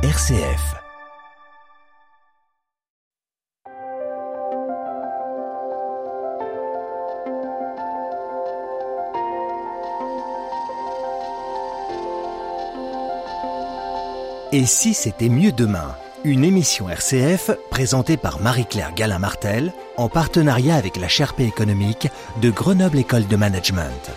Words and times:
RCF. 0.00 0.76
Et 14.52 14.66
si 14.66 14.94
c'était 14.94 15.28
mieux 15.28 15.50
demain? 15.50 15.96
Une 16.22 16.44
émission 16.44 16.88
RCF 16.88 17.50
présentée 17.68 18.16
par 18.16 18.40
Marie-Claire 18.40 18.94
Galin-Martel 18.94 19.72
en 19.96 20.08
partenariat 20.08 20.76
avec 20.76 20.96
la 20.96 21.08
Sherpa 21.08 21.42
économique 21.42 22.06
de 22.40 22.50
Grenoble 22.50 23.00
École 23.00 23.26
de 23.26 23.34
Management. 23.34 24.12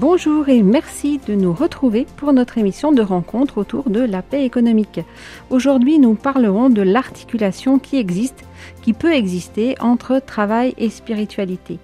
Bonjour 0.00 0.48
et 0.48 0.62
merci 0.62 1.20
de 1.28 1.34
nous 1.34 1.52
retrouver 1.52 2.06
pour 2.16 2.32
notre 2.32 2.56
émission 2.56 2.90
de 2.90 3.02
rencontre 3.02 3.58
autour 3.58 3.90
de 3.90 4.00
la 4.00 4.22
paix 4.22 4.46
économique. 4.46 5.00
Aujourd'hui, 5.50 5.98
nous 5.98 6.14
parlerons 6.14 6.70
de 6.70 6.80
l'articulation 6.80 7.78
qui 7.78 7.98
existe, 7.98 8.42
qui 8.80 8.94
peut 8.94 9.12
exister 9.12 9.74
entre 9.78 10.18
travail 10.18 10.72
et 10.78 10.88
spiritualité. 10.88 11.78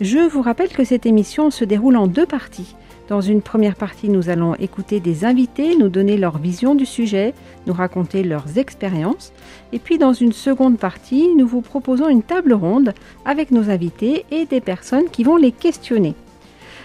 Je 0.00 0.18
vous 0.18 0.42
rappelle 0.42 0.70
que 0.70 0.82
cette 0.82 1.06
émission 1.06 1.52
se 1.52 1.64
déroule 1.64 1.96
en 1.96 2.08
deux 2.08 2.26
parties. 2.26 2.74
Dans 3.06 3.20
une 3.20 3.42
première 3.42 3.76
partie, 3.76 4.08
nous 4.08 4.28
allons 4.28 4.56
écouter 4.56 4.98
des 4.98 5.24
invités, 5.24 5.76
nous 5.76 5.88
donner 5.88 6.16
leur 6.16 6.38
vision 6.38 6.74
du 6.74 6.84
sujet, 6.84 7.32
nous 7.68 7.74
raconter 7.74 8.24
leurs 8.24 8.58
expériences. 8.58 9.32
Et 9.72 9.78
puis 9.78 9.98
dans 9.98 10.14
une 10.14 10.32
seconde 10.32 10.78
partie, 10.78 11.28
nous 11.36 11.46
vous 11.46 11.60
proposons 11.60 12.08
une 12.08 12.24
table 12.24 12.54
ronde 12.54 12.92
avec 13.24 13.52
nos 13.52 13.70
invités 13.70 14.24
et 14.32 14.46
des 14.46 14.60
personnes 14.60 15.10
qui 15.12 15.22
vont 15.22 15.36
les 15.36 15.52
questionner. 15.52 16.16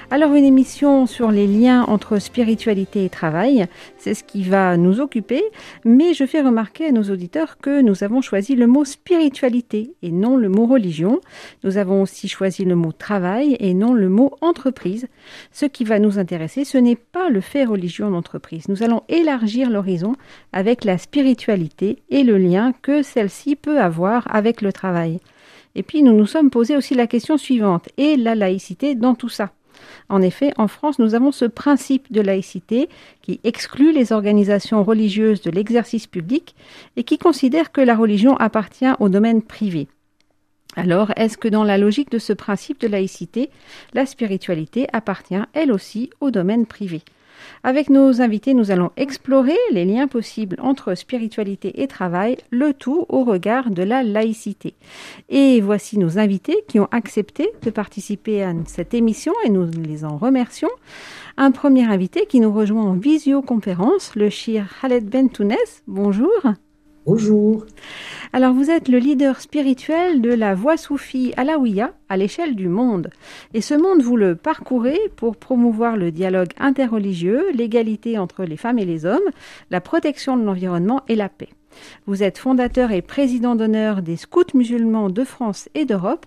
Alors 0.10 0.36
une 0.36 0.46
émission 0.46 1.06
sur 1.06 1.32
les 1.32 1.48
liens 1.48 1.84
entre 1.84 2.18
spiritualité 2.20 3.04
et 3.04 3.10
travail, 3.10 3.66
c'est 3.98 4.14
ce 4.14 4.24
qui 4.24 4.42
va 4.42 4.78
nous 4.78 5.02
occuper, 5.02 5.44
mais 5.84 6.14
je 6.14 6.26
fais 6.26 6.40
remarquer 6.40 6.86
à 6.86 6.92
nos 6.94 7.04
auditeurs 7.04 7.58
que 7.58 7.82
nous 7.82 8.06
avons 8.06 8.22
choisi 8.22 8.56
le 8.56 8.68
mot 8.68 8.86
spiritualité 8.86 9.92
et 10.02 10.12
non 10.12 10.38
le 10.38 10.48
mot 10.48 10.66
religion. 10.66 11.20
Nous 11.66 11.76
avons 11.76 12.02
aussi 12.02 12.30
choisi 12.30 12.64
le 12.64 12.78
mot 12.78 12.94
travail 12.94 13.58
et 13.60 13.74
non 13.74 13.94
le 13.94 14.08
mot 14.08 14.32
entreprise. 14.40 15.08
Ce 15.52 15.66
qui 15.66 15.84
va 15.84 16.00
nous 16.00 16.18
intéresser, 16.18 16.64
ce 16.64 16.78
n'est 16.78 16.96
pas 16.96 17.30
le 17.30 17.42
fait 17.42 17.66
religion 17.66 18.10
d'entreprise. 18.10 18.70
Nous 18.70 18.84
allons 18.84 19.04
élargir 19.10 19.70
l'horizon 19.70 20.16
avec 20.54 20.86
la 20.86 20.98
spiritualité 20.98 21.98
et 22.10 22.24
le 22.24 22.38
lien 22.38 22.72
que 22.82 23.02
celle-ci 23.02 23.58
peut 23.58 23.82
avoir 23.82 24.34
avec 24.34 24.62
le 24.62 24.72
travail. 24.72 25.20
Et 25.76 25.84
puis 25.84 26.02
nous 26.02 26.14
nous 26.14 26.26
sommes 26.26 26.50
posé 26.50 26.78
aussi 26.78 26.96
la 26.96 27.08
question 27.08 27.38
suivante, 27.38 27.90
et 27.98 28.16
la 28.16 28.36
laïcité 28.36 28.96
dans 28.96 29.14
tout 29.14 29.30
ça? 29.30 29.52
En 30.10 30.22
effet, 30.22 30.52
en 30.58 30.68
France, 30.68 31.00
nous 31.00 31.16
avons 31.16 31.32
ce 31.32 31.46
principe 31.46 32.12
de 32.12 32.22
laïcité 32.22 32.90
qui 33.22 33.40
exclut 33.44 33.92
les 33.92 34.12
organisations 34.12 34.84
religieuses 34.84 35.42
de 35.42 35.52
l'exercice 35.52 36.08
public 36.08 36.56
et 36.96 37.04
qui 37.04 37.18
considère 37.18 37.72
que 37.72 37.82
la 37.82 37.96
religion 37.96 38.38
appartient 38.38 38.92
au 39.00 39.10
domaine 39.10 39.42
privé. 39.42 39.88
Alors, 40.76 41.12
est-ce 41.16 41.38
que 41.38 41.48
dans 41.48 41.64
la 41.64 41.78
logique 41.78 42.12
de 42.12 42.20
ce 42.20 42.34
principe 42.34 42.80
de 42.80 42.88
laïcité, 42.88 43.50
la 43.94 44.06
spiritualité 44.06 44.88
appartient 44.94 45.42
elle 45.54 45.72
aussi 45.72 46.12
au 46.22 46.30
domaine 46.30 46.68
privé? 46.68 47.02
Avec 47.64 47.90
nos 47.90 48.22
invités, 48.22 48.54
nous 48.54 48.72
allons 48.72 48.92
explorer 48.98 49.58
les 49.72 49.86
liens 49.86 50.08
possibles 50.08 50.58
entre 50.62 50.96
spiritualité 50.96 51.82
et 51.82 51.88
travail, 51.88 52.38
le 52.50 52.74
tout 52.74 53.06
au 53.10 53.24
regard 53.24 53.72
de 53.72 53.84
la 53.84 54.04
laïcité. 54.04 54.76
Et 55.30 55.62
voici 55.62 55.98
nos 55.98 56.20
invités 56.20 56.64
qui 56.68 56.80
ont 56.80 56.90
accepté 56.92 57.50
de 57.64 57.70
participer 57.70 58.44
à 58.44 58.54
cette 58.66 58.94
émission 58.94 59.34
et 59.46 59.50
nous 59.50 59.66
les 59.66 60.06
en 60.06 60.18
remercions. 60.18 60.70
Un 61.38 61.52
premier 61.52 61.86
invité 61.86 62.26
qui 62.26 62.40
nous 62.40 62.52
rejoint 62.52 62.84
en 62.84 62.94
visioconférence, 62.94 64.16
le 64.16 64.30
Shir 64.30 64.66
Khaled 64.82 65.10
Bentounes. 65.10 65.56
Bonjour. 65.88 66.30
Bonjour. 67.08 67.66
Alors 68.34 68.54
vous 68.54 68.70
êtes 68.70 68.90
le 68.90 68.98
leader 68.98 69.40
spirituel 69.40 70.20
de 70.20 70.34
la 70.34 70.56
voie 70.56 70.76
soufie 70.76 71.34
alaouia 71.38 71.94
à 72.10 72.18
l'échelle 72.18 72.54
du 72.54 72.68
monde. 72.68 73.12
Et 73.54 73.62
ce 73.62 73.76
monde, 73.76 74.02
vous 74.02 74.18
le 74.18 74.36
parcourez 74.36 75.00
pour 75.16 75.38
promouvoir 75.38 75.96
le 75.96 76.12
dialogue 76.12 76.52
interreligieux, 76.60 77.46
l'égalité 77.54 78.18
entre 78.18 78.44
les 78.44 78.58
femmes 78.58 78.78
et 78.78 78.84
les 78.84 79.06
hommes, 79.06 79.30
la 79.72 79.80
protection 79.80 80.36
de 80.36 80.44
l'environnement 80.44 81.04
et 81.08 81.16
la 81.16 81.30
paix. 81.30 81.48
Vous 82.08 82.24
êtes 82.24 82.40
fondateur 82.40 82.92
et 82.92 83.02
président 83.02 83.56
d'honneur 83.56 84.02
des 84.02 84.18
scouts 84.18 84.44
musulmans 84.54 85.10
de 85.10 85.24
France 85.24 85.70
et 85.76 85.86
d'Europe 85.86 86.26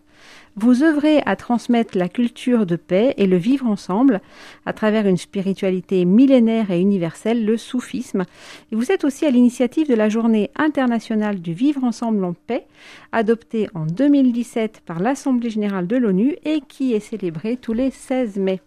vous 0.57 0.83
œuvrez 0.83 1.23
à 1.27 1.37
transmettre 1.37 1.97
la 1.97 2.09
culture 2.09 2.67
de 2.67 2.77
paix 2.77 3.15
et 3.17 3.27
le 3.27 3.37
vivre 3.37 3.67
ensemble 3.67 4.21
à 4.67 4.73
travers 4.73 5.07
une 5.07 5.17
spiritualité 5.17 6.05
millénaire 6.05 6.71
et 6.71 6.81
universelle, 6.81 7.45
le 7.45 7.57
soufisme. 7.57 8.25
Et 8.73 8.77
vous 8.77 8.91
êtes 8.91 9.05
aussi 9.05 9.27
à 9.27 9.31
l'initiative 9.31 9.89
de 9.89 9.95
la 9.95 10.09
Journée 10.09 10.51
internationale 10.57 11.41
du 11.41 11.53
vivre 11.53 11.85
ensemble 11.85 12.25
en 12.25 12.35
paix, 12.35 12.67
adoptée 13.13 13.69
en 13.75 13.87
2017 13.87 14.83
par 14.85 15.01
l'Assemblée 15.01 15.51
générale 15.51 15.87
de 15.87 15.97
l'ONU 15.97 16.37
et 16.45 16.61
qui 16.61 16.95
est 16.95 17.01
célébrée 17.01 17.57
tous 17.57 17.73
les 17.73 17.91
16 17.91 18.37
mai. 18.37 18.61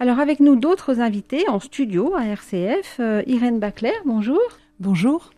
Alors 0.00 0.20
avec 0.20 0.38
nous 0.38 0.54
d'autres 0.54 1.00
invités 1.00 1.48
en 1.48 1.58
studio 1.58 2.14
à 2.14 2.24
RCF, 2.24 2.98
euh, 3.00 3.22
Irène 3.26 3.58
Bacler, 3.58 3.94
bonjour. 4.04 4.40
Bonjour. 4.78 5.30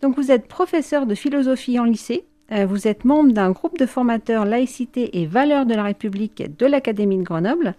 Donc 0.00 0.14
vous 0.14 0.30
êtes 0.30 0.46
professeur 0.46 1.06
de 1.06 1.16
philosophie 1.16 1.80
en 1.80 1.84
lycée 1.84 2.24
vous 2.50 2.86
êtes 2.86 3.04
membre 3.04 3.32
d'un 3.32 3.50
groupe 3.50 3.78
de 3.78 3.86
formateurs 3.86 4.44
laïcité 4.44 5.20
et 5.20 5.26
valeurs 5.26 5.66
de 5.66 5.74
la 5.74 5.82
République 5.82 6.44
de 6.58 6.66
l'Académie 6.66 7.18
de 7.18 7.22
Grenoble. 7.22 7.74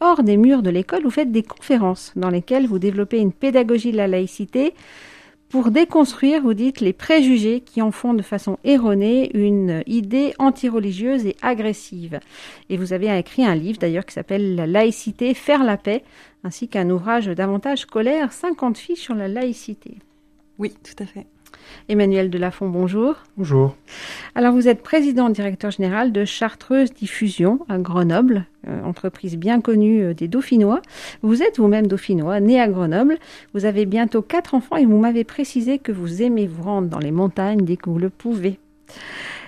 Hors 0.00 0.22
des 0.22 0.36
murs 0.36 0.62
de 0.62 0.70
l'école, 0.70 1.02
vous 1.02 1.10
faites 1.10 1.30
des 1.30 1.42
conférences 1.42 2.12
dans 2.16 2.30
lesquelles 2.30 2.66
vous 2.66 2.78
développez 2.78 3.18
une 3.18 3.32
pédagogie 3.32 3.92
de 3.92 3.98
la 3.98 4.08
laïcité 4.08 4.74
pour 5.50 5.72
déconstruire, 5.72 6.42
vous 6.42 6.54
dites, 6.54 6.80
les 6.80 6.92
préjugés 6.92 7.60
qui 7.60 7.82
en 7.82 7.90
font 7.90 8.14
de 8.14 8.22
façon 8.22 8.56
erronée 8.62 9.36
une 9.36 9.82
idée 9.86 10.32
antireligieuse 10.38 11.26
et 11.26 11.36
agressive. 11.42 12.20
Et 12.68 12.76
vous 12.76 12.92
avez 12.92 13.18
écrit 13.18 13.44
un 13.44 13.56
livre 13.56 13.78
d'ailleurs 13.78 14.06
qui 14.06 14.14
s'appelle 14.14 14.54
La 14.54 14.68
laïcité, 14.68 15.34
faire 15.34 15.64
la 15.64 15.76
paix, 15.76 16.04
ainsi 16.44 16.68
qu'un 16.68 16.88
ouvrage 16.88 17.26
davantage 17.26 17.80
scolaire, 17.80 18.32
50 18.32 18.78
fiches 18.78 19.00
sur 19.00 19.16
la 19.16 19.26
laïcité. 19.26 19.96
Oui, 20.58 20.72
tout 20.84 21.02
à 21.02 21.06
fait. 21.06 21.26
Emmanuel 21.88 22.30
Delafont, 22.30 22.68
bonjour. 22.68 23.16
Bonjour. 23.36 23.76
Alors 24.34 24.52
vous 24.52 24.68
êtes 24.68 24.82
président 24.82 25.28
directeur 25.28 25.70
général 25.70 26.12
de 26.12 26.24
Chartreuse 26.24 26.92
Diffusion 26.92 27.60
à 27.68 27.78
Grenoble, 27.78 28.46
euh, 28.68 28.82
entreprise 28.84 29.36
bien 29.36 29.60
connue 29.60 30.02
euh, 30.02 30.14
des 30.14 30.28
Dauphinois. 30.28 30.82
Vous 31.22 31.42
êtes 31.42 31.58
vous-même 31.58 31.86
Dauphinois, 31.86 32.40
né 32.40 32.60
à 32.60 32.68
Grenoble. 32.68 33.18
Vous 33.54 33.64
avez 33.64 33.86
bientôt 33.86 34.22
quatre 34.22 34.54
enfants 34.54 34.76
et 34.76 34.86
vous 34.86 34.98
m'avez 34.98 35.24
précisé 35.24 35.78
que 35.78 35.92
vous 35.92 36.22
aimez 36.22 36.46
vous 36.46 36.62
rendre 36.62 36.88
dans 36.88 36.98
les 36.98 37.12
montagnes 37.12 37.64
dès 37.64 37.76
que 37.76 37.90
vous 37.90 37.98
le 37.98 38.10
pouvez. 38.10 38.58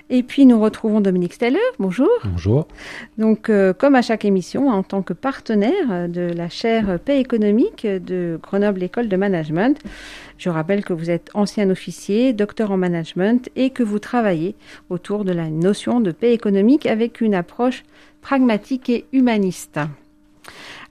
Et 0.09 0.21
puis 0.21 0.45
nous 0.45 0.59
retrouvons 0.59 1.01
Dominique 1.01 1.33
Steller. 1.33 1.59
Bonjour. 1.79 2.09
Bonjour. 2.25 2.67
Donc, 3.17 3.49
euh, 3.49 3.73
comme 3.73 3.95
à 3.95 4.01
chaque 4.01 4.25
émission, 4.25 4.69
en 4.69 4.83
tant 4.83 5.01
que 5.01 5.13
partenaire 5.13 6.09
de 6.09 6.21
la 6.21 6.49
chaire 6.49 6.99
Paix 6.99 7.19
économique 7.19 7.87
de 7.87 8.39
Grenoble 8.41 8.83
École 8.83 9.07
de 9.07 9.15
Management, 9.15 9.79
je 10.37 10.49
rappelle 10.49 10.83
que 10.83 10.93
vous 10.93 11.09
êtes 11.09 11.29
ancien 11.33 11.69
officier, 11.69 12.33
docteur 12.33 12.71
en 12.71 12.77
management 12.77 13.49
et 13.55 13.69
que 13.69 13.81
vous 13.81 13.99
travaillez 13.99 14.55
autour 14.89 15.23
de 15.23 15.31
la 15.31 15.49
notion 15.49 16.01
de 16.01 16.11
paix 16.11 16.33
économique 16.33 16.85
avec 16.85 17.21
une 17.21 17.33
approche 17.33 17.83
pragmatique 18.21 18.89
et 18.89 19.05
humaniste. 19.13 19.79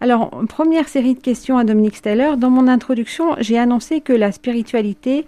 Alors, 0.00 0.30
première 0.48 0.88
série 0.88 1.14
de 1.14 1.20
questions 1.20 1.58
à 1.58 1.64
Dominique 1.64 1.96
Steller. 1.96 2.32
Dans 2.38 2.50
mon 2.50 2.66
introduction, 2.66 3.36
j'ai 3.38 3.58
annoncé 3.58 4.00
que 4.00 4.12
la 4.12 4.32
spiritualité 4.32 5.26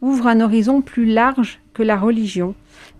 ouvre 0.00 0.28
un 0.28 0.40
horizon 0.40 0.80
plus 0.80 1.06
large 1.06 1.60
que 1.72 1.82
la 1.82 1.96
religion. 1.96 2.54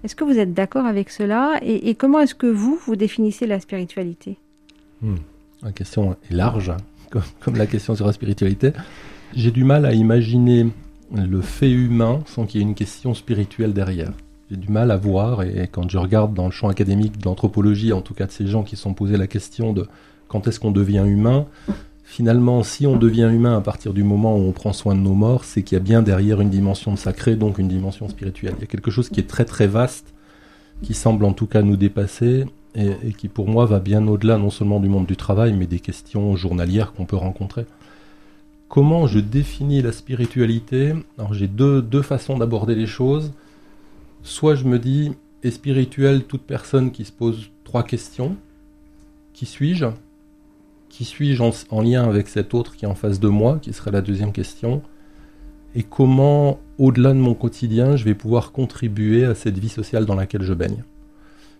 Est-ce 0.04 0.14
que 0.14 0.24
vous 0.24 0.38
êtes 0.38 0.52
d'accord 0.52 0.84
avec 0.84 1.08
cela 1.08 1.58
et, 1.62 1.94
comment 1.94 2.20
est-ce 2.20 2.34
que 2.34 2.46
vous, 2.46 2.78
vous 2.86 2.94
définissez 2.94 3.46
la 3.46 3.58
spiritualité? 3.58 4.36
Hmm. 5.00 5.16
La 5.62 5.72
question 5.72 6.16
est 6.30 6.34
large, 6.34 6.68
hein, 6.68 6.76
comme, 7.40 7.56
la 7.56 7.66
question 7.66 7.94
sur 7.94 8.06
la 8.06 8.12
spiritualité. 8.12 8.72
J'ai 9.34 9.50
du 9.50 9.64
mal 9.64 9.86
à 9.86 9.94
imaginer 9.94 10.68
le 11.10 11.40
fait 11.40 11.70
humain 11.70 12.20
sans 12.26 12.44
qu'il 12.44 12.60
y 12.60 12.64
ait 12.64 12.66
une 12.66 12.74
question 12.74 13.14
spirituelle 13.14 13.72
derrière. 13.72 14.12
J'ai 14.50 14.58
du 14.58 14.70
mal 14.70 14.90
à 14.90 14.98
voir, 14.98 15.42
et 15.42 15.68
quand 15.72 15.88
je 15.88 15.96
regarde 15.96 16.34
dans 16.34 16.44
le 16.44 16.52
champ 16.52 16.68
académique 16.68 17.16
de 17.16 17.24
l'anthropologie, 17.24 17.94
en 17.94 18.02
tout 18.02 18.12
cas 18.12 18.26
de 18.26 18.32
ces 18.32 18.46
gens 18.46 18.62
qui 18.62 18.76
sont 18.76 18.92
posés 18.92 19.16
la 19.16 19.26
question 19.26 19.72
de 19.72 19.86
quand 20.28 20.46
est-ce 20.46 20.60
qu'on 20.60 20.70
devient 20.70 21.04
humain, 21.06 21.46
finalement, 22.04 22.62
si 22.62 22.86
on 22.86 22.96
devient 22.96 23.30
humain 23.32 23.56
à 23.56 23.60
partir 23.60 23.92
du 23.92 24.04
moment 24.04 24.36
où 24.36 24.40
on 24.40 24.52
prend 24.52 24.72
soin 24.72 24.94
de 24.94 25.00
nos 25.00 25.14
morts, 25.14 25.44
c'est 25.44 25.62
qu'il 25.62 25.76
y 25.76 25.80
a 25.80 25.82
bien 25.82 26.02
derrière 26.02 26.40
une 26.40 26.50
dimension 26.50 26.92
de 26.92 26.98
sacré, 26.98 27.34
donc 27.34 27.58
une 27.58 27.68
dimension 27.68 28.08
spirituelle. 28.08 28.54
Il 28.58 28.60
y 28.60 28.64
a 28.64 28.68
quelque 28.68 28.90
chose 28.90 29.08
qui 29.08 29.20
est 29.20 29.28
très 29.28 29.44
très 29.44 29.66
vaste, 29.66 30.14
qui 30.82 30.94
semble 30.94 31.24
en 31.24 31.32
tout 31.32 31.46
cas 31.46 31.62
nous 31.62 31.76
dépasser, 31.76 32.44
et, 32.76 33.12
qui 33.16 33.28
pour 33.28 33.48
moi 33.48 33.66
va 33.66 33.80
bien 33.80 34.06
au-delà 34.06 34.36
non 34.36 34.50
seulement 34.50 34.80
du 34.80 34.88
monde 34.88 35.06
du 35.06 35.16
travail, 35.16 35.54
mais 35.54 35.66
des 35.66 35.80
questions 35.80 36.36
journalières 36.36 36.92
qu'on 36.92 37.06
peut 37.06 37.16
rencontrer. 37.16 37.66
Comment 38.68 39.06
je 39.06 39.20
définis 39.20 39.82
la 39.82 39.92
spiritualité? 39.92 40.94
Alors 41.18 41.32
j'ai 41.34 41.46
deux, 41.46 41.80
deux 41.80 42.02
façons 42.02 42.36
d'aborder 42.38 42.74
les 42.74 42.86
choses. 42.86 43.32
Soit 44.22 44.56
je 44.56 44.64
me 44.64 44.78
dis, 44.78 45.12
est 45.42 45.52
spirituel 45.52 46.24
toute 46.24 46.42
personne 46.42 46.90
qui 46.90 47.04
se 47.04 47.12
pose 47.12 47.50
trois 47.62 47.84
questions? 47.84 48.36
Qui 49.32 49.46
suis-je? 49.46 49.86
Qui 50.94 51.04
suis-je 51.04 51.42
en, 51.42 51.82
lien 51.82 52.04
avec 52.04 52.28
cet 52.28 52.54
autre 52.54 52.76
qui 52.76 52.84
est 52.84 52.88
en 52.88 52.94
face 52.94 53.18
de 53.18 53.26
moi, 53.26 53.58
qui 53.60 53.72
serait 53.72 53.90
la 53.90 54.00
deuxième 54.00 54.30
question, 54.30 54.80
et 55.74 55.82
comment, 55.82 56.60
au-delà 56.78 57.12
de 57.12 57.18
mon 57.18 57.34
quotidien, 57.34 57.96
je 57.96 58.04
vais 58.04 58.14
pouvoir 58.14 58.52
contribuer 58.52 59.24
à 59.24 59.34
cette 59.34 59.58
vie 59.58 59.68
sociale 59.68 60.06
dans 60.06 60.14
laquelle 60.14 60.44
je 60.44 60.54
baigne. 60.54 60.84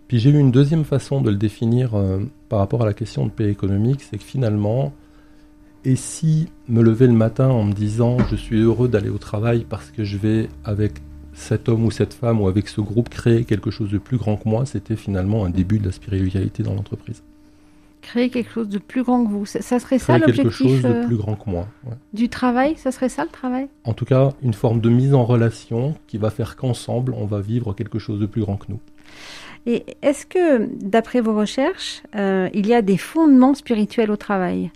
Puis 0.07 0.19
j'ai 0.19 0.29
eu 0.29 0.39
une 0.39 0.51
deuxième 0.51 0.85
façon 0.85 1.19
de 1.19 1.29
le 1.29 1.35
définir 1.35 1.95
euh, 1.95 2.19
par 2.47 2.59
rapport 2.59 2.83
à 2.83 2.85
la 2.85 2.93
question 2.93 3.25
de 3.25 3.29
paix 3.29 3.49
économique, 3.49 4.03
c'est 4.09 4.17
que 4.17 4.23
finalement, 4.23 4.93
et 5.83 5.97
si 5.97 6.47
me 6.69 6.81
lever 6.81 7.07
le 7.07 7.13
matin 7.13 7.49
en 7.49 7.65
me 7.65 7.73
disant 7.73 8.17
je 8.31 8.37
suis 8.37 8.61
heureux 8.61 8.87
d'aller 8.87 9.09
au 9.09 9.17
travail 9.17 9.65
parce 9.67 9.91
que 9.91 10.05
je 10.05 10.15
vais 10.15 10.47
avec 10.63 10.93
cet 11.33 11.67
homme 11.67 11.83
ou 11.83 11.91
cette 11.91 12.13
femme 12.13 12.39
ou 12.39 12.47
avec 12.47 12.69
ce 12.69 12.79
groupe 12.79 13.09
créer 13.09 13.43
quelque 13.43 13.69
chose 13.69 13.91
de 13.91 13.97
plus 13.97 14.15
grand 14.15 14.37
que 14.37 14.47
moi, 14.47 14.65
c'était 14.65 14.95
finalement 14.95 15.43
un 15.43 15.49
début 15.49 15.79
de 15.79 15.87
la 15.87 15.91
spiritualité 15.91 16.63
dans 16.63 16.73
l'entreprise. 16.73 17.21
Créer 18.05 18.29
quelque 18.29 18.51
chose 18.51 18.69
de 18.69 18.77
plus 18.77 19.01
grand 19.01 19.25
que 19.25 19.31
vous, 19.31 19.47
ça, 19.47 19.79
serait 19.79 19.97
ça 19.97 20.19
l'objectif 20.19 20.43
quelque 20.43 20.53
chose 20.53 20.81
de 20.83 20.89
euh, 20.89 21.07
plus 21.07 21.17
grand 21.17 21.35
que 21.35 21.49
moi. 21.49 21.67
Du 22.13 22.29
travail, 22.29 22.75
ça 22.77 22.91
serait 22.91 23.09
ça 23.09 23.23
le 23.23 23.31
travail? 23.31 23.67
En 23.83 23.93
tout 23.93 24.05
cas, 24.05 24.33
une 24.43 24.53
forme 24.53 24.79
de 24.79 24.89
mise 24.89 25.15
en 25.15 25.25
relation 25.25 25.95
qui 26.05 26.19
va 26.19 26.29
faire 26.29 26.55
qu'ensemble, 26.55 27.15
on 27.17 27.25
va 27.25 27.41
vivre 27.41 27.73
quelque 27.73 27.97
chose 27.97 28.19
de 28.19 28.27
plus 28.27 28.41
grand 28.41 28.57
que 28.57 28.67
nous. 28.69 28.79
Et 29.65 29.85
est-ce 30.03 30.27
que, 30.27 30.69
d'après 30.85 31.19
vos 31.19 31.35
recherches, 31.35 32.03
euh, 32.15 32.47
il 32.53 32.67
y 32.67 32.75
a 32.75 32.83
des 32.83 32.97
fondements 32.97 33.55
spirituels 33.55 34.11
au 34.11 34.17
travail? 34.17 34.71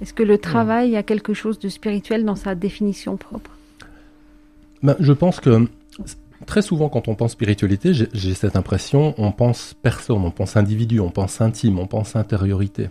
Est-ce 0.00 0.14
que 0.14 0.22
le 0.22 0.38
travail 0.38 0.96
a 0.96 1.02
quelque 1.02 1.34
chose 1.34 1.58
de 1.58 1.68
spirituel 1.68 2.24
dans 2.24 2.36
sa 2.36 2.54
définition 2.54 3.16
propre? 3.16 3.50
Ben, 4.84 4.94
Je 5.00 5.12
pense 5.12 5.40
que 5.40 5.66
très 6.46 6.62
souvent, 6.62 6.88
quand 6.88 7.08
on 7.08 7.14
pense 7.14 7.32
spiritualité, 7.32 7.92
j'ai 7.94 8.34
cette 8.34 8.56
impression, 8.56 9.14
on 9.18 9.32
pense 9.32 9.74
personne, 9.82 10.24
on 10.24 10.30
pense 10.30 10.56
individu, 10.56 11.00
on 11.00 11.10
pense 11.10 11.40
intime, 11.40 11.78
on 11.78 11.86
pense 11.86 12.16
intériorité. 12.16 12.88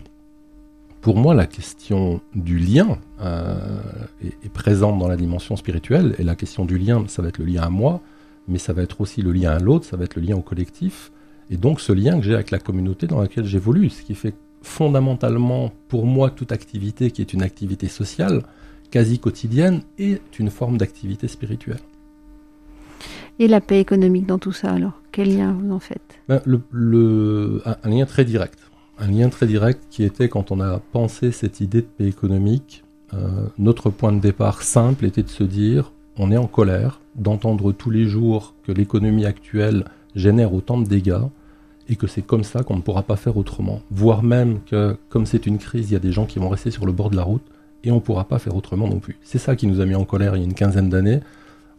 Pour 1.00 1.16
moi, 1.16 1.34
la 1.34 1.46
question 1.46 2.20
du 2.34 2.58
lien 2.58 2.98
euh, 3.20 3.80
est, 4.22 4.46
est, 4.46 4.48
présente 4.48 4.98
dans 4.98 5.08
la 5.08 5.16
dimension 5.16 5.56
spirituelle, 5.56 6.14
et 6.18 6.22
la 6.22 6.34
question 6.34 6.64
du 6.64 6.78
lien, 6.78 7.04
ça 7.08 7.20
va 7.20 7.28
être 7.28 7.38
le 7.38 7.44
lien 7.44 7.62
à 7.62 7.68
moi, 7.68 8.00
mais 8.48 8.58
ça 8.58 8.72
va 8.72 8.82
être 8.82 9.00
aussi 9.00 9.22
le 9.22 9.32
lien 9.32 9.50
à 9.50 9.58
l'autre, 9.58 9.84
ça 9.84 9.96
va 9.96 10.04
être 10.04 10.16
le 10.16 10.22
lien 10.22 10.36
au 10.36 10.40
collectif, 10.40 11.12
et 11.50 11.56
donc 11.56 11.80
ce 11.80 11.92
lien 11.92 12.18
que 12.18 12.24
j'ai 12.24 12.34
avec 12.34 12.50
la 12.50 12.58
communauté 12.58 13.06
dans 13.06 13.20
laquelle 13.20 13.44
j'évolue, 13.44 13.90
ce 13.90 14.02
qui 14.02 14.14
fait 14.14 14.34
fondamentalement 14.62 15.72
pour 15.88 16.06
moi 16.06 16.30
toute 16.30 16.52
activité 16.52 17.10
qui 17.10 17.20
est 17.20 17.34
une 17.34 17.42
activité 17.42 17.86
sociale, 17.88 18.42
quasi 18.90 19.18
quotidienne, 19.18 19.82
est 19.98 20.38
une 20.38 20.50
forme 20.50 20.78
d'activité 20.78 21.28
spirituelle. 21.28 21.80
Et 23.40 23.48
la 23.48 23.60
paix 23.60 23.80
économique 23.80 24.26
dans 24.26 24.38
tout 24.38 24.52
ça 24.52 24.72
alors 24.72 25.00
Quel 25.10 25.36
lien 25.36 25.52
vous 25.52 25.72
en 25.72 25.80
faites? 25.80 26.20
Ben, 26.28 26.40
un, 26.46 27.90
lien 27.90 28.06
très 28.06 28.24
direct. 28.24 28.58
Un 28.98 29.08
lien 29.08 29.28
très 29.28 29.46
direct 29.46 29.82
qui 29.90 30.04
était 30.04 30.28
quand 30.28 30.52
on 30.52 30.60
a 30.60 30.78
pensé 30.92 31.32
cette 31.32 31.60
idée 31.60 31.80
de 31.82 31.86
paix 31.86 32.06
économique, 32.06 32.84
euh, 33.12 33.46
notre 33.58 33.90
point 33.90 34.12
de 34.12 34.20
départ 34.20 34.62
simple 34.62 35.04
était 35.04 35.24
de 35.24 35.28
se 35.28 35.42
dire 35.42 35.92
on 36.16 36.30
est 36.30 36.36
en 36.36 36.46
colère 36.46 37.00
d'entendre 37.16 37.72
tous 37.72 37.90
les 37.90 38.06
jours 38.06 38.54
que 38.64 38.70
l'économie 38.70 39.26
actuelle 39.26 39.84
génère 40.14 40.54
autant 40.54 40.78
de 40.78 40.86
dégâts 40.86 41.26
et 41.88 41.96
que 41.96 42.06
c'est 42.06 42.22
comme 42.22 42.44
ça 42.44 42.62
qu'on 42.62 42.76
ne 42.76 42.82
pourra 42.82 43.02
pas 43.02 43.16
faire 43.16 43.36
autrement. 43.36 43.80
Voire 43.90 44.22
même 44.22 44.60
que, 44.64 44.96
comme 45.08 45.26
c'est 45.26 45.46
une 45.46 45.58
crise, 45.58 45.90
il 45.90 45.94
y 45.94 45.96
a 45.96 46.00
des 46.00 46.12
gens 46.12 46.24
qui 46.24 46.38
vont 46.38 46.48
rester 46.48 46.70
sur 46.70 46.86
le 46.86 46.92
bord 46.92 47.10
de 47.10 47.16
la 47.16 47.24
route 47.24 47.44
et 47.82 47.90
on 47.90 47.96
ne 47.96 48.00
pourra 48.00 48.24
pas 48.24 48.38
faire 48.38 48.54
autrement 48.54 48.88
non 48.88 49.00
plus. 49.00 49.18
C'est 49.22 49.38
ça 49.38 49.56
qui 49.56 49.66
nous 49.66 49.80
a 49.80 49.86
mis 49.86 49.96
en 49.96 50.04
colère 50.04 50.36
il 50.36 50.38
y 50.38 50.42
a 50.42 50.46
une 50.46 50.54
quinzaine 50.54 50.88
d'années 50.88 51.20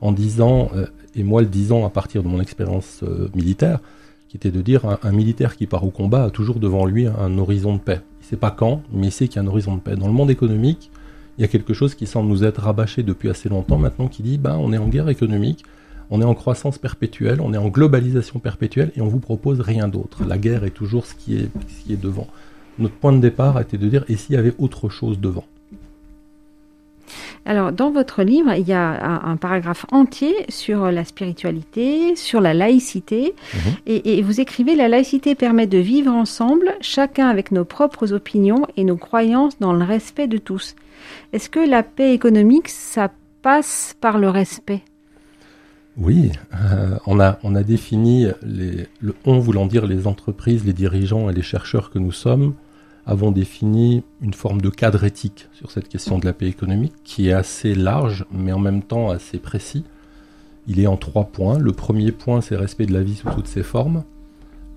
en 0.06 0.12
disant, 0.12 0.70
euh, 0.76 0.86
et 1.16 1.24
moi 1.24 1.42
le 1.42 1.48
disant 1.48 1.86
à 1.86 1.90
partir 1.90 2.22
de 2.22 2.28
mon 2.28 2.40
expérience 2.40 3.02
euh, 3.04 3.28
militaire, 3.34 3.80
qui 4.30 4.38
était 4.38 4.52
de 4.52 4.62
dire 4.62 5.00
un, 5.02 5.12
militaire 5.12 5.56
qui 5.56 5.66
part 5.66 5.84
au 5.84 5.90
combat 5.90 6.26
a 6.26 6.30
toujours 6.30 6.60
devant 6.60 6.86
lui 6.86 7.08
un 7.08 7.38
horizon 7.38 7.74
de 7.74 7.80
paix. 7.80 8.02
Il 8.22 8.26
ne 8.26 8.30
sait 8.30 8.38
pas 8.38 8.52
quand, 8.52 8.82
mais 8.92 9.08
il 9.08 9.12
sait 9.12 9.28
qu'il 9.28 9.42
y 9.42 9.46
a 9.46 9.48
un 9.48 9.48
horizon 9.48 9.76
de 9.76 9.82
paix. 9.82 9.96
Dans 9.96 10.08
le 10.08 10.14
monde 10.14 10.30
économique, 10.30 10.92
il 11.38 11.42
y 11.42 11.46
a 11.46 11.48
quelque 11.48 11.74
chose 11.74 11.96
qui 11.96 12.06
semble 12.06 12.30
nous 12.30 12.44
être 12.44 12.62
rabâché 12.62 13.02
depuis 13.02 13.30
assez 13.30 13.50
longtemps 13.50 13.78
maintenant 13.78 14.08
qui 14.08 14.24
dit 14.24 14.38
ben, 14.38 14.58
on 14.60 14.74
est 14.74 14.78
en 14.78 14.88
guerre 14.88 15.10
économique, 15.10 15.64
on 16.12 16.22
est 16.22 16.26
en 16.26 16.36
croissance 16.36 16.78
perpétuelle, 16.78 17.42
on 17.42 17.54
est 17.54 17.58
en 17.58 17.70
globalisation 17.70 18.40
perpétuelle 18.40 18.92
et 18.96 19.02
on 19.02 19.08
vous 19.08 19.20
propose 19.20 19.62
rien 19.62 19.88
d'autre. 19.88 20.24
La 20.26 20.38
guerre 20.38 20.66
est 20.66 20.72
toujours 20.72 21.06
ce 21.06 21.16
qui 21.16 21.38
est, 21.38 21.50
ce 21.68 21.86
qui 21.86 21.94
est 21.94 22.02
devant. 22.02 22.28
Notre 22.78 22.96
point 22.96 23.14
de 23.14 23.20
départ 23.20 23.60
était 23.60 23.78
de 23.78 23.88
dire 23.88 24.06
et 24.10 24.18
s'il 24.18 24.36
y 24.36 24.38
avait 24.38 24.54
autre 24.60 24.90
chose 24.90 25.20
devant? 25.20 25.46
Alors, 27.46 27.72
dans 27.72 27.92
votre 27.92 28.24
livre, 28.24 28.54
il 28.54 28.68
y 28.68 28.74
a 28.74 29.22
un, 29.24 29.38
paragraphe 29.38 29.86
entier 29.92 30.34
sur 30.50 30.92
la 30.92 31.06
spiritualité, 31.06 32.16
sur 32.16 32.42
la 32.42 32.56
laïcité, 32.56 33.36
mhm. 33.54 33.60
et, 33.86 34.18
et, 34.18 34.22
vous 34.24 34.42
écrivez 34.42 34.76
La 34.76 34.88
laïcité 34.88 35.36
permet 35.36 35.68
de 35.68 35.78
vivre 35.78 36.12
ensemble, 36.12 36.74
chacun 36.82 37.30
avec 37.30 37.52
nos 37.52 37.64
propres 37.64 38.14
opinions 38.14 38.66
et 38.78 38.84
nos 38.84 38.98
croyances 38.98 39.60
dans 39.60 39.74
le 39.74 39.84
respect 39.84 40.28
de 40.28 40.40
tous. 40.40 40.76
Est-ce 41.34 41.50
que 41.50 41.60
la 41.60 41.84
paix 41.84 42.14
économique, 42.14 42.68
ça 42.68 43.12
passe 43.44 43.96
par 44.02 44.18
le 44.18 44.30
respect? 44.30 44.82
Oui, 45.98 46.32
euh, 46.54 46.98
on, 47.06 47.20
a, 47.20 47.40
on 47.44 47.56
a 47.56 47.64
défini 47.64 48.28
les, 48.44 48.88
le 49.00 49.16
on 49.24 49.40
voulant 49.40 49.66
dire 49.66 49.86
les 49.86 50.08
entreprises, 50.08 50.66
les 50.66 50.74
dirigeants 50.74 51.30
et 51.30 51.34
les 51.34 51.42
chercheurs 51.42 51.90
que 51.90 52.00
nous 52.00 52.12
sommes, 52.12 52.56
avons 53.06 53.32
défini 53.32 54.04
une 54.22 54.34
forme 54.34 54.62
de 54.62 54.70
cadre 54.70 55.04
éthique 55.04 55.48
sur 55.54 55.72
cette 55.72 55.88
question 55.88 56.18
de 56.18 56.26
la 56.26 56.34
paix 56.34 56.48
économique 56.48 56.94
qui 57.04 57.30
est 57.30 57.34
assez 57.34 57.76
large 57.76 58.26
mais 58.32 58.52
en 58.52 58.60
même 58.60 58.82
temps 58.82 59.10
assez 59.10 59.38
précis. 59.38 59.84
Il 60.68 60.80
est 60.80 60.88
en 60.88 60.98
trois 60.98 61.26
points. 61.26 61.60
Le 61.60 61.72
premier 61.74 62.12
point, 62.12 62.42
c'est 62.42 62.56
respect 62.56 62.88
de 62.88 62.94
la 62.94 63.04
vie 63.04 63.16
sous 63.16 63.30
toutes 63.30 63.48
ses 63.48 63.62
formes. 63.62 64.04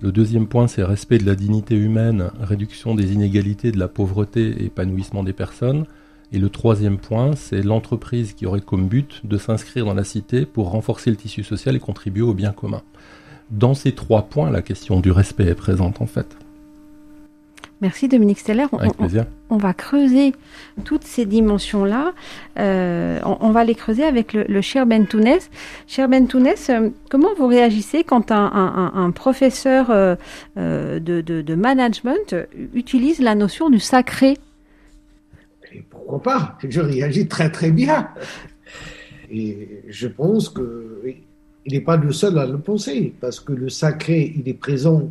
Le 0.01 0.11
deuxième 0.11 0.47
point, 0.47 0.67
c'est 0.67 0.83
respect 0.83 1.17
de 1.17 1.25
la 1.25 1.35
dignité 1.35 1.75
humaine, 1.75 2.29
réduction 2.39 2.93
des 2.93 3.11
inégalités, 3.13 3.71
de 3.71 3.79
la 3.79 3.87
pauvreté 3.87 4.49
et 4.49 4.65
épanouissement 4.65 5.23
des 5.23 5.33
personnes. 5.33 5.85
Et 6.31 6.37
le 6.37 6.49
troisième 6.49 6.99
point, 6.99 7.35
c'est 7.35 7.63
l'entreprise 7.63 8.33
qui 8.33 8.45
aurait 8.45 8.61
comme 8.61 8.87
but 8.87 9.21
de 9.23 9.37
s'inscrire 9.37 9.85
dans 9.85 9.95
la 9.95 10.03
cité 10.03 10.45
pour 10.45 10.69
renforcer 10.69 11.09
le 11.09 11.15
tissu 11.15 11.43
social 11.43 11.75
et 11.75 11.79
contribuer 11.79 12.21
au 12.21 12.35
bien 12.35 12.51
commun. 12.51 12.83
Dans 13.49 13.73
ces 13.73 13.93
trois 13.93 14.29
points, 14.29 14.51
la 14.51 14.61
question 14.61 14.99
du 14.99 15.09
respect 15.09 15.47
est 15.47 15.55
présente 15.55 16.01
en 16.01 16.05
fait. 16.05 16.37
Merci 17.81 18.09
Dominique 18.09 18.39
Steller. 18.39 18.65
Avec 18.73 18.91
on, 18.91 19.03
plaisir. 19.03 19.25
On, 19.49 19.57
va 19.57 19.73
creuser 19.73 20.33
toutes 20.83 21.05
ces 21.05 21.25
dimensions-là. 21.25 22.13
Euh, 22.57 23.19
on, 23.23 23.51
va 23.51 23.63
les 23.63 23.75
creuser 23.75 24.03
avec 24.03 24.33
le, 24.33 24.61
cher 24.61 24.85
Bentounès. 24.85 25.49
Cher 25.87 26.09
Bentounès, 26.09 26.69
euh, 26.69 26.89
comment 27.09 27.33
vous 27.37 27.47
réagissez 27.47 28.03
quand 28.03 28.31
un, 28.31 29.11
professeur 29.11 29.91
euh, 29.91 30.15
de, 30.57 31.21
de, 31.21 31.55
management 31.55 32.35
utilise 32.73 33.19
la 33.19 33.35
notion 33.35 33.69
du 33.69 33.79
sacré? 33.79 34.37
Pourquoi 35.89 36.21
pas? 36.21 36.57
Je 36.67 36.81
réagis 36.81 37.27
très 37.27 37.49
très 37.49 37.71
bien. 37.71 38.09
Et 39.31 39.83
je 39.87 40.07
pense 40.07 40.49
qu'il 40.49 41.21
n'est 41.67 41.81
pas 41.81 41.95
le 41.95 42.11
seul 42.11 42.37
à 42.39 42.45
le 42.45 42.57
penser, 42.57 43.13
parce 43.21 43.39
que 43.39 43.53
le 43.53 43.69
sacré, 43.69 44.33
il 44.35 44.49
est 44.49 44.55
présent 44.55 45.09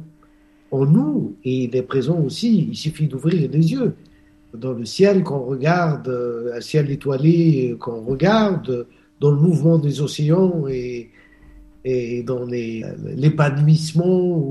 en 0.71 0.85
nous 0.85 1.37
et 1.45 1.65
il 1.65 1.77
est 1.77 1.83
présent 1.83 2.21
aussi, 2.21 2.69
il 2.71 2.77
suffit 2.77 3.07
d'ouvrir 3.07 3.51
les 3.51 3.73
yeux. 3.73 3.95
Dans 4.55 4.73
le 4.73 4.85
ciel 4.85 5.23
qu'on 5.23 5.41
regarde, 5.41 6.09
un 6.55 6.61
ciel 6.61 6.91
étoilé 6.91 7.77
qu'on 7.79 8.03
regarde, 8.03 8.87
dans 9.21 9.31
le 9.31 9.37
mouvement 9.37 9.79
des 9.79 10.01
océans 10.01 10.67
et, 10.69 11.11
et 11.85 12.23
dans 12.23 12.45
l'épanouissement 12.45 14.43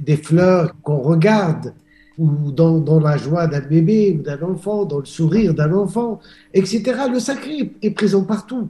des 0.00 0.16
fleurs 0.16 0.74
qu'on 0.82 1.00
regarde, 1.00 1.74
ou 2.18 2.50
dans, 2.52 2.78
dans 2.78 3.00
la 3.00 3.16
joie 3.16 3.46
d'un 3.46 3.60
bébé 3.60 4.16
ou 4.18 4.22
d'un 4.22 4.42
enfant, 4.42 4.84
dans 4.84 4.98
le 4.98 5.04
sourire 5.04 5.54
d'un 5.54 5.72
enfant, 5.72 6.20
etc. 6.52 6.82
Le 7.10 7.18
sacré 7.18 7.72
est 7.80 7.90
présent 7.90 8.24
partout. 8.24 8.68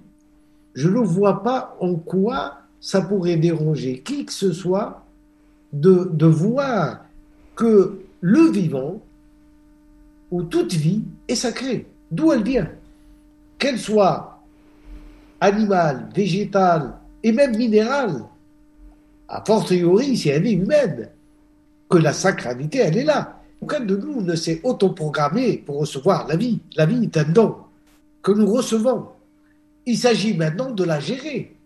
Je 0.74 0.88
ne 0.88 1.00
vois 1.00 1.42
pas 1.42 1.76
en 1.80 1.96
quoi 1.96 2.58
ça 2.80 3.02
pourrait 3.02 3.36
déranger 3.36 4.02
qui 4.04 4.24
que 4.24 4.32
ce 4.32 4.52
soit 4.52 5.01
de, 5.72 6.26
voir 6.26 7.04
que 7.56 8.00
le 8.20 8.50
vivant 8.50 9.02
ou 10.30 10.42
toute 10.42 10.74
vie 10.74 11.04
est 11.28 11.34
sacrée. 11.34 11.86
D'où 12.10 12.32
elle 12.32 12.42
vient. 12.42 12.70
Qu'elle 13.58 13.78
soit 13.78 14.42
animale, 15.40 16.08
végétale 16.14 16.94
et 17.22 17.32
même 17.32 17.56
minérale, 17.56 18.24
a 19.28 19.42
fortiori 19.44 20.16
si 20.16 20.28
elle 20.28 20.46
est 20.46 20.52
humaine, 20.52 21.08
que 21.88 21.98
la 21.98 22.12
sacralité, 22.12 22.78
elle 22.78 22.98
est 22.98 23.04
là. 23.04 23.40
Aucun 23.60 23.80
de 23.80 23.96
nous 23.96 24.22
ne 24.22 24.34
s'est 24.34 24.60
autoprogrammé 24.64 25.58
pour 25.58 25.78
recevoir 25.78 26.26
la 26.26 26.36
vie. 26.36 26.58
La 26.76 26.86
vie 26.86 27.04
est 27.04 27.16
un 27.16 27.24
don 27.24 27.56
que 28.22 28.32
nous 28.32 28.50
recevons. 28.50 29.06
Il 29.86 29.96
s'agit 29.96 30.36
maintenant 30.36 30.70
de 30.70 30.84
la 30.84 31.00
gérer. 31.00 31.56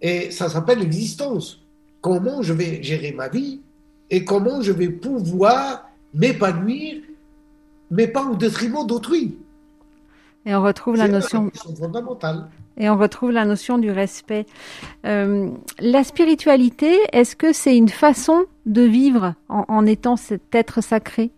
Et 0.00 0.30
ça 0.30 0.48
s'appelle 0.48 0.80
l'existence. 0.80 1.60
Comment 2.00 2.42
je 2.42 2.52
vais 2.52 2.82
gérer 2.82 3.12
ma 3.12 3.28
vie 3.28 3.60
et 4.10 4.24
comment 4.24 4.62
je 4.62 4.72
vais 4.72 4.88
pouvoir 4.88 5.88
m'épanouir, 6.14 6.96
mais 7.90 8.08
pas 8.08 8.24
au 8.24 8.36
détriment 8.36 8.86
d'autrui. 8.86 9.36
Et 10.46 10.54
on 10.54 10.62
retrouve 10.62 10.96
la 10.96 11.08
notion 11.08 11.50
fondamentale. 11.78 12.48
Et 12.78 12.88
on 12.88 12.96
retrouve 12.96 13.32
la 13.32 13.44
notion 13.44 13.76
du 13.76 13.90
respect. 13.90 14.46
Euh, 15.04 15.50
la 15.80 16.04
spiritualité, 16.04 16.96
est-ce 17.12 17.34
que 17.34 17.52
c'est 17.52 17.76
une 17.76 17.88
façon 17.88 18.44
de 18.66 18.82
vivre 18.82 19.34
en, 19.48 19.84
étant 19.84 20.16
cet 20.16 20.54
être 20.54 20.80
sacré? 20.80 21.30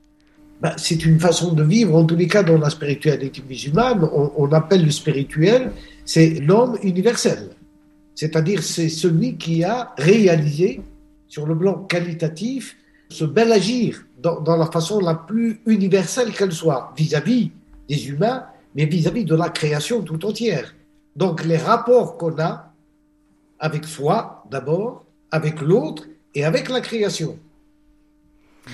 Ben, 0.61 0.75
c'est 0.77 1.07
une 1.07 1.19
façon 1.19 1.55
de 1.55 1.63
vivre, 1.63 1.97
en 1.97 2.05
tous 2.05 2.17
les 2.17 2.29
cas 2.29 2.43
dans 2.43 2.59
la 2.59 2.69
spiritualité 2.69 3.43
musulmane, 3.49 4.07
on, 4.13 4.31
on 4.37 4.53
appelle 4.53 4.85
le 4.85 4.91
spirituel, 4.91 5.73
c'est 6.05 6.35
l'homme 6.41 6.77
universel. 6.83 7.51
C'est-à-dire 8.21 8.63
c'est 8.63 8.91
celui 8.91 9.39
qui 9.39 9.65
a 9.65 9.95
réalisé 9.97 10.83
sur 11.27 11.47
le 11.47 11.57
plan 11.57 11.85
qualitatif 11.85 12.77
ce 13.09 13.25
bel 13.25 13.51
agir 13.51 14.05
dans, 14.19 14.59
la 14.59 14.67
façon 14.67 15.01
la 15.01 15.15
plus 15.15 15.63
universelle 15.65 16.31
qu'elle 16.31 16.53
soit 16.53 16.93
vis-à-vis 16.95 17.51
des 17.89 18.09
humains, 18.09 18.45
mais 18.75 18.85
vis-à-vis 18.85 19.25
de 19.25 19.35
la 19.35 19.49
création 19.49 20.03
tout 20.03 20.23
entière. 20.27 20.75
Donc 21.17 21.47
les 21.47 21.57
rapports 21.57 22.19
qu'on 22.19 22.39
a 22.39 22.75
avec 23.59 23.87
soi 23.87 24.45
d'abord, 24.51 25.07
avec 25.31 25.63
l'autre 25.63 26.07
et 26.35 26.45
avec 26.45 26.69
la 26.69 26.83
création 26.83 27.39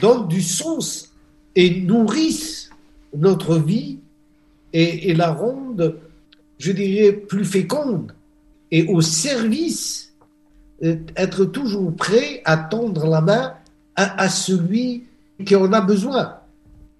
donnent 0.03 0.27
du 0.27 0.43
sens 0.43 1.15
et 1.55 1.83
nourrissent 1.83 2.71
notre 3.17 3.59
vie 3.59 4.01
et 4.73 5.15
la 5.15 5.31
rendent, 5.31 6.01
je 6.59 6.73
dirais, 6.73 7.13
plus 7.13 7.45
féconde 7.45 8.13
et 8.71 8.87
au 8.87 9.01
service, 9.01 10.15
euh, 10.83 10.97
être 11.17 11.45
toujours 11.45 11.95
prêt 11.95 12.43
à 12.45 12.57
tendre 12.57 13.07
la 13.07 13.21
main 13.21 13.55
à, 13.95 14.29
celui 14.29 15.05
qui 15.47 15.57
en 15.57 15.73
a 15.73 15.81
besoin. 15.81 16.37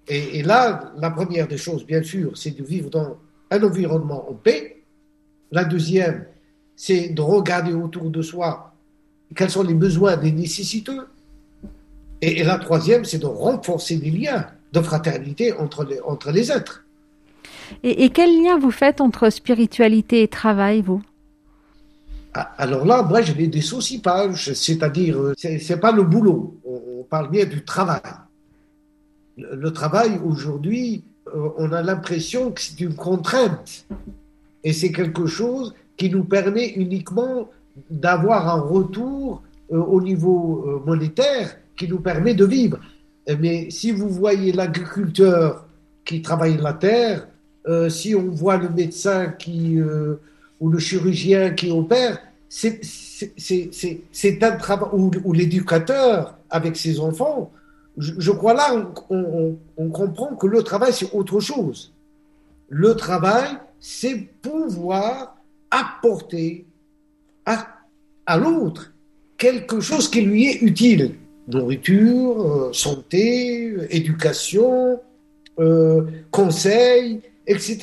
Et, 0.07 0.41
là, 0.41 0.93
la 0.97 1.11
première 1.11 1.47
des 1.47 1.57
choses, 1.57 1.85
bien 1.85 2.01
sûr, 2.01 2.35
c'est 2.35 2.57
de 2.57 2.63
vivre 2.63 2.89
dans 2.89 3.17
un 3.51 3.61
environnement 3.61 4.27
en 4.27 4.33
paix. 4.33 4.81
La 5.51 5.63
deuxième, 5.63 6.25
c'est 6.75 7.09
de 7.09 7.21
regarder 7.21 7.73
autour 7.73 8.09
de 8.09 8.23
soi 8.23 8.73
quels 9.35 9.51
sont 9.51 9.61
les 9.61 9.75
besoins 9.75 10.17
des 10.17 10.31
nécessiteux. 10.31 11.07
Et, 12.21 12.43
la 12.43 12.57
troisième, 12.57 13.05
c'est 13.05 13.19
de 13.19 13.27
renforcer 13.27 13.97
les 13.97 14.09
liens 14.09 14.47
de 14.73 14.81
fraternité 14.81 15.53
entre 15.53 15.85
les, 16.31 16.51
êtres. 16.51 16.83
Et, 17.83 18.05
et 18.05 18.09
quel 18.09 18.41
lien 18.41 18.57
vous 18.57 18.71
faites 18.71 19.01
entre 19.01 19.29
spiritualité 19.29 20.23
et 20.23 20.27
travail, 20.27 20.81
vous? 20.81 21.03
Alors 22.57 22.85
là, 22.85 23.03
moi, 23.03 23.21
les 23.21 23.47
dissocie 23.47 24.01
pas, 24.01 24.27
c'est-à-dire, 24.35 25.17
euh, 25.19 25.33
c'est 25.37 25.79
pas 25.79 25.91
le 25.91 26.03
boulot, 26.03 26.55
on, 26.65 27.03
parle 27.09 27.31
bien 27.31 27.45
du 27.45 27.63
travail. 27.63 28.01
Le, 29.37 29.71
travail, 29.71 30.19
aujourd'hui, 30.25 31.05
euh, 31.27 31.49
on 31.57 31.71
a 31.71 31.81
l'impression 31.81 32.51
que 32.51 32.61
c'est 32.61 32.79
une 32.81 32.95
contrainte. 32.95 33.85
Et 34.63 34.73
c'est 34.73 34.91
quelque 34.91 35.25
chose 35.25 35.73
qui 35.95 36.09
nous 36.09 36.25
permet 36.25 36.69
uniquement 36.69 37.49
d'avoir 37.89 38.49
un 38.49 38.59
retour 38.59 39.41
euh, 39.71 39.77
au 39.77 40.01
niveau 40.01 40.81
monétaire 40.85 41.55
qui 41.77 41.87
nous 41.87 41.99
permet 41.99 42.33
de 42.33 42.43
vivre. 42.43 42.79
Mais 43.39 43.69
si 43.69 43.91
vous 43.91 44.09
voyez 44.09 44.51
l'agriculteur 44.51 45.65
qui 46.03 46.21
travaille 46.21 46.57
la 46.57 46.73
terre, 46.73 47.27
si 47.89 48.15
on 48.15 48.29
voit 48.29 48.57
le 48.57 48.69
médecin 48.69 49.27
qui, 49.27 49.77
ou 50.59 50.69
le 50.69 50.79
chirurgien 50.79 51.51
qui 51.51 51.69
opère, 51.69 52.17
c'est 52.49 54.43
un 54.43 54.51
travail, 54.57 54.89
ou 54.93 55.33
l'éducateur 55.33 56.37
avec 56.49 56.77
ses 56.77 56.99
enfants, 56.99 57.51
je, 57.97 58.13
je 58.17 58.31
crois 58.31 58.53
là, 58.53 58.75
on, 59.09 59.15
on, 59.15 59.57
on, 59.77 59.89
comprend 59.89 60.35
que 60.35 60.47
le 60.47 60.63
travail, 60.63 60.93
c'est 60.93 61.11
autre 61.13 61.39
chose. 61.39 61.93
Le 62.69 62.95
travail, 62.95 63.57
c'est 63.79 64.27
pouvoir 64.41 65.35
apporter 65.71 66.65
à, 67.45 67.67
à 68.25 68.37
l'autre 68.37 68.93
quelque 69.37 69.79
chose 69.79 70.09
qui 70.09 70.21
lui 70.21 70.47
est 70.47 70.61
utile. 70.61 71.15
Nourriture, 71.47 72.41
euh, 72.41 72.73
santé, 72.73 73.73
éducation, 73.89 74.99
euh, 75.59 76.03
conseil, 76.29 77.21
etc. 77.47 77.77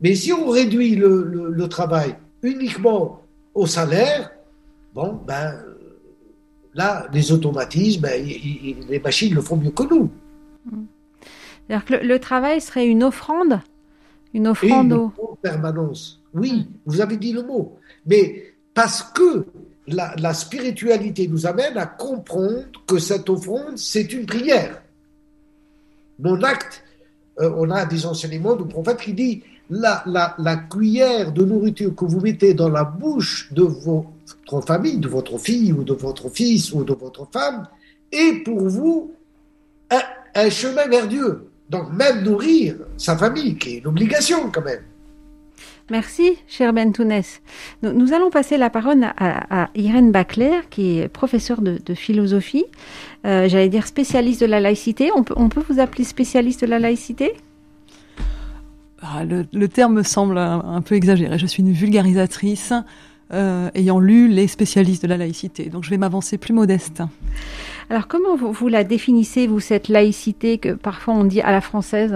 Mais 0.00 0.14
si 0.14 0.32
on 0.32 0.48
réduit 0.48 0.94
le, 0.94 1.22
le, 1.24 1.50
le 1.50 1.68
travail 1.68 2.14
uniquement 2.42 3.23
au 3.54 3.66
salaire, 3.66 4.32
bon, 4.94 5.20
ben, 5.26 5.62
là, 6.74 7.06
les 7.12 7.32
automatismes, 7.32 8.02
ben, 8.02 8.24
y, 8.24 8.32
y, 8.32 8.76
les 8.88 9.00
machines 9.00 9.34
le 9.34 9.40
font 9.40 9.56
mieux 9.56 9.70
que 9.70 9.84
nous. 9.84 10.10
C'est-à-dire 11.66 11.84
que 11.84 11.94
le, 11.94 12.08
le, 12.08 12.18
travail 12.18 12.60
serait 12.60 12.86
une 12.86 13.02
offrande 13.02 13.60
Une 14.34 14.48
offrande 14.48 14.86
une 14.86 14.92
au... 14.92 15.38
permanence. 15.40 16.20
Oui, 16.34 16.68
vous 16.84 17.00
avez 17.00 17.16
dit 17.16 17.32
le 17.32 17.42
mot. 17.42 17.78
Mais 18.06 18.54
parce 18.74 19.02
que 19.02 19.46
la, 19.86 20.14
la, 20.18 20.34
spiritualité 20.34 21.28
nous 21.28 21.46
amène 21.46 21.78
à 21.78 21.86
comprendre 21.86 22.64
que 22.86 22.98
cette 22.98 23.30
offrande, 23.30 23.78
c'est 23.78 24.12
une 24.12 24.26
prière. 24.26 24.82
Mon 26.18 26.42
acte, 26.42 26.82
euh, 27.40 27.52
on 27.56 27.70
a 27.70 27.84
des 27.86 28.06
enseignements 28.06 28.56
du 28.56 28.64
prophète 28.66 28.98
qui 28.98 29.12
dit 29.12 29.42
la, 29.70 30.02
la, 30.06 30.34
la, 30.38 30.56
cuillère 30.56 31.32
de 31.32 31.44
nourriture 31.44 31.94
que 31.94 32.04
vous 32.04 32.20
mettez 32.20 32.54
dans 32.54 32.68
la 32.68 32.84
bouche 32.84 33.52
de 33.52 33.62
votre 33.62 34.66
famille, 34.66 34.98
de 34.98 35.08
votre 35.08 35.38
fille 35.38 35.72
ou 35.72 35.84
de 35.84 35.94
votre 35.94 36.28
fils 36.28 36.72
ou 36.72 36.84
de 36.84 36.92
votre 36.92 37.26
femme, 37.32 37.66
est 38.12 38.44
pour 38.44 38.68
vous 38.68 39.12
un, 40.34 40.50
chemin 40.50 40.86
vers 40.88 41.08
Dieu. 41.08 41.48
Donc 41.70 41.92
même 41.92 42.22
nourrir 42.22 42.76
sa 42.96 43.16
famille, 43.16 43.56
qui 43.56 43.70
est 43.70 43.78
une 43.78 43.86
obligation 43.86 44.50
quand 44.52 44.64
même. 44.64 44.82
Merci, 45.90 46.38
cher 46.46 46.72
Bentounès. 46.72 47.42
Nous, 47.82 48.14
allons 48.14 48.30
passer 48.30 48.56
la 48.56 48.70
parole 48.70 49.04
à, 49.18 49.68
Irène 49.74 50.12
Bacler, 50.12 50.60
qui 50.70 50.98
est 50.98 51.08
professeure 51.08 51.60
de, 51.60 51.78
de 51.84 51.94
philosophie, 51.94 52.64
euh, 53.26 53.48
j'allais 53.48 53.68
dire 53.68 53.86
spécialiste 53.86 54.40
de 54.40 54.46
la 54.46 54.60
laïcité. 54.60 55.10
On 55.14 55.24
peut, 55.24 55.34
on 55.36 55.50
peut 55.50 55.62
vous 55.68 55.80
appeler 55.80 56.04
spécialiste 56.04 56.62
de 56.62 56.66
la 56.66 56.78
laïcité? 56.78 57.34
Ah, 59.14 59.24
le, 59.24 59.46
le, 59.52 59.68
terme 59.68 59.94
me 59.94 60.02
semble 60.02 60.38
un, 60.38 60.60
un, 60.60 60.80
peu 60.80 60.94
exagéré. 60.94 61.38
Je 61.38 61.46
suis 61.46 61.62
une 61.62 61.72
vulgarisatrice 61.72 62.72
euh, 63.32 63.70
ayant 63.74 63.98
lu 63.98 64.28
les 64.28 64.46
spécialistes 64.46 65.02
de 65.02 65.08
la 65.08 65.16
laïcité, 65.16 65.70
donc 65.70 65.82
je 65.82 65.90
vais 65.90 65.96
m'avancer 65.96 66.38
plus 66.38 66.52
modeste. 66.52 67.02
Alors 67.90 68.06
comment 68.06 68.36
vous, 68.36 68.52
vous, 68.52 68.68
la 68.68 68.84
définissez, 68.84 69.46
vous, 69.46 69.60
cette 69.60 69.88
laïcité 69.88 70.58
que 70.58 70.74
parfois 70.74 71.14
on 71.14 71.24
dit 71.24 71.40
à 71.40 71.50
la 71.50 71.60
française? 71.60 72.14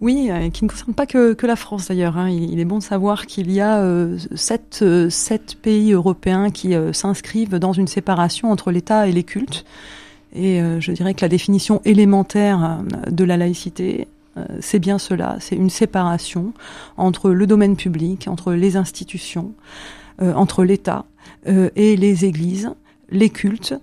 Oui, 0.00 0.28
euh, 0.30 0.50
qui 0.50 0.64
ne 0.64 0.68
concerne 0.68 0.94
pas 0.94 1.06
que, 1.06 1.32
que 1.32 1.46
la 1.46 1.56
France 1.56 1.88
d'ailleurs. 1.88 2.18
Hein. 2.18 2.28
Il, 2.30 2.52
il, 2.52 2.60
est 2.60 2.64
bon 2.64 2.78
de 2.78 2.82
savoir 2.82 3.26
qu'il 3.26 3.50
y 3.50 3.60
a 3.60 3.78
euh, 3.78 4.18
sept, 4.34 4.80
euh, 4.82 5.08
sept, 5.08 5.56
pays 5.60 5.92
européens 5.92 6.50
qui 6.50 6.74
s'inscrivent 6.92 7.58
dans 7.58 7.72
une 7.72 7.86
séparation 7.86 8.50
entre 8.50 8.70
l'État 8.70 9.08
et 9.08 9.12
les 9.12 9.24
cultes. 9.24 9.64
Et 10.34 10.60
je 10.80 10.92
dirais 10.92 11.14
que 11.14 11.22
la 11.22 11.30
définition 11.30 11.80
élémentaire 11.86 12.80
de 13.10 13.24
la 13.24 13.38
laïcité, 13.38 14.06
c'est 14.60 14.78
bien 14.78 14.98
cela, 14.98 15.36
c'est 15.40 15.56
une 15.56 15.70
séparation 15.70 16.52
entre 16.96 17.30
le 17.30 17.46
domaine 17.46 17.76
public, 17.76 18.28
entre 18.28 18.52
les 18.52 18.76
institutions, 18.76 19.52
entre 20.20 20.64
l'État 20.64 21.06
et 21.46 21.96
les 21.96 22.24
églises, 22.24 22.70
les 23.10 23.30
cultes, 23.30 23.74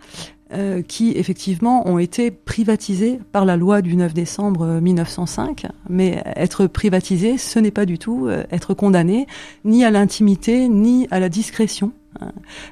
euh, 0.54 0.84
qui 0.84 1.14
effectivement 1.16 1.88
ont 1.88 1.98
été 1.98 2.30
privatisés 2.30 3.20
par 3.32 3.44
la 3.44 3.58
loi 3.58 3.82
du 3.82 3.96
9 3.96 4.14
décembre 4.14 4.80
1905. 4.82 5.66
Mais 5.90 6.22
être 6.36 6.68
privatisé, 6.68 7.40
ce 7.40 7.58
n'est 7.58 7.72
pas 7.72 7.88
du 7.88 7.98
tout 7.98 8.28
euh, 8.28 8.44
être 8.52 8.76
condamné 8.76 9.26
ni 9.66 9.84
à 9.84 9.90
l'intimité 9.90 10.70
ni 10.70 11.08
à 11.10 11.20
la 11.20 11.30
discrétion. 11.30 11.92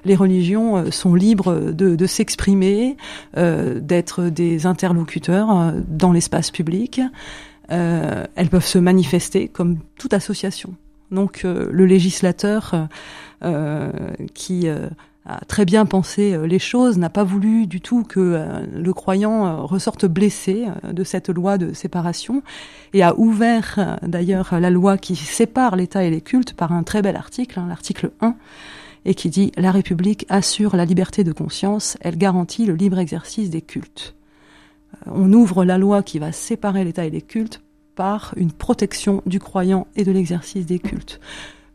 Les 0.06 0.16
religions 0.16 0.78
euh, 0.78 0.92
sont 0.92 1.16
libres 1.16 1.72
de, 1.72 2.06
s'exprimer, 2.06 2.98
euh, 3.38 3.80
d'être 3.80 4.26
des 4.26 4.68
interlocuteurs 4.68 5.74
dans 5.88 6.12
l'espace 6.12 6.52
public. 6.52 7.02
Euh, 7.70 8.25
elles 8.36 8.50
peuvent 8.50 8.65
se 8.65 8.80
manifester 8.80 9.48
comme 9.48 9.77
toute 9.98 10.13
association. 10.13 10.74
Donc 11.12 11.44
le 11.44 11.86
législateur 11.86 12.88
qui 14.34 14.68
a 15.25 15.39
très 15.46 15.65
bien 15.65 15.86
pensé 15.86 16.34
euh, 16.34 16.48
les 16.48 16.60
choses, 16.60 16.98
n'a 16.98 17.10
pas 17.10 17.24
voulu 17.24 17.68
du 17.68 17.80
tout 17.80 18.03
que 18.03 18.20
euh, 18.20 18.65
le 18.74 18.94
croyant 18.94 19.46
euh, 19.46 19.56
ressorte 19.62 20.06
blessé 20.06 20.68
de 20.84 21.03
cette 21.03 21.30
loi 21.30 21.58
de 21.58 21.74
séparation 21.74 22.41
et 22.94 23.03
a 23.03 23.18
ouvert 23.18 23.98
d'ailleurs 24.01 24.60
la 24.60 24.70
loi 24.70 24.98
qui 24.98 25.15
sépare 25.15 25.75
l'État 25.75 26.03
et 26.03 26.10
les 26.10 26.22
cultes 26.22 26.53
par 26.53 26.72
un 26.72 26.84
très 26.84 27.01
bel 27.01 27.15
article, 27.15 27.60
hein, 27.60 27.68
l'article 27.70 28.12
1, 28.22 28.36
et 29.06 29.13
qui 29.13 29.30
dit 29.30 29.51
La 29.58 29.72
République 29.72 30.25
assure 30.30 30.75
la 30.75 30.86
liberté 30.86 31.24
de 31.24 31.32
conscience, 31.32 31.98
elle 32.01 32.18
garantit 32.18 32.65
le 32.65 32.74
libre 32.74 33.00
exercice 33.00 33.50
des 33.50 33.62
cultes. 33.62 34.15
On 35.06 35.32
ouvre 35.34 35.66
la 35.66 35.78
loi 35.78 36.04
qui 36.04 36.20
va 36.20 36.32
séparer 36.32 36.84
l'État 36.84 37.06
et 37.06 37.10
les 37.10 37.22
cultes 37.22 37.62
par 37.96 38.34
une 38.38 38.52
protection 38.52 39.22
du 39.26 39.40
croyant 39.40 39.88
et 39.96 40.04
de 40.04 40.12
l'exercice 40.12 40.66
des 40.66 40.80
cultes. 40.80 41.20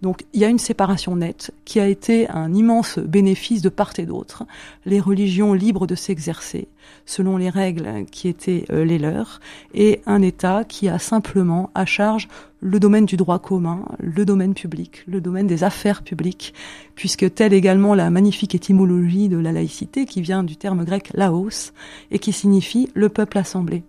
Donc 0.06 0.24
il 0.32 0.40
y 0.40 0.44
a 0.44 0.48
une 0.48 0.60
séparation 0.60 1.16
nette 1.16 1.50
qui 1.64 1.80
a 1.80 1.88
été 1.88 2.28
un 2.30 2.54
immense 2.54 3.00
bénéfice 3.00 3.60
de 3.60 3.68
part 3.68 3.90
et 3.98 4.06
d'autre. 4.06 4.44
Les 4.84 5.00
religions 5.00 5.52
libres 5.52 5.88
de 5.88 5.96
s'exercer 5.96 6.68
selon 7.06 7.38
les 7.38 7.50
règles 7.50 8.04
qui 8.12 8.28
étaient 8.28 8.66
euh, 8.70 8.84
les 8.84 9.00
leurs 9.00 9.40
et 9.74 10.02
un 10.06 10.22
État 10.22 10.62
qui 10.62 10.88
a 10.88 11.00
simplement 11.00 11.70
à 11.74 11.86
charge 11.86 12.28
le 12.60 12.78
domaine 12.78 13.04
du 13.04 13.16
droit 13.16 13.40
commun, 13.40 13.84
le 13.98 14.24
domaine 14.24 14.54
public, 14.54 15.02
le 15.08 15.20
domaine 15.20 15.48
des 15.48 15.64
affaires 15.64 16.02
publiques, 16.02 16.54
puisque 16.94 17.34
telle 17.34 17.52
également 17.52 17.96
la 17.96 18.08
magnifique 18.08 18.54
étymologie 18.54 19.28
de 19.28 19.38
la 19.38 19.50
laïcité 19.50 20.06
qui 20.06 20.22
vient 20.22 20.44
du 20.44 20.56
terme 20.56 20.84
grec 20.84 21.10
laos 21.14 21.72
et 22.12 22.20
qui 22.20 22.32
signifie 22.32 22.90
le 22.94 23.08
peuple 23.08 23.38
assemblé. 23.38 23.82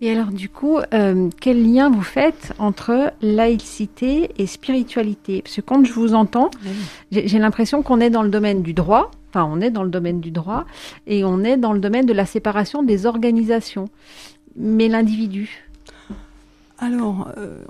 Et 0.00 0.10
alors 0.10 0.28
du 0.28 0.48
coup, 0.48 0.78
euh, 0.92 1.30
quel 1.40 1.72
lien 1.72 1.90
vous 1.90 2.02
faites 2.02 2.52
entre 2.58 3.12
laïcité 3.22 4.30
et 4.38 4.46
spiritualité? 4.46 5.42
Parce 5.42 5.56
que 5.56 5.60
quand 5.60 5.84
je 5.84 5.92
vous 5.92 6.14
entends, 6.14 6.50
j'ai 7.10 7.38
l'impression 7.38 7.82
qu'on 7.82 8.00
est 8.00 8.10
dans 8.10 8.22
le 8.22 8.30
domaine 8.30 8.62
du 8.62 8.74
droit, 8.74 9.10
enfin 9.30 9.48
on 9.50 9.60
est 9.60 9.70
dans 9.70 9.82
le 9.82 9.90
domaine 9.90 10.20
du 10.20 10.30
droit, 10.30 10.64
et 11.06 11.24
on 11.24 11.42
est 11.42 11.56
dans 11.56 11.72
le 11.72 11.80
domaine 11.80 12.06
de 12.06 12.12
la 12.12 12.26
séparation 12.26 12.82
des 12.82 13.06
organisations. 13.06 13.88
Mais 14.56 14.88
l'individu? 14.88 15.64
Alors, 16.78 17.28
euh, 17.38 17.62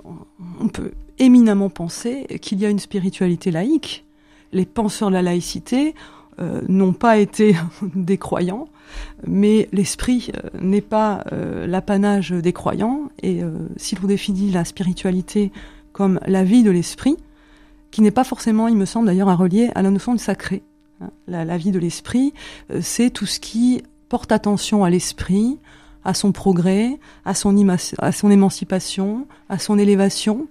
on 0.59 0.67
peut 0.67 0.91
éminemment 1.19 1.69
penser 1.69 2.25
qu'il 2.41 2.59
y 2.59 2.65
a 2.65 2.69
une 2.69 2.79
spiritualité 2.79 3.51
laïque. 3.51 4.03
Les 4.51 4.65
penseurs 4.65 5.09
de 5.09 5.13
la 5.13 5.21
laïcité 5.21 5.95
euh, 6.39 6.61
n'ont 6.67 6.93
pas 6.93 7.17
été 7.17 7.55
des 7.95 8.17
croyants, 8.17 8.67
mais 9.25 9.69
l'esprit 9.71 10.31
euh, 10.35 10.49
n'est 10.59 10.81
pas 10.81 11.23
euh, 11.31 11.67
l'apanage 11.67 12.31
des 12.31 12.53
croyants. 12.53 13.09
Et 13.21 13.41
si 13.77 13.95
l'on 13.95 14.07
définit 14.07 14.51
la 14.51 14.65
spiritualité 14.65 15.51
comme 15.93 16.19
la 16.25 16.43
vie 16.43 16.63
de 16.63 16.71
l'esprit, 16.71 17.17
qui 17.91 18.01
n'est 18.01 18.11
pas 18.11 18.23
forcément, 18.23 18.67
il 18.67 18.75
me 18.75 18.85
semble 18.85 19.07
d'ailleurs, 19.07 19.29
à 19.29 19.35
relier 19.35 19.71
à 19.75 19.81
la 19.81 19.89
notion 19.89 20.13
de 20.13 20.19
sacré. 20.19 20.63
Hein, 21.01 21.09
la, 21.27 21.57
vie 21.57 21.71
de 21.71 21.79
l'esprit, 21.79 22.33
c'est 22.81 23.09
tout 23.09 23.25
ce 23.25 23.39
qui 23.39 23.83
porte 24.09 24.31
attention 24.31 24.83
à 24.83 24.89
l'esprit, 24.89 25.57
à 26.03 26.13
son 26.13 26.31
progrès, 26.31 26.99
à 27.23 27.33
son 27.33 27.55
émancipation, 27.57 29.27
à 29.49 29.59
son 29.59 29.79
élévation. 29.79 30.47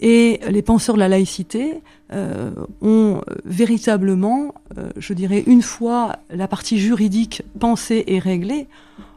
Et 0.00 0.40
les 0.48 0.62
penseurs 0.62 0.94
de 0.94 1.00
la 1.00 1.08
laïcité 1.08 1.80
euh, 2.12 2.50
ont 2.82 3.20
véritablement, 3.44 4.54
euh, 4.76 4.90
je 4.96 5.14
dirais, 5.14 5.42
une 5.46 5.62
fois 5.62 6.16
la 6.30 6.48
partie 6.48 6.78
juridique 6.78 7.42
pensée 7.58 8.04
et 8.06 8.18
réglée, 8.18 8.68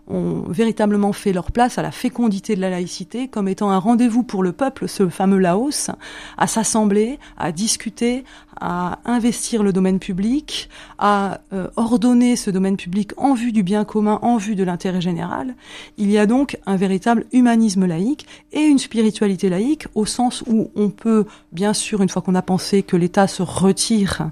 ont 0.09 0.43
véritablement 0.48 1.13
fait 1.13 1.33
leur 1.33 1.51
place 1.51 1.77
à 1.77 1.81
la 1.81 1.91
fécondité 1.91 2.55
de 2.55 2.62
la 2.62 2.69
laïcité 2.69 3.27
comme 3.27 3.48
étant 3.48 3.69
un 3.69 3.77
rendez-vous 3.77 4.24
pour 4.24 4.41
le 4.41 4.51
peuple, 4.51 4.88
ce 4.88 5.07
fameux 5.07 5.38
Laos, 5.38 5.91
à 6.38 6.48
s'assembler, 6.48 7.19
à 7.38 7.51
discuter, 7.51 8.24
à 8.60 9.00
investir 9.06 9.63
le 9.63 9.74
domaine 9.74 10.00
public, 10.00 10.70
à 10.98 11.42
euh, 11.54 11.68
ordonner 11.75 12.36
ce 12.36 12.50
domaine 12.50 12.78
public 12.78 13.12
en 13.18 13.34
vue 13.34 13.51
du 13.51 13.63
bien 13.63 13.86
commun, 13.86 14.20
en 14.22 14.38
vue 14.38 14.56
de 14.56 14.63
l'intérêt 14.63 15.01
général. 15.01 15.56
Il 15.98 16.12
y 16.12 16.18
a 16.18 16.25
donc 16.25 16.58
un 16.66 16.75
véritable 16.75 17.25
humanisme 17.32 17.86
laïque 17.86 18.25
et 18.51 18.62
une 18.62 18.80
spiritualité 18.80 19.50
laïque 19.50 19.88
au 19.96 20.06
sens 20.06 20.44
où 20.48 20.72
on 20.75 20.89
peut, 20.89 21.25
bien 21.51 21.74
sûr, 21.74 22.01
une 22.01 22.10
fois 22.10 22.22
qu'on 22.22 22.36
a 22.36 22.42
pensé 22.42 22.84
que 22.84 22.98
l'État 22.98 23.28
se 23.28 23.42
retire 23.42 24.30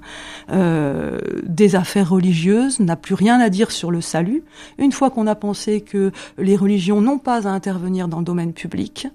euh, 0.51 1.19
des 1.43 1.75
affaires 1.75 2.09
religieuses, 2.09 2.79
n'a 2.79 2.95
plus 2.95 3.15
rien 3.15 3.39
à 3.39 3.49
dire 3.49 3.71
sur 3.71 3.91
le 3.91 4.01
salut, 4.01 4.43
une 4.77 4.91
fois 4.91 5.09
qu'on 5.09 5.27
a 5.27 5.35
pensé 5.35 5.81
que 5.81 6.11
les 6.37 6.55
religions 6.55 7.01
n'ont 7.01 7.19
pas 7.19 7.47
à 7.47 7.51
intervenir 7.51 8.07
dans 8.07 8.19
le 8.19 8.25
domaine 8.25 8.53
public 8.53 9.07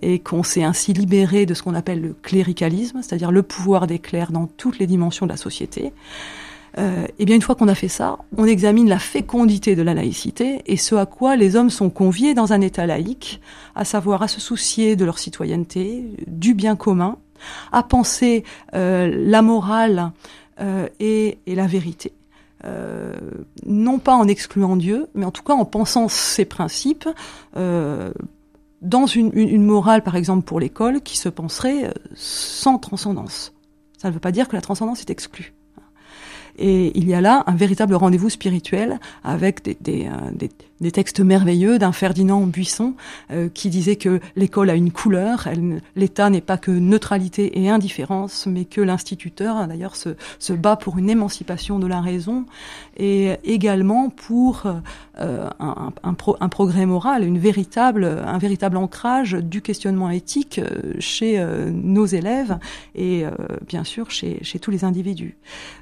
et 0.00 0.18
qu'on 0.18 0.42
s'est 0.42 0.64
ainsi 0.64 0.92
libéré 0.92 1.46
de 1.46 1.54
ce 1.54 1.62
qu'on 1.62 1.74
appelle 1.74 2.00
le 2.00 2.14
cléricalisme, 2.22 3.00
c'est-à-dire 3.02 3.30
le 3.30 3.42
pouvoir 3.42 3.86
des 3.86 3.98
clercs 3.98 4.32
dans 4.32 4.46
toutes 4.56 4.78
les 4.78 4.86
dimensions 4.86 5.26
de 5.26 5.30
la 5.30 5.36
société. 5.36 5.92
Euh, 6.76 7.06
et 7.18 7.24
bien 7.24 7.36
une 7.36 7.42
fois 7.42 7.54
qu'on 7.54 7.68
a 7.68 7.74
fait 7.74 7.88
ça, 7.88 8.18
on 8.36 8.46
examine 8.46 8.88
la 8.88 8.98
fécondité 8.98 9.76
de 9.76 9.82
la 9.82 9.94
laïcité 9.94 10.62
et 10.66 10.76
ce 10.76 10.96
à 10.96 11.06
quoi 11.06 11.36
les 11.36 11.54
hommes 11.54 11.70
sont 11.70 11.88
conviés 11.88 12.34
dans 12.34 12.52
un 12.52 12.60
État 12.60 12.84
laïque, 12.84 13.40
à 13.76 13.84
savoir 13.84 14.22
à 14.22 14.28
se 14.28 14.40
soucier 14.40 14.96
de 14.96 15.04
leur 15.04 15.18
citoyenneté, 15.18 16.04
du 16.26 16.54
bien 16.54 16.74
commun, 16.74 17.18
à 17.72 17.82
penser 17.82 18.44
euh, 18.74 19.12
la 19.14 19.42
morale 19.42 20.12
euh, 20.60 20.88
et, 21.00 21.38
la 21.46 21.66
vérité. 21.66 22.12
Euh, 22.64 23.14
non 23.66 23.98
pas 23.98 24.14
en 24.14 24.26
excluant 24.26 24.76
Dieu, 24.76 25.08
mais 25.14 25.26
en 25.26 25.30
tout 25.30 25.42
cas 25.42 25.52
en 25.52 25.64
pensant 25.64 26.08
ces 26.08 26.44
principes 26.44 27.08
dans 27.54 29.06
une, 29.06 29.30
une, 29.32 29.48
une, 29.48 29.64
morale, 29.64 30.02
par 30.02 30.14
exemple 30.14 30.44
pour 30.44 30.60
l'école, 30.60 31.00
qui 31.00 31.16
se 31.16 31.30
penserait 31.30 31.90
sans 32.14 32.78
transcendance. 32.78 33.53
Ça 34.04 34.10
ne 34.10 34.12
veut 34.12 34.20
pas 34.20 34.32
dire 34.32 34.48
que 34.48 34.54
la 34.54 34.60
transcendance 34.60 35.00
est 35.00 35.08
exclue. 35.08 35.53
Et 36.58 36.96
il 36.96 37.08
y 37.08 37.14
a 37.14 37.20
là 37.20 37.42
un 37.46 37.56
véritable 37.56 37.94
rendez-vous 37.94 38.30
spirituel 38.30 39.00
avec 39.24 39.64
des, 39.64 39.76
des, 39.80 40.08
euh, 40.08 40.90
textes 40.90 41.20
merveilleux 41.20 41.78
d'un 41.78 41.92
Ferdinand 41.92 42.46
Buisson 42.46 42.94
euh, 43.30 43.48
qui 43.52 43.70
disait 43.70 43.96
que 43.96 44.20
l'école 44.36 44.70
a 44.70 44.74
une 44.74 44.92
couleur, 44.92 45.48
l'État 45.96 46.30
n'est 46.30 46.40
pas 46.40 46.58
que 46.58 46.70
neutralité 46.70 47.60
et 47.60 47.70
indifférence, 47.70 48.46
mais 48.46 48.66
que 48.66 48.80
l'instituteur, 48.80 49.56
hein, 49.56 49.66
d'ailleurs, 49.66 49.96
se, 49.96 50.10
se, 50.38 50.52
bat 50.52 50.76
pour 50.76 50.98
une 50.98 51.10
émancipation 51.10 51.78
de 51.78 51.86
la 51.86 52.00
raison 52.00 52.44
et 52.96 53.32
également 53.44 54.10
pour 54.10 54.64
euh, 55.20 55.48
un, 55.58 56.14
pro, 56.14 56.36
un, 56.40 56.48
progrès 56.48 56.86
moral, 56.86 57.24
une 57.24 57.38
véritable, 57.38 58.04
un 58.04 58.38
véritable 58.38 58.76
ancrage 58.76 59.32
du 59.32 59.62
questionnement 59.62 60.10
éthique 60.10 60.60
chez 60.98 61.44
nos 61.72 62.06
élèves 62.06 62.58
et 62.94 63.24
bien 63.66 63.84
sûr 63.84 64.10
chez, 64.10 64.38
chez, 64.42 64.58
tous 64.58 64.70
les 64.70 64.84
individus. 64.84 65.36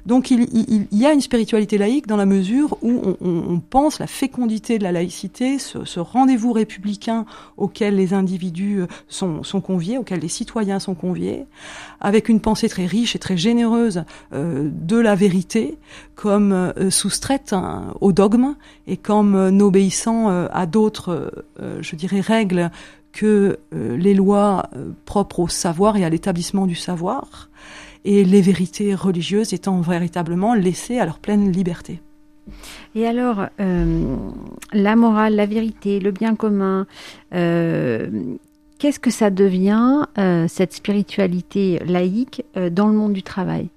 Donc 0.05 0.31
il, 0.31 0.62
il, 0.67 0.87
y 0.91 1.05
a 1.05 1.13
une 1.13 1.21
spiritualité 1.21 1.77
laïque 1.77 2.07
dans 2.07 2.17
la 2.17 2.25
mesure 2.25 2.77
où 2.81 3.15
on, 3.21 3.59
pense 3.59 3.99
la 3.99 4.07
fécondité 4.07 4.77
de 4.77 4.83
la 4.83 4.91
laïcité, 4.91 5.57
ce, 5.59 5.99
rendez-vous 5.99 6.53
républicain 6.53 7.25
auquel 7.57 7.95
les 7.95 8.13
individus 8.13 8.81
euh, 8.81 8.87
sont, 9.07 9.61
conviés, 9.61 9.97
auquel 9.97 10.19
les 10.19 10.27
citoyens 10.27 10.79
sont 10.79 10.95
conviés, 10.95 11.45
avec 12.01 12.29
une 12.29 12.39
pensée 12.39 12.69
très 12.69 12.85
riche 12.85 13.15
et 13.15 13.19
très 13.19 13.37
généreuse 13.37 14.03
euh, 14.33 14.69
de 14.71 14.97
la 14.97 15.15
vérité, 15.15 15.77
comme 16.15 16.51
euh, 16.51 16.89
soustraite 16.89 17.53
hein, 17.53 17.93
au 18.01 18.11
dogme 18.11 18.55
et 18.87 18.97
comme 18.97 19.49
n'obéissant 19.49 20.27
à 20.29 20.65
d'autres, 20.65 21.31
je 21.59 21.95
dirais, 21.95 22.19
règles 22.19 22.69
que 23.11 23.59
les 23.71 24.13
lois 24.13 24.69
propres 25.05 25.39
au 25.39 25.47
savoir 25.47 25.95
et 25.97 26.03
à 26.03 26.09
l'établissement 26.09 26.65
du 26.65 26.75
savoir, 26.75 27.49
et 28.05 28.23
les 28.23 28.41
vérités 28.41 28.95
religieuses 28.95 29.53
étant 29.53 29.81
véritablement 29.81 30.53
laissées 30.53 30.99
à 30.99 31.05
leur 31.05 31.19
pleine 31.19 31.51
liberté. 31.51 32.01
Et 32.95 33.07
alors, 33.07 33.45
euh, 33.59 34.15
la 34.73 34.95
morale, 34.95 35.35
la 35.35 35.45
vérité, 35.45 35.99
le 35.99 36.11
bien 36.11 36.35
commun, 36.35 36.85
euh, 37.33 38.09
qu'est-ce 38.79 38.99
que 38.99 39.11
ça 39.11 39.29
devient, 39.29 40.05
euh, 40.17 40.47
cette 40.47 40.73
spiritualité 40.73 41.79
laïque, 41.85 42.43
dans 42.71 42.87
le 42.87 42.93
monde 42.93 43.13
du 43.13 43.23
travail? 43.23 43.69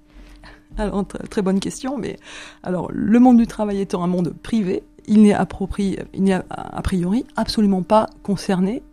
Alors, 0.77 1.05
très 1.07 1.41
bonne 1.41 1.59
question, 1.59 1.97
mais 1.97 2.17
alors, 2.61 2.91
le 2.93 3.19
monde 3.19 3.37
du 3.37 3.47
travail 3.47 3.79
étant 3.79 4.03
un 4.03 4.07
monde 4.07 4.33
privé, 4.43 4.83
il 5.07 5.21
n'est 5.21 5.33
a 5.33 5.45
priori 5.45 7.25
absolument 7.35 7.81
pas 7.81 8.09
concerné 8.21 8.83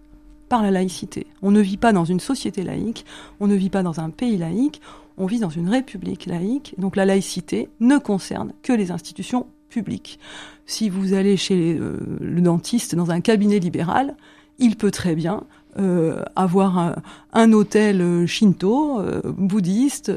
par 0.48 0.62
la 0.62 0.70
laïcité. 0.70 1.26
On 1.42 1.50
ne 1.50 1.60
vit 1.60 1.76
pas 1.76 1.92
dans 1.92 2.04
une 2.04 2.20
société 2.20 2.62
laïque, 2.62 3.04
on 3.40 3.48
ne 3.48 3.54
vit 3.54 3.70
pas 3.70 3.82
dans 3.82 4.00
un 4.00 4.10
pays 4.10 4.38
laïque, 4.38 4.80
on 5.16 5.26
vit 5.26 5.38
dans 5.38 5.50
une 5.50 5.68
république 5.68 6.26
laïque, 6.26 6.74
donc 6.78 6.96
la 6.96 7.04
laïcité 7.04 7.68
ne 7.80 7.98
concerne 7.98 8.52
que 8.62 8.72
les 8.72 8.90
institutions 8.90 9.46
publiques. 9.68 10.18
Si 10.66 10.88
vous 10.88 11.14
allez 11.14 11.36
chez 11.36 11.74
euh, 11.74 11.98
le 12.20 12.40
dentiste 12.40 12.94
dans 12.94 13.10
un 13.10 13.20
cabinet 13.20 13.58
libéral, 13.58 14.16
il 14.58 14.76
peut 14.76 14.90
très 14.90 15.14
bien 15.14 15.44
euh, 15.78 16.22
avoir 16.36 16.96
un, 17.32 17.52
hôtel 17.52 18.00
euh, 18.00 18.26
shinto, 18.26 19.00
bouddhiste, 19.24 20.12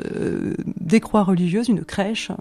des 0.80 1.00
croix 1.00 1.24
religieuses, 1.24 1.70
une 1.70 1.84
crèche. 1.84 2.32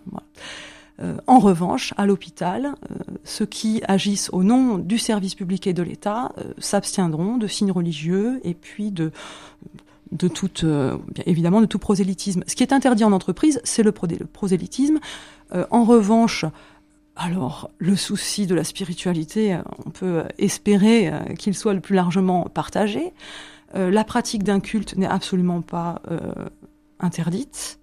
En 1.26 1.40
revanche, 1.40 1.92
à 1.98 2.06
l'hôpital, 2.06 2.74
ceux 3.22 3.44
qui 3.44 3.82
agissent 3.86 4.30
au 4.32 4.42
nom 4.42 4.78
du 4.78 4.96
service 4.96 5.34
public 5.34 5.66
et 5.66 5.74
de 5.74 5.82
l'État 5.82 6.32
s'abstiendront 6.56 7.36
de 7.36 7.46
signes 7.46 7.70
religieux 7.70 8.40
et 8.44 8.54
puis 8.54 8.92
de 8.92 9.12
de 10.12 10.28
toute, 10.28 10.64
évidemment, 11.26 11.60
de 11.60 11.66
tout 11.66 11.78
prosélytisme. 11.78 12.42
Ce 12.46 12.54
qui 12.54 12.62
est 12.62 12.72
interdit 12.72 13.04
en 13.04 13.12
entreprise, 13.12 13.60
c'est 13.64 13.82
le, 13.82 13.92
prosélytisme. 13.92 14.98
en 15.70 15.84
revanche, 15.84 16.44
alors, 17.16 17.70
le 17.78 17.96
souci 17.96 18.46
de 18.46 18.54
la 18.54 18.62
spiritualité, 18.62 19.58
on 19.84 19.90
peut 19.90 20.24
espérer 20.38 21.12
qu'il 21.38 21.54
soit 21.54 21.74
le 21.74 21.80
plus 21.80 21.94
largement 21.94 22.44
partagé. 22.44 23.12
la 23.74 24.04
pratique 24.04 24.44
d'un 24.44 24.60
culte 24.60 24.96
n'est 24.96 25.06
absolument 25.06 25.62
pas 25.62 26.02
interdite. 27.00 27.78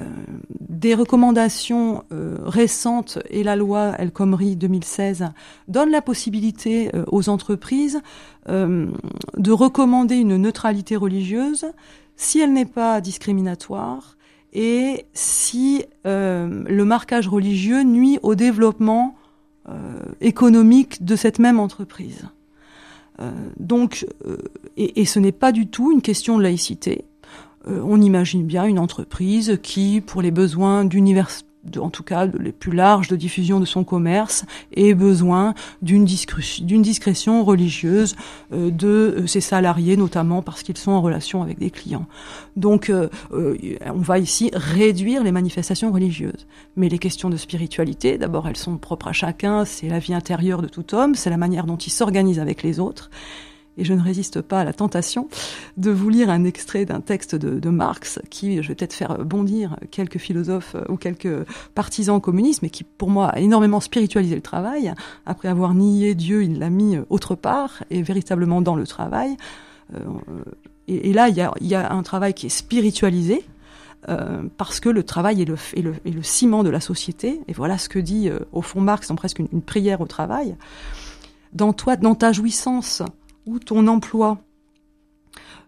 Euh, 0.00 0.04
des 0.50 0.94
recommandations 0.94 2.02
euh, 2.12 2.36
récentes 2.42 3.20
et 3.30 3.44
la 3.44 3.54
loi 3.54 3.92
El 3.96 4.10
Khomri 4.10 4.56
2016 4.56 5.26
donne 5.68 5.90
la 5.90 6.02
possibilité 6.02 6.90
euh, 6.94 7.04
aux 7.12 7.28
entreprises 7.28 8.00
de 8.46 9.52
recommander 9.52 10.16
une 10.16 10.36
neutralité 10.36 10.96
religieuse 10.96 11.64
si 12.14 12.40
elle 12.40 12.52
n'est 12.52 12.66
pas 12.66 13.00
discriminatoire 13.00 14.18
et 14.52 15.06
si 15.14 15.86
le 16.04 16.82
marquage 16.82 17.26
religieux 17.26 17.84
nuit 17.84 18.18
au 18.22 18.34
développement 18.34 19.16
économique 20.20 21.06
de 21.06 21.16
cette 21.16 21.38
même 21.38 21.58
entreprise. 21.58 22.28
donc, 23.58 24.06
et, 24.76 25.06
ce 25.06 25.18
n'est 25.18 25.32
pas 25.32 25.52
du 25.52 25.66
tout 25.68 25.90
une 25.90 26.02
question 26.02 26.36
de 26.36 26.42
laïcité 26.42 27.06
on 27.66 28.00
imagine 28.00 28.44
bien 28.44 28.64
une 28.64 28.78
entreprise 28.78 29.58
qui, 29.62 30.00
pour 30.00 30.22
les 30.22 30.30
besoins 30.30 30.84
en 31.78 31.90
tout 31.90 32.02
cas 32.02 32.26
les 32.26 32.52
plus 32.52 32.72
larges 32.72 33.08
de 33.08 33.16
diffusion 33.16 33.60
de 33.60 33.64
son 33.64 33.84
commerce, 33.84 34.44
ait 34.74 34.94
besoin 34.94 35.54
d'une 35.82 36.04
discrétion 36.04 37.44
religieuse 37.44 38.16
euh, 38.52 38.70
de 38.70 38.88
euh, 38.88 39.26
ses 39.26 39.40
salariés, 39.40 39.96
notamment 39.96 40.42
parce 40.42 40.62
qu'ils 40.62 40.76
sont 40.76 40.92
en 40.92 41.00
relation 41.00 41.42
avec 41.42 41.58
des 41.58 41.70
clients. 41.70 42.06
Donc 42.56 42.90
euh, 42.90 43.08
on 43.30 43.98
va 43.98 44.18
ici 44.18 44.50
réduire 44.54 45.24
les 45.24 45.32
manifestations 45.32 45.92
religieuses. 45.92 46.46
Mais 46.76 46.88
les 46.88 46.98
questions 46.98 47.30
de 47.30 47.36
spiritualité, 47.36 48.18
d'abord 48.18 48.48
elles 48.48 48.56
sont 48.56 48.76
propres 48.76 49.08
à 49.08 49.12
chacun, 49.12 49.64
c'est 49.64 49.88
la 49.88 49.98
vie 49.98 50.14
intérieure 50.14 50.62
de 50.62 50.68
tout 50.68 50.94
homme, 50.94 51.14
c'est 51.14 51.30
la 51.30 51.36
manière 51.36 51.66
dont 51.66 51.76
il 51.76 51.90
s'organise 51.90 52.38
avec 52.38 52.62
les 52.62 52.80
autres 52.80 53.10
et 53.78 53.84
je 53.84 53.92
ne 53.92 54.00
résiste 54.00 54.40
pas 54.40 54.60
à 54.60 54.64
la 54.64 54.72
tentation 54.72 55.28
de 55.76 55.90
vous 55.90 56.08
lire 56.08 56.30
un 56.30 56.44
extrait 56.44 56.84
d'un 56.84 57.00
texte 57.00 57.34
de, 57.34 57.70
Marx 57.70 58.20
qui, 58.30 58.62
je 58.62 58.68
vais 58.68 58.74
peut-être 58.74 58.92
faire 58.92 59.24
bondir 59.24 59.76
quelques 59.90 60.18
philosophes 60.18 60.76
ou 60.88 60.96
quelques 60.96 61.44
partisans 61.74 62.20
communistes, 62.20 62.62
mais 62.62 62.70
qui 62.70 62.84
pour 62.84 63.10
moi 63.10 63.28
a 63.28 63.40
énormément 63.40 63.80
spiritualisé 63.80 64.36
le 64.36 64.42
travail. 64.42 64.94
Après 65.26 65.48
avoir 65.48 65.74
nié 65.74 66.14
Dieu, 66.14 66.44
il 66.44 66.58
l'a 66.58 66.70
mis 66.70 66.98
autre 67.10 67.34
part 67.34 67.82
et 67.90 68.02
véritablement 68.02 68.60
dans 68.60 68.76
le 68.76 68.86
travail. 68.86 69.36
Euh, 69.94 69.98
et, 70.86 71.12
là, 71.12 71.28
il 71.28 71.66
y 71.66 71.74
a, 71.74 71.92
un 71.92 72.02
travail 72.02 72.34
qui 72.34 72.46
est 72.46 72.50
spiritualisé, 72.50 73.44
euh, 74.08 74.42
parce 74.58 74.80
que 74.80 74.90
le 74.90 75.02
travail 75.02 75.42
est 75.42 75.44
le, 75.46 76.22
ciment 76.22 76.62
de 76.62 76.68
la 76.68 76.80
société. 76.80 77.40
Et 77.48 77.52
voilà 77.52 77.78
ce 77.78 77.88
que 77.88 77.98
dit 77.98 78.28
euh, 78.28 78.40
au 78.52 78.60
fond 78.60 78.80
Marx 78.80 79.08
dans 79.08 79.14
presque 79.14 79.38
une, 79.38 79.48
une, 79.52 79.62
prière 79.62 80.00
au 80.00 80.06
travail. 80.06 80.56
Dans 81.54 81.72
toi, 81.72 81.96
dans 81.96 82.14
ta 82.14 82.32
jouissance, 82.32 83.02
ou 83.46 83.58
ton 83.58 83.86
emploi 83.86 84.38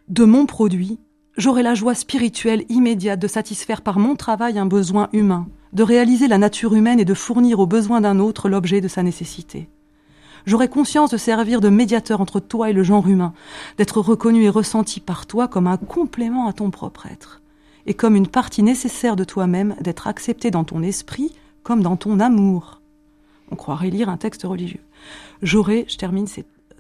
de 0.09 0.25
mon 0.25 0.47
produit, 0.47 1.01
j'aurai 1.37 1.65
la 1.65 1.75
joie 1.75 1.95
spirituelle 1.95 2.65
immédiate 2.69 3.19
de 3.19 3.27
satisfaire 3.27 3.83
par 3.83 3.99
mon 3.99 4.15
travail 4.15 4.59
un 4.59 4.67
besoin 4.67 5.09
humain, 5.13 5.49
de 5.73 5.83
réaliser 5.83 6.29
la 6.29 6.39
nature 6.39 6.75
humaine 6.75 7.01
et 7.01 7.05
de 7.05 7.15
fournir 7.15 7.59
aux 7.59 7.67
besoins 7.67 8.01
d'un 8.01 8.21
autre 8.21 8.49
l'objet 8.49 8.81
de 8.81 8.87
sa 8.87 9.03
nécessité. 9.03 9.69
J'aurai 10.47 10.69
conscience 10.69 11.11
de 11.11 11.17
servir 11.17 11.61
de 11.61 11.69
médiateur 11.69 12.21
entre 12.21 12.39
toi 12.39 12.71
et 12.71 12.73
le 12.73 12.85
genre 12.85 13.09
humain, 13.09 13.33
d'être 13.79 14.01
reconnu 14.01 14.45
et 14.45 14.49
ressenti 14.49 15.01
par 15.01 15.27
toi 15.27 15.49
comme 15.49 15.67
un 15.67 15.77
complément 15.77 16.47
à 16.47 16.53
ton 16.53 16.71
propre 16.71 17.07
être, 17.07 17.43
et 17.85 17.95
comme 17.95 18.15
une 18.15 18.29
partie 18.29 18.63
nécessaire 18.63 19.17
de 19.17 19.25
toi-même 19.25 19.75
d'être 19.81 20.07
accepté 20.07 20.53
dans 20.53 20.65
ton 20.65 20.83
esprit 20.83 21.33
comme 21.65 21.83
dans 21.83 21.97
ton 21.97 22.21
amour. 22.21 22.81
On 23.51 23.57
croirait 23.57 23.91
lire 23.91 24.09
un 24.09 24.17
texte 24.17 24.45
religieux. 24.45 24.83
J'aurai, 25.43 25.85
je 25.89 25.97
termine, 25.97 26.29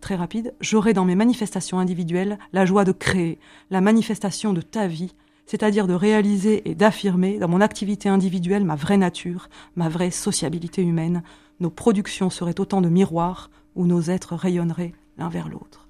très 0.00 0.16
rapide, 0.16 0.54
j'aurai 0.60 0.92
dans 0.92 1.04
mes 1.04 1.14
manifestations 1.14 1.78
individuelles 1.78 2.38
la 2.52 2.66
joie 2.66 2.84
de 2.84 2.92
créer, 2.92 3.38
la 3.70 3.80
manifestation 3.80 4.52
de 4.52 4.60
ta 4.60 4.86
vie, 4.86 5.14
c'est-à-dire 5.46 5.86
de 5.86 5.94
réaliser 5.94 6.68
et 6.68 6.74
d'affirmer 6.74 7.38
dans 7.38 7.48
mon 7.48 7.60
activité 7.60 8.08
individuelle 8.08 8.64
ma 8.64 8.76
vraie 8.76 8.98
nature, 8.98 9.48
ma 9.76 9.88
vraie 9.88 10.10
sociabilité 10.10 10.82
humaine. 10.82 11.22
Nos 11.60 11.70
productions 11.70 12.30
seraient 12.30 12.60
autant 12.60 12.80
de 12.80 12.88
miroirs 12.88 13.50
où 13.74 13.86
nos 13.86 14.02
êtres 14.02 14.34
rayonneraient 14.34 14.92
l'un 15.18 15.28
vers 15.28 15.48
l'autre. 15.48 15.88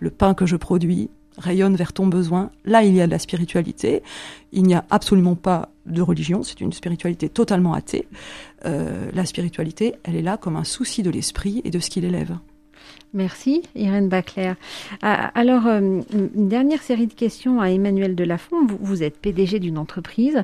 Le 0.00 0.10
pain 0.10 0.34
que 0.34 0.46
je 0.46 0.56
produis 0.56 1.10
rayonne 1.38 1.76
vers 1.76 1.92
ton 1.92 2.06
besoin. 2.06 2.50
Là, 2.64 2.82
il 2.84 2.94
y 2.94 3.00
a 3.00 3.06
de 3.06 3.10
la 3.10 3.18
spiritualité. 3.18 4.02
Il 4.52 4.64
n'y 4.64 4.74
a 4.74 4.84
absolument 4.90 5.36
pas 5.36 5.70
de 5.86 6.02
religion. 6.02 6.42
C'est 6.42 6.60
une 6.60 6.72
spiritualité 6.72 7.28
totalement 7.28 7.74
athée. 7.74 8.06
Euh, 8.66 9.10
la 9.12 9.24
spiritualité, 9.26 9.94
elle 10.04 10.16
est 10.16 10.22
là 10.22 10.36
comme 10.36 10.56
un 10.56 10.64
souci 10.64 11.02
de 11.02 11.10
l'esprit 11.10 11.62
et 11.64 11.70
de 11.70 11.78
ce 11.78 11.90
qu'il 11.90 12.04
élève. 12.04 12.36
Merci, 13.12 13.62
Irène 13.74 14.08
Baclair. 14.08 14.54
Ah, 15.02 15.32
alors, 15.34 15.66
euh, 15.66 16.00
une 16.14 16.48
dernière 16.48 16.80
série 16.80 17.08
de 17.08 17.12
questions 17.12 17.60
à 17.60 17.70
Emmanuel 17.70 18.14
Delafont. 18.14 18.64
Vous, 18.66 18.78
vous 18.80 19.02
êtes 19.02 19.18
PDG 19.18 19.58
d'une 19.58 19.78
entreprise. 19.78 20.42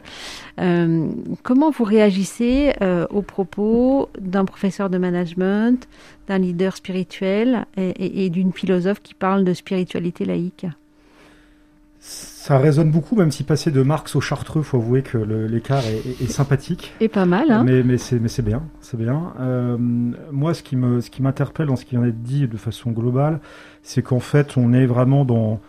Euh, 0.61 1.09
comment 1.45 1.71
vous 1.71 1.85
réagissez 1.85 2.73
euh, 2.83 3.07
aux 3.11 3.23
propos 3.23 4.09
d'un 4.19 4.45
professeur 4.45 4.91
de 4.91 4.99
management, 4.99 5.87
d'un 6.27 6.39
leader 6.39 6.77
spirituel 6.77 7.67
et 7.77 8.31
d'une 8.31 8.53
philosophe 8.53 9.01
qui 9.01 9.15
parle 9.15 9.45
de 9.45 9.55
spiritualité 9.55 10.25
laïque? 10.25 10.67
Ça 12.47 12.59
résonne 12.59 12.93
beaucoup, 12.93 13.17
même 13.17 13.33
si 13.33 13.43
passer 13.43 13.73
de 13.73 13.83
Marx 13.83 14.15
au 14.15 14.21
Chartreux, 14.21 14.63
faut 14.63 14.77
avouer 14.77 15.03
que 15.03 15.19
l'écart 15.19 15.83
est, 15.85 16.31
sympathique. 16.31 16.95
Et 17.01 17.09
pas 17.09 17.25
mal, 17.25 17.51
hein 17.51 17.65
Mais, 17.65 17.83
mais 17.83 17.99
c'est 17.99 18.21
bien, 18.41 18.63
c'est 18.81 18.97
bien. 18.97 19.33
Euh, 19.41 19.77
moi, 20.31 20.55
ce 20.55 20.63
qui 20.63 20.77
me, 20.77 21.01
ce 21.01 21.11
qui 21.11 21.23
m'interpelle 21.23 21.67
dans 21.67 21.75
ce 21.75 21.85
qui 21.85 21.97
vient 21.97 22.05
d'être 22.05 22.23
dit 22.23 22.47
de 22.47 22.57
façon 22.57 22.93
globale, 22.93 23.41
c'est 23.83 24.01
qu'en 24.01 24.21
fait, 24.21 24.57
on 24.57 24.73
est 24.73 24.87
vraiment 24.87 25.25
dans 25.25 25.61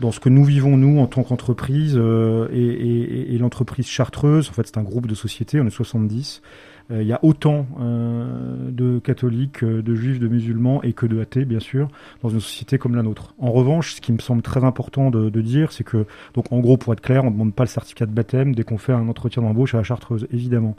dans 0.00 0.12
ce 0.12 0.20
que 0.20 0.28
nous 0.28 0.44
vivons 0.44 0.76
nous 0.76 1.00
en 1.00 1.06
tant 1.06 1.22
qu'entreprise 1.22 1.94
euh, 1.96 2.48
et, 2.52 2.60
et, 2.60 3.34
et 3.34 3.38
l'entreprise 3.38 3.86
chartreuse. 3.86 4.48
En 4.50 4.52
fait, 4.52 4.66
c'est 4.66 4.78
un 4.78 4.82
groupe 4.82 5.06
de 5.06 5.14
sociétés, 5.14 5.60
on 5.60 5.66
est 5.66 5.70
70. 5.70 6.42
Euh, 6.90 7.02
il 7.02 7.08
y 7.08 7.12
a 7.12 7.18
autant 7.22 7.66
euh, 7.80 8.70
de 8.70 8.98
catholiques, 9.00 9.64
euh, 9.64 9.82
de 9.82 9.94
juifs, 9.94 10.20
de 10.20 10.28
musulmans 10.28 10.82
et 10.82 10.92
que 10.92 11.06
de 11.06 11.20
athées, 11.20 11.44
bien 11.44 11.60
sûr, 11.60 11.88
dans 12.22 12.28
une 12.28 12.40
société 12.40 12.78
comme 12.78 12.94
la 12.94 13.02
nôtre. 13.02 13.34
En 13.38 13.50
revanche, 13.50 13.94
ce 13.94 14.00
qui 14.00 14.12
me 14.12 14.18
semble 14.18 14.42
très 14.42 14.62
important 14.64 15.10
de, 15.10 15.28
de 15.28 15.40
dire, 15.40 15.72
c'est 15.72 15.84
que, 15.84 16.06
donc 16.34 16.52
en 16.52 16.60
gros, 16.60 16.76
pour 16.76 16.92
être 16.92 17.00
clair, 17.00 17.24
on 17.24 17.28
ne 17.28 17.32
demande 17.32 17.54
pas 17.54 17.64
le 17.64 17.68
certificat 17.68 18.06
de 18.06 18.12
baptême 18.12 18.54
dès 18.54 18.62
qu'on 18.62 18.78
fait 18.78 18.92
un 18.92 19.08
entretien 19.08 19.42
d'embauche 19.42 19.74
à 19.74 19.78
la 19.78 19.84
Chartreuse, 19.84 20.28
évidemment. 20.32 20.76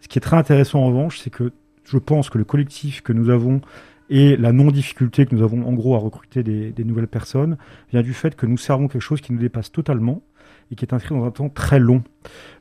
Ce 0.00 0.08
qui 0.08 0.18
est 0.18 0.22
très 0.22 0.36
intéressant 0.36 0.80
en 0.80 0.86
revanche, 0.86 1.20
c'est 1.20 1.30
que 1.30 1.52
je 1.84 1.96
pense 1.96 2.28
que 2.28 2.36
le 2.36 2.44
collectif 2.44 3.02
que 3.02 3.14
nous 3.14 3.30
avons 3.30 3.62
et 4.10 4.36
la 4.36 4.52
non-difficulté 4.52 5.26
que 5.26 5.34
nous 5.34 5.42
avons 5.42 5.66
en 5.66 5.72
gros 5.72 5.94
à 5.94 5.98
recruter 5.98 6.42
des, 6.42 6.70
des, 6.72 6.84
nouvelles 6.84 7.08
personnes 7.08 7.58
vient 7.92 8.02
du 8.02 8.14
fait 8.14 8.34
que 8.36 8.46
nous 8.46 8.56
servons 8.56 8.88
quelque 8.88 9.02
chose 9.02 9.20
qui 9.20 9.32
nous 9.32 9.38
dépasse 9.38 9.70
totalement 9.70 10.22
et 10.70 10.74
qui 10.74 10.84
est 10.84 10.94
inscrit 10.94 11.14
dans 11.14 11.24
un 11.24 11.30
temps 11.30 11.48
très 11.48 11.78
long. 11.78 12.02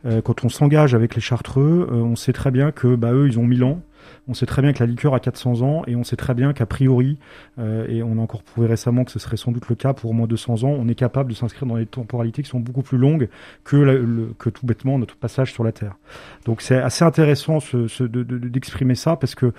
Euh, 0.06 0.22
quand 0.22 0.46
on 0.46 0.50
s'engage 0.50 0.94
avec 0.94 1.16
les 1.16 1.22
Chartreux, 1.22 1.88
euh, 1.92 1.96
on 1.96 2.16
sait 2.16 2.34
très 2.34 2.52
bien 2.52 2.72
que 2.72 2.96
bah, 2.96 3.12
eux, 3.14 3.28
ils 3.28 3.40
ont 3.40 3.44
1000 3.44 3.64
ans. 3.64 3.82
On 4.28 4.34
sait 4.34 4.46
très 4.46 4.62
bien 4.62 4.74
que 4.74 4.80
la 4.80 4.86
liqueur 4.86 5.14
a 5.14 5.20
400 5.20 5.62
ans 5.62 5.84
et 5.88 5.96
on 5.96 6.04
sait 6.04 6.16
très 6.16 6.34
bien 6.34 6.54
qu'a 6.54 6.66
priori, 6.66 7.18
euh, 7.60 7.88
et 7.88 8.04
on 8.04 8.18
a 8.18 8.22
encore 8.22 8.44
prouvé 8.44 8.68
récemment 8.68 9.04
que 9.04 9.12
ce 9.12 9.20
serait 9.20 9.38
sans 9.38 9.52
doute 9.52 9.68
le 9.70 9.76
cas 9.76 9.94
pour 9.94 10.10
au 10.10 10.14
moins 10.14 10.28
200 10.28 10.64
ans, 10.64 10.76
on 10.78 10.88
est 10.88 10.96
capable 10.96 11.32
de 11.32 11.36
s'inscrire 11.36 11.68
dans 11.68 11.78
des 11.78 11.86
temporalités 11.86 12.44
qui 12.44 12.50
sont 12.50 12.60
beaucoup 12.60 12.82
plus 12.82 12.98
longues 12.98 13.30
que, 13.64 14.34
que 14.38 14.50
tout 14.50 14.66
bêtement 14.66 15.00
notre 15.00 15.16
passage 15.16 15.54
sur 15.54 15.64
la 15.64 15.72
Terre. 15.72 15.96
Donc 16.46 16.62
c'est 16.62 16.78
assez 16.78 17.06
intéressant 17.06 17.60
ce, 17.60 18.04
d'exprimer 18.04 18.94
de, 18.94 19.00
ça 19.00 19.16
parce 19.16 19.36
que 19.36 19.54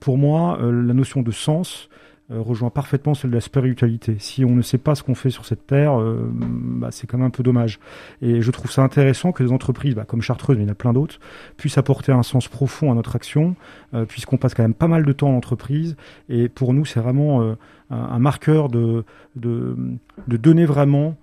pour 0.00 0.18
moi, 0.18 0.58
la 0.60 0.94
notion 0.94 1.22
de 1.22 1.30
sens, 1.30 1.88
euh, 1.90 2.09
rejoint 2.38 2.70
parfaitement 2.70 3.14
celle 3.14 3.30
de 3.30 3.34
la 3.34 3.40
spiritualité. 3.40 4.16
Si 4.18 4.44
on 4.44 4.54
ne 4.54 4.62
sait 4.62 4.78
pas 4.78 4.94
ce 4.94 5.02
qu'on 5.02 5.14
fait 5.14 5.30
sur 5.30 5.44
cette 5.44 5.66
terre, 5.66 6.00
euh, 6.00 6.30
bah, 6.32 6.88
c'est 6.90 7.06
quand 7.06 7.18
même 7.18 7.26
un 7.26 7.30
peu 7.30 7.42
dommage. 7.42 7.80
Et 8.22 8.40
je 8.40 8.50
trouve 8.50 8.70
ça 8.70 8.82
intéressant 8.82 9.32
que 9.32 9.42
les 9.42 9.52
entreprises, 9.52 9.94
bah, 9.94 10.04
comme 10.04 10.22
Chartreuse, 10.22 10.56
mais 10.56 10.64
il 10.64 10.66
y 10.66 10.70
en 10.70 10.72
a 10.72 10.76
plein 10.76 10.92
d'autres, 10.92 11.18
puissent 11.56 11.78
apporter 11.78 12.12
un 12.12 12.22
sens 12.22 12.48
profond 12.48 12.92
à 12.92 12.94
notre 12.94 13.16
action, 13.16 13.56
euh, 13.94 14.04
puisqu'on 14.04 14.36
passe 14.36 14.54
quand 14.54 14.62
même 14.62 14.74
pas 14.74 14.88
mal 14.88 15.04
de 15.04 15.12
temps 15.12 15.30
en 15.30 15.36
entreprise. 15.36 15.96
Et 16.28 16.48
pour 16.48 16.72
nous, 16.72 16.84
c'est 16.84 17.00
vraiment 17.00 17.56
un, 17.90 18.18
marqueur 18.18 18.68
de, 18.68 19.04
de 19.34 19.76
donner 20.26 20.64
vraiment 20.64 21.16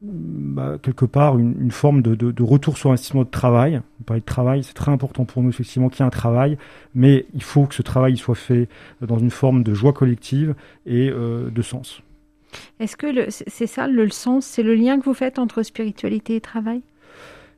bah, 0.00 0.78
quelque 0.80 1.04
part 1.04 1.38
une, 1.38 1.60
une 1.60 1.72
forme 1.72 2.02
de, 2.02 2.14
de, 2.14 2.30
de, 2.30 2.42
retour 2.42 2.78
sur 2.78 2.90
investissement 2.90 3.24
de 3.24 3.30
travail. 3.30 3.80
On 4.00 4.04
parlait 4.04 4.20
de 4.20 4.26
travail, 4.26 4.62
c'est 4.62 4.74
très 4.74 4.92
important 4.92 5.24
pour 5.24 5.42
nous 5.42 5.48
effectivement 5.48 5.88
qu'il 5.88 6.00
y 6.00 6.02
ait 6.04 6.06
un 6.06 6.10
travail, 6.10 6.56
mais 6.94 7.26
il 7.34 7.42
faut 7.42 7.66
que 7.66 7.74
ce 7.74 7.82
travail 7.82 8.16
soit 8.16 8.36
fait 8.36 8.68
dans 9.00 9.18
une 9.18 9.30
forme 9.30 9.64
de 9.64 9.74
joie 9.74 9.92
collective 9.92 10.54
et 10.86 11.10
euh, 11.10 11.50
de 11.50 11.62
sens. 11.62 12.00
Est-ce 12.78 12.96
que 12.96 13.28
c'est 13.28 13.66
ça 13.66 13.88
le, 13.88 14.08
sens, 14.10 14.46
c'est 14.46 14.62
le 14.62 14.74
lien 14.74 14.98
que 14.98 15.04
vous 15.04 15.14
faites 15.14 15.38
entre 15.38 15.62
spiritualité 15.62 16.36
et 16.36 16.40
travail? 16.40 16.82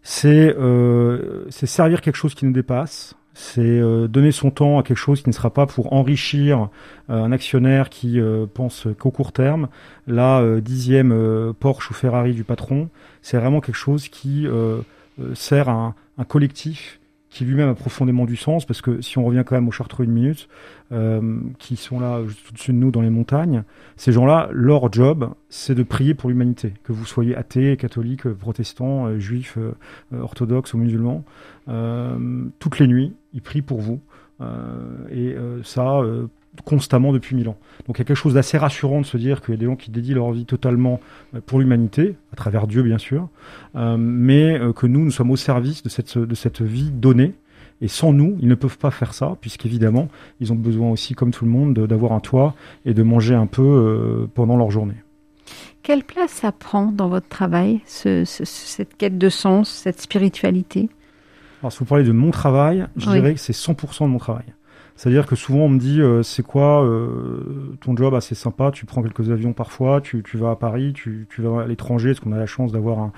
C'est 0.03 0.57
euh, 0.57 1.44
servir 1.50 2.00
quelque 2.00 2.16
chose 2.16 2.35
qui 2.35 2.46
nous 2.46 2.53
dépasse, 2.53 3.14
c'est 3.34 3.60
euh, 3.60 4.08
donner 4.08 4.32
son 4.32 4.50
temps 4.50 4.78
à 4.78 4.82
quelque 4.82 4.96
chose 4.96 5.22
qui 5.22 5.28
ne 5.28 5.34
sera 5.34 5.50
pas 5.50 5.66
pour 5.66 5.92
enrichir 5.92 6.68
euh, 7.08 7.22
un 7.22 7.32
actionnaire 7.32 7.88
qui 7.88 8.20
euh, 8.20 8.46
pense 8.52 8.86
qu'au 8.98 9.10
court 9.10 9.32
terme. 9.32 9.68
La 10.06 10.42
dixième 10.60 11.54
Porsche 11.60 11.90
ou 11.90 11.94
Ferrari 11.94 12.34
du 12.34 12.44
patron, 12.44 12.88
c'est 13.22 13.38
vraiment 13.38 13.60
quelque 13.60 13.76
chose 13.76 14.08
qui 14.08 14.46
sert 15.34 15.68
à 15.68 15.94
un 16.18 16.24
collectif 16.24 16.99
qui 17.30 17.44
lui-même 17.44 17.68
a 17.68 17.74
profondément 17.74 18.26
du 18.26 18.36
sens, 18.36 18.66
parce 18.66 18.82
que 18.82 19.00
si 19.00 19.16
on 19.16 19.24
revient 19.24 19.44
quand 19.46 19.54
même 19.54 19.68
aux 19.68 19.72
Chartreux 19.72 20.04
une 20.04 20.10
minute, 20.10 20.48
euh, 20.90 21.40
qui 21.58 21.76
sont 21.76 22.00
là 22.00 22.24
juste 22.26 22.50
au-dessus 22.50 22.72
de 22.72 22.76
nous 22.76 22.90
dans 22.90 23.02
les 23.02 23.10
montagnes, 23.10 23.62
ces 23.96 24.10
gens-là, 24.10 24.48
leur 24.52 24.92
job, 24.92 25.30
c'est 25.48 25.76
de 25.76 25.84
prier 25.84 26.14
pour 26.14 26.28
l'humanité, 26.28 26.74
que 26.82 26.92
vous 26.92 27.06
soyez 27.06 27.36
athée, 27.36 27.76
catholique, 27.76 28.28
protestant, 28.28 29.06
euh, 29.06 29.18
juif, 29.20 29.56
euh, 29.58 29.72
orthodoxe 30.20 30.74
ou 30.74 30.78
musulman, 30.78 31.24
toutes 32.58 32.80
les 32.80 32.88
nuits, 32.88 33.14
ils 33.32 33.42
prient 33.42 33.62
pour 33.62 33.80
vous. 33.80 34.00
et 35.12 35.36
ça, 35.62 36.02
constamment 36.64 37.12
depuis 37.12 37.36
mille 37.36 37.48
ans. 37.48 37.56
Donc 37.86 37.96
il 37.96 38.00
y 38.00 38.02
a 38.02 38.04
quelque 38.04 38.16
chose 38.16 38.34
d'assez 38.34 38.58
rassurant 38.58 39.00
de 39.00 39.06
se 39.06 39.16
dire 39.16 39.40
qu'il 39.40 39.54
y 39.54 39.56
a 39.56 39.60
des 39.60 39.66
gens 39.66 39.76
qui 39.76 39.90
dédient 39.90 40.16
leur 40.16 40.32
vie 40.32 40.44
totalement 40.44 41.00
euh, 41.34 41.40
pour 41.44 41.60
l'humanité, 41.60 42.16
à 42.32 42.36
travers 42.36 42.66
Dieu 42.66 42.82
bien 42.82 42.98
sûr, 42.98 43.28
euh, 43.76 43.96
mais 43.98 44.58
euh, 44.58 44.72
que 44.72 44.86
nous, 44.86 45.04
nous 45.04 45.10
sommes 45.10 45.30
au 45.30 45.36
service 45.36 45.82
de 45.82 45.88
cette, 45.88 46.18
de 46.18 46.34
cette 46.34 46.62
vie 46.62 46.90
donnée. 46.90 47.34
Et 47.82 47.88
sans 47.88 48.12
nous, 48.12 48.36
ils 48.40 48.48
ne 48.48 48.54
peuvent 48.54 48.76
pas 48.76 48.90
faire 48.90 49.14
ça, 49.14 49.38
puisqu'évidemment, 49.40 50.08
ils 50.38 50.52
ont 50.52 50.56
besoin 50.56 50.90
aussi, 50.90 51.14
comme 51.14 51.30
tout 51.30 51.46
le 51.46 51.50
monde, 51.50 51.72
d'avoir 51.72 52.12
un 52.12 52.20
toit 52.20 52.54
et 52.84 52.92
de 52.92 53.02
manger 53.02 53.34
un 53.34 53.46
peu 53.46 54.28
pendant 54.34 54.58
leur 54.58 54.70
journée. 54.70 54.96
Quelle 55.82 56.04
place 56.04 56.30
ça 56.30 56.52
prend 56.52 56.92
dans 56.92 57.08
votre 57.08 57.28
travail, 57.28 57.80
ce, 57.86 58.24
cette 58.26 58.98
quête 58.98 59.16
de 59.16 59.30
sens, 59.30 59.70
cette 59.70 59.98
spiritualité? 59.98 60.90
Alors, 61.62 61.72
si 61.72 61.78
vous 61.78 61.86
parlez 61.86 62.04
de 62.04 62.12
mon 62.12 62.30
travail, 62.30 62.86
je 62.96 63.10
dirais 63.10 63.32
que 63.32 63.40
c'est 63.40 63.54
100% 63.54 64.04
de 64.04 64.08
mon 64.08 64.18
travail. 64.18 64.44
C'est-à-dire 65.00 65.24
que 65.26 65.34
souvent 65.34 65.60
on 65.60 65.68
me 65.70 65.78
dit 65.78 66.02
euh, 66.02 66.22
c'est 66.22 66.42
quoi 66.42 66.84
euh, 66.84 67.74
ton 67.80 67.96
job 67.96 68.14
assez 68.14 68.34
sympa, 68.34 68.70
tu 68.70 68.84
prends 68.84 69.02
quelques 69.02 69.30
avions 69.30 69.54
parfois, 69.54 70.02
tu, 70.02 70.22
tu 70.22 70.36
vas 70.36 70.50
à 70.50 70.56
Paris, 70.56 70.92
tu, 70.92 71.26
tu 71.30 71.40
vas 71.40 71.62
à 71.62 71.66
l'étranger, 71.66 72.10
parce 72.10 72.20
qu'on 72.20 72.32
a 72.32 72.38
la 72.38 72.44
chance 72.44 72.70
d'avoir 72.70 72.98
un, 72.98 73.12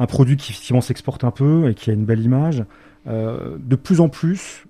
un, 0.00 0.06
produit 0.06 0.36
qui 0.36 0.50
effectivement 0.50 0.80
s'exporte 0.80 1.22
un 1.22 1.30
peu 1.30 1.70
et 1.70 1.74
qui 1.74 1.90
a 1.90 1.92
une 1.92 2.04
belle 2.04 2.22
image. 2.22 2.64
Euh, 3.06 3.56
de 3.60 3.76
plus 3.76 4.00
en 4.00 4.08
plus, 4.08 4.66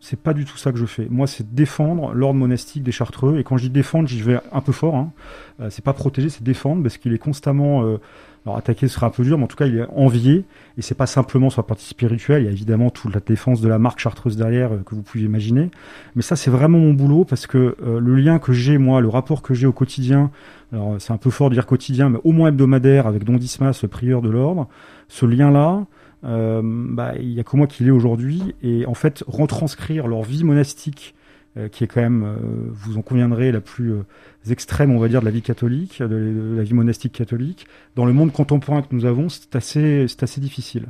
c'est 0.00 0.18
pas 0.20 0.34
du 0.34 0.44
tout 0.44 0.58
ça 0.58 0.72
que 0.72 0.78
je 0.78 0.84
fais. 0.84 1.06
Moi, 1.08 1.28
c'est 1.28 1.54
défendre 1.54 2.12
l'ordre 2.12 2.38
monastique 2.38 2.82
des 2.82 2.92
Chartreux. 2.92 3.38
Et 3.38 3.44
quand 3.44 3.56
je 3.56 3.62
dis 3.62 3.70
défendre, 3.70 4.06
j'y 4.06 4.20
vais 4.20 4.38
un 4.52 4.60
peu 4.60 4.72
fort. 4.72 4.96
Hein. 4.96 5.12
Euh, 5.60 5.70
c'est 5.70 5.84
pas 5.84 5.94
protéger, 5.94 6.28
c'est 6.28 6.42
défendre 6.42 6.82
parce 6.82 6.98
qu'il 6.98 7.14
est 7.14 7.18
constamment 7.18 7.84
euh, 7.84 8.00
alors 8.46 8.58
attaquer 8.58 8.88
ce 8.88 8.94
serait 8.94 9.06
un 9.06 9.10
peu 9.10 9.22
dur, 9.22 9.38
mais 9.38 9.44
en 9.44 9.46
tout 9.46 9.56
cas 9.56 9.66
il 9.66 9.78
est 9.78 9.86
envié. 9.94 10.44
Et 10.76 10.82
c'est 10.82 10.94
pas 10.94 11.06
simplement 11.06 11.50
sur 11.50 11.62
la 11.62 11.66
partie 11.66 11.88
spirituelle. 11.88 12.42
Il 12.42 12.44
y 12.46 12.48
a 12.48 12.52
évidemment 12.52 12.90
toute 12.90 13.14
la 13.14 13.20
défense 13.20 13.60
de 13.60 13.68
la 13.68 13.78
marque 13.78 14.00
chartreuse 14.00 14.36
derrière 14.36 14.72
euh, 14.72 14.82
que 14.84 14.94
vous 14.94 15.02
pouvez 15.02 15.24
imaginer. 15.24 15.70
Mais 16.14 16.22
ça 16.22 16.36
c'est 16.36 16.50
vraiment 16.50 16.78
mon 16.78 16.92
boulot 16.92 17.24
parce 17.24 17.46
que 17.46 17.76
euh, 17.82 18.00
le 18.00 18.16
lien 18.16 18.38
que 18.38 18.52
j'ai 18.52 18.78
moi, 18.78 19.00
le 19.00 19.08
rapport 19.08 19.42
que 19.42 19.54
j'ai 19.54 19.66
au 19.66 19.72
quotidien. 19.72 20.30
Alors 20.72 20.96
c'est 20.98 21.12
un 21.12 21.18
peu 21.18 21.30
fort 21.30 21.50
de 21.50 21.54
dire 21.54 21.66
quotidien, 21.66 22.10
mais 22.10 22.18
au 22.24 22.32
moins 22.32 22.48
hebdomadaire 22.48 23.06
avec 23.06 23.24
Don 23.24 23.36
Dismas, 23.36 23.80
le 23.82 23.88
prieur 23.88 24.22
de 24.22 24.30
l'ordre. 24.30 24.68
Ce 25.08 25.24
lien-là, 25.24 25.86
euh, 26.24 26.60
bah, 26.64 27.12
il 27.18 27.32
y 27.32 27.40
a 27.40 27.44
que 27.44 27.56
moi 27.56 27.66
qui 27.66 27.84
l'ai 27.84 27.90
aujourd'hui. 27.90 28.54
Et 28.62 28.86
en 28.86 28.94
fait, 28.94 29.24
retranscrire 29.26 30.06
leur 30.06 30.22
vie 30.22 30.44
monastique 30.44 31.14
euh, 31.18 31.23
qui 31.70 31.84
est 31.84 31.86
quand 31.86 32.00
même, 32.00 32.24
euh, 32.24 32.36
vous 32.72 32.98
en 32.98 33.02
conviendrez, 33.02 33.52
la 33.52 33.60
plus 33.60 33.92
euh, 33.92 34.04
extrême, 34.50 34.90
on 34.90 34.98
va 34.98 35.08
dire, 35.08 35.20
de 35.20 35.24
la 35.24 35.30
vie 35.30 35.42
catholique, 35.42 36.02
de, 36.02 36.54
la 36.56 36.62
vie 36.62 36.74
monastique 36.74 37.12
catholique. 37.12 37.66
Dans 37.94 38.06
le 38.06 38.12
monde 38.12 38.32
contemporain 38.32 38.82
que 38.82 38.88
nous 38.92 39.04
avons, 39.04 39.28
c'est 39.28 39.54
assez, 39.54 40.06
c'est 40.08 40.22
assez 40.22 40.40
difficile. 40.40 40.86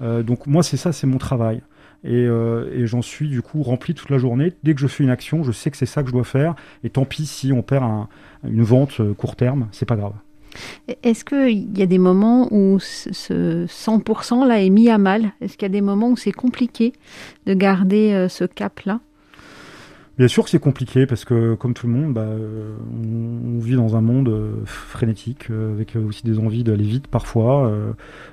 donc 0.00 0.46
moi, 0.46 0.62
c'est 0.62 0.76
ça, 0.76 0.92
c'est 0.92 1.06
mon 1.06 1.18
travail. 1.18 1.62
Et, 2.04 2.24
et 2.24 2.86
j'en 2.86 3.02
suis 3.02 3.28
du 3.28 3.42
coup 3.42 3.62
rempli 3.62 3.94
toute 3.94 4.10
la 4.10 4.18
journée. 4.18 4.52
Dès 4.62 4.74
que 4.74 4.80
je 4.80 4.86
fais 4.86 5.04
une 5.04 5.10
action, 5.10 5.42
je 5.42 5.52
sais 5.52 5.70
que 5.70 5.76
c'est 5.76 5.86
ça 5.86 6.02
que 6.02 6.08
je 6.08 6.12
dois 6.12 6.24
faire. 6.24 6.54
Et 6.84 6.90
tant 6.90 7.04
pis 7.04 7.26
si 7.26 7.52
on 7.52 7.62
perd 7.62 7.84
un, 7.84 8.08
une 8.44 8.62
vente 8.62 9.00
court 9.14 9.36
terme, 9.36 9.68
c'est 9.72 9.86
pas 9.86 9.96
grave. 9.96 10.14
Est-ce 11.02 11.24
qu'il 11.24 11.78
y 11.78 11.82
a 11.82 11.86
des 11.86 11.98
moments 11.98 12.48
où 12.52 12.78
ce 12.80 13.66
100% 13.66 14.46
là 14.46 14.62
est 14.62 14.70
mis 14.70 14.88
à 14.88 14.98
mal? 14.98 15.32
Est-ce 15.40 15.56
qu'il 15.56 15.66
y 15.66 15.70
a 15.70 15.74
des 15.74 15.80
moments 15.80 16.10
où 16.10 16.16
c'est 16.16 16.32
compliqué 16.32 16.92
de 17.46 17.54
garder 17.54 18.26
ce 18.28 18.44
cap 18.44 18.80
là 18.80 19.00
Bien 20.18 20.28
sûr 20.28 20.44
que 20.44 20.50
c'est 20.50 20.58
compliqué 20.58 21.04
parce 21.04 21.26
que, 21.26 21.54
comme 21.56 21.74
tout 21.74 21.86
le 21.86 21.92
monde, 21.92 22.14
bah, 22.14 22.24
on, 22.24 23.58
vit 23.58 23.74
dans 23.74 23.96
un 23.96 24.00
monde 24.00 24.28
euh, 24.30 24.52
frénétique 24.64 25.50
euh, 25.50 25.74
avec 25.74 25.94
aussi 25.96 26.24
des 26.24 26.38
envies 26.38 26.64
d'aller 26.64 26.84
vite 26.84 27.06
parfois, 27.06 27.70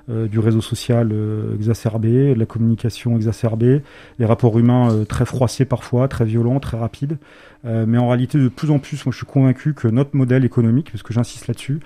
euh, 0.09 0.27
du 0.29 0.39
réseau 0.39 0.61
social 0.61 1.13
exacerbé, 1.53 2.33
de 2.33 2.39
la 2.39 2.45
communication 2.45 3.17
exacerbée, 3.17 3.81
des 4.17 4.25
rapports 4.25 4.57
humains 4.57 5.03
très 5.09 5.25
froissés 5.25 5.65
parfois, 5.65 6.07
très 6.07 6.23
violents, 6.23 6.61
très 6.61 6.77
rapides. 6.77 7.17
mais 7.65 7.97
en 7.97 8.07
réalité, 8.07 8.37
de 8.37 8.47
plus 8.47 8.71
en 8.71 8.79
plus, 8.79 9.05
moi, 9.05 9.11
je 9.11 9.17
suis 9.17 9.25
convaincu 9.25 9.73
que 9.73 9.87
notre 9.89 10.15
modèle 10.15 10.45
économique, 10.45 10.91
parce 10.91 11.03
que 11.03 11.13
j'insiste 11.13 11.47
là-dessus, 11.47 11.79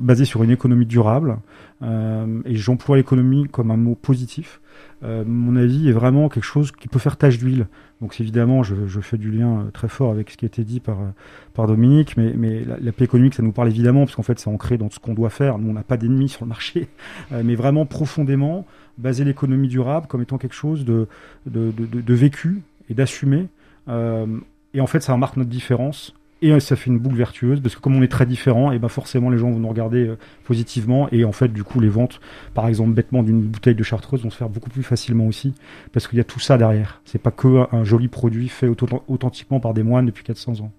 basé 0.00 0.24
sur 0.24 0.42
une 0.42 0.50
économie 0.50 0.86
durable, 0.86 1.38
et 1.82 2.56
j'emploie 2.56 2.96
l'économie 2.96 3.48
comme 3.48 3.70
un 3.70 3.76
mot 3.76 3.94
positif, 3.94 4.60
mon 5.02 5.56
avis 5.56 5.88
est 5.88 5.92
vraiment 5.92 6.28
quelque 6.28 6.44
chose 6.44 6.70
qui 6.72 6.88
peut 6.88 6.98
faire 6.98 7.16
tache 7.16 7.38
d'huile 7.38 7.66
donc 8.02 8.20
évidemment, 8.20 8.64
je, 8.64 9.00
fais 9.00 9.16
du 9.16 9.30
lien 9.30 9.60
euh, 9.60 9.70
très 9.70 9.86
fort 9.86 10.10
avec 10.10 10.28
ce 10.28 10.36
qui 10.36 10.44
a 10.44 10.48
été 10.48 10.64
dit 10.64 10.80
par, 10.80 10.98
euh, 11.00 11.66
Dominique, 11.68 12.16
mais, 12.16 12.64
la, 12.64 12.90
paix 12.90 13.04
économique, 13.04 13.34
ça 13.34 13.44
nous 13.44 13.52
parle 13.52 13.68
évidemment, 13.68 14.00
parce 14.00 14.16
qu'en 14.16 14.24
fait, 14.24 14.40
c'est 14.40 14.50
ancré 14.50 14.76
dans 14.76 14.90
ce 14.90 14.98
qu'on 14.98 15.14
doit 15.14 15.30
faire. 15.30 15.56
Nous, 15.58 15.70
on 15.70 15.72
n'a 15.72 15.84
pas 15.84 15.96
d'ennemis 15.96 16.28
sur 16.28 16.44
le 16.44 16.48
marché, 16.48 16.88
euh, 17.32 17.42
mais 17.44 17.54
vraiment 17.54 17.86
profondément, 17.86 18.66
baser 18.98 19.24
l'économie 19.24 19.68
durable 19.68 20.08
comme 20.08 20.20
étant 20.20 20.36
quelque 20.36 20.54
chose 20.54 20.84
de, 20.84 21.06
vécu 21.46 22.62
et 22.90 22.94
d'assumé. 22.94 23.46
Euh, 23.86 24.26
et 24.74 24.80
en 24.80 24.88
fait, 24.88 25.00
ça 25.00 25.16
marque 25.16 25.36
notre 25.36 25.50
différence 25.50 26.12
et 26.42 26.60
ça 26.60 26.76
fait 26.76 26.90
une 26.90 26.98
boucle 26.98 27.16
vertueuse 27.16 27.60
parce 27.60 27.76
que 27.76 27.80
comme 27.80 27.96
on 27.96 28.02
est 28.02 28.08
très 28.08 28.26
différents, 28.26 28.72
et 28.72 28.78
ben 28.78 28.88
forcément 28.88 29.30
les 29.30 29.38
gens 29.38 29.50
vont 29.50 29.60
nous 29.60 29.68
regarder 29.68 30.08
euh, 30.08 30.18
positivement 30.44 31.08
et 31.12 31.24
en 31.24 31.32
fait 31.32 31.48
du 31.48 31.64
coup 31.64 31.80
les 31.80 31.88
ventes, 31.88 32.20
par 32.52 32.66
exemple 32.66 32.92
bêtement 32.92 33.22
d'une 33.22 33.42
bouteille 33.42 33.74
de 33.74 33.82
chartreuse 33.82 34.22
vont 34.22 34.30
se 34.30 34.36
faire 34.36 34.48
beaucoup 34.48 34.70
plus 34.70 34.82
facilement 34.82 35.26
aussi 35.26 35.54
parce 35.92 36.08
qu'il 36.08 36.18
y 36.18 36.20
a 36.20 36.24
tout 36.24 36.40
ça 36.40 36.58
derrière. 36.58 37.00
C'est 37.04 37.22
pas 37.22 37.30
que 37.30 37.66
un 37.74 37.84
joli 37.84 38.08
produit 38.08 38.48
fait 38.48 38.68
authentiquement 39.08 39.60
par 39.60 39.72
des 39.72 39.82
moines 39.82 40.06
depuis 40.06 40.24
400 40.24 40.60
ans. 40.60 40.72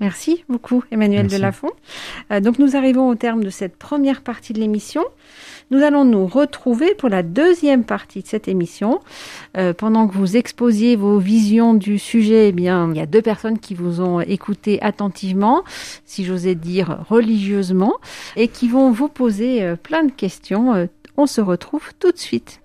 Merci 0.00 0.44
beaucoup 0.48 0.82
Emmanuel 0.90 1.28
Delafont. 1.28 1.70
Euh, 2.30 2.40
donc 2.40 2.58
nous 2.58 2.76
arrivons 2.76 3.08
au 3.08 3.14
terme 3.14 3.44
de 3.44 3.50
cette 3.50 3.76
première 3.76 4.22
partie 4.22 4.52
de 4.52 4.58
l'émission. 4.58 5.04
Nous 5.70 5.84
allons 5.84 6.04
nous 6.04 6.26
retrouver 6.26 6.96
pour 6.96 7.08
la 7.08 7.22
deuxième 7.22 7.84
partie 7.84 8.22
de 8.22 8.26
cette 8.26 8.48
émission. 8.48 9.00
Euh, 9.56 9.72
pendant 9.72 10.08
que 10.08 10.14
vous 10.14 10.36
exposiez 10.36 10.96
vos 10.96 11.18
visions 11.18 11.74
du 11.74 12.00
sujet, 12.00 12.48
eh 12.48 12.52
bien, 12.52 12.90
il 12.90 12.96
y 12.96 13.00
a 13.00 13.06
deux 13.06 13.22
personnes 13.22 13.60
qui 13.60 13.74
vous 13.74 14.00
ont 14.00 14.20
écouté 14.20 14.82
attentivement, 14.82 15.62
si 16.04 16.24
j'osais 16.24 16.56
dire 16.56 17.04
religieusement, 17.08 17.94
et 18.34 18.48
qui 18.48 18.68
vont 18.68 18.90
vous 18.90 19.08
poser 19.08 19.62
euh, 19.62 19.76
plein 19.76 20.02
de 20.02 20.10
questions. 20.10 20.74
Euh, 20.74 20.86
on 21.16 21.26
se 21.26 21.40
retrouve 21.40 21.92
tout 22.00 22.10
de 22.10 22.18
suite. 22.18 22.59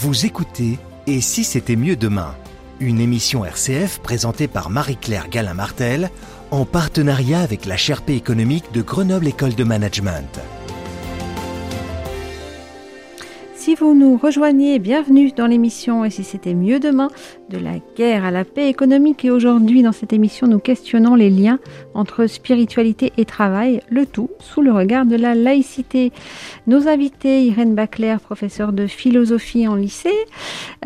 Vous 0.00 0.26
écoutez 0.26 0.78
Et 1.06 1.22
si 1.22 1.42
c'était 1.42 1.74
mieux 1.74 1.96
demain? 1.96 2.34
Une 2.80 3.00
émission 3.00 3.46
RCF 3.46 4.00
présentée 4.00 4.46
par 4.46 4.68
Marie-Claire 4.68 5.30
Galin-Martel 5.30 6.10
en 6.50 6.66
partenariat 6.66 7.40
avec 7.40 7.64
la 7.64 7.78
Sherpa 7.78 8.12
économique 8.12 8.70
de 8.74 8.82
Grenoble 8.82 9.26
École 9.26 9.54
de 9.54 9.64
Management. 9.64 10.38
Si 13.66 13.74
vous 13.74 13.96
nous 13.96 14.16
rejoignez, 14.16 14.78
bienvenue 14.78 15.32
dans 15.32 15.48
l'émission 15.48 16.04
Et 16.04 16.10
si 16.10 16.22
c'était 16.22 16.54
mieux 16.54 16.78
demain, 16.78 17.08
de 17.50 17.58
la 17.58 17.72
guerre 17.96 18.24
à 18.24 18.30
la 18.30 18.44
paix 18.44 18.68
économique. 18.68 19.24
Et 19.24 19.30
aujourd'hui, 19.32 19.82
dans 19.82 19.90
cette 19.90 20.12
émission, 20.12 20.46
nous 20.46 20.60
questionnons 20.60 21.16
les 21.16 21.30
liens 21.30 21.58
entre 21.92 22.28
spiritualité 22.28 23.12
et 23.16 23.24
travail, 23.24 23.80
le 23.90 24.06
tout 24.06 24.30
sous 24.38 24.62
le 24.62 24.70
regard 24.70 25.04
de 25.04 25.16
la 25.16 25.34
laïcité. 25.34 26.12
Nos 26.68 26.86
invités, 26.86 27.42
Irène 27.42 27.74
Bacler, 27.74 28.18
professeure 28.22 28.72
de 28.72 28.86
philosophie 28.86 29.66
en 29.66 29.74
lycée, 29.74 30.14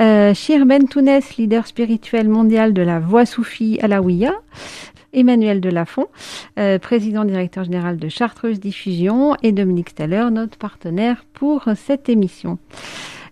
euh, 0.00 0.32
Shir 0.32 0.64
Ben 0.64 0.86
leader 1.36 1.66
spirituel 1.66 2.30
mondial 2.30 2.72
de 2.72 2.80
la 2.80 2.98
Voix 2.98 3.26
Soufie 3.26 3.78
Alaouia, 3.82 4.32
Emmanuel 5.12 5.60
Delafont, 5.60 6.06
euh, 6.58 6.78
président 6.78 7.24
directeur 7.24 7.64
général 7.64 7.96
de 7.98 8.08
Chartreuse 8.08 8.60
Diffusion, 8.60 9.34
et 9.42 9.52
Dominique 9.52 9.90
Steller, 9.90 10.28
notre 10.30 10.58
partenaire 10.58 11.24
pour 11.32 11.64
cette 11.74 12.08
émission. 12.08 12.58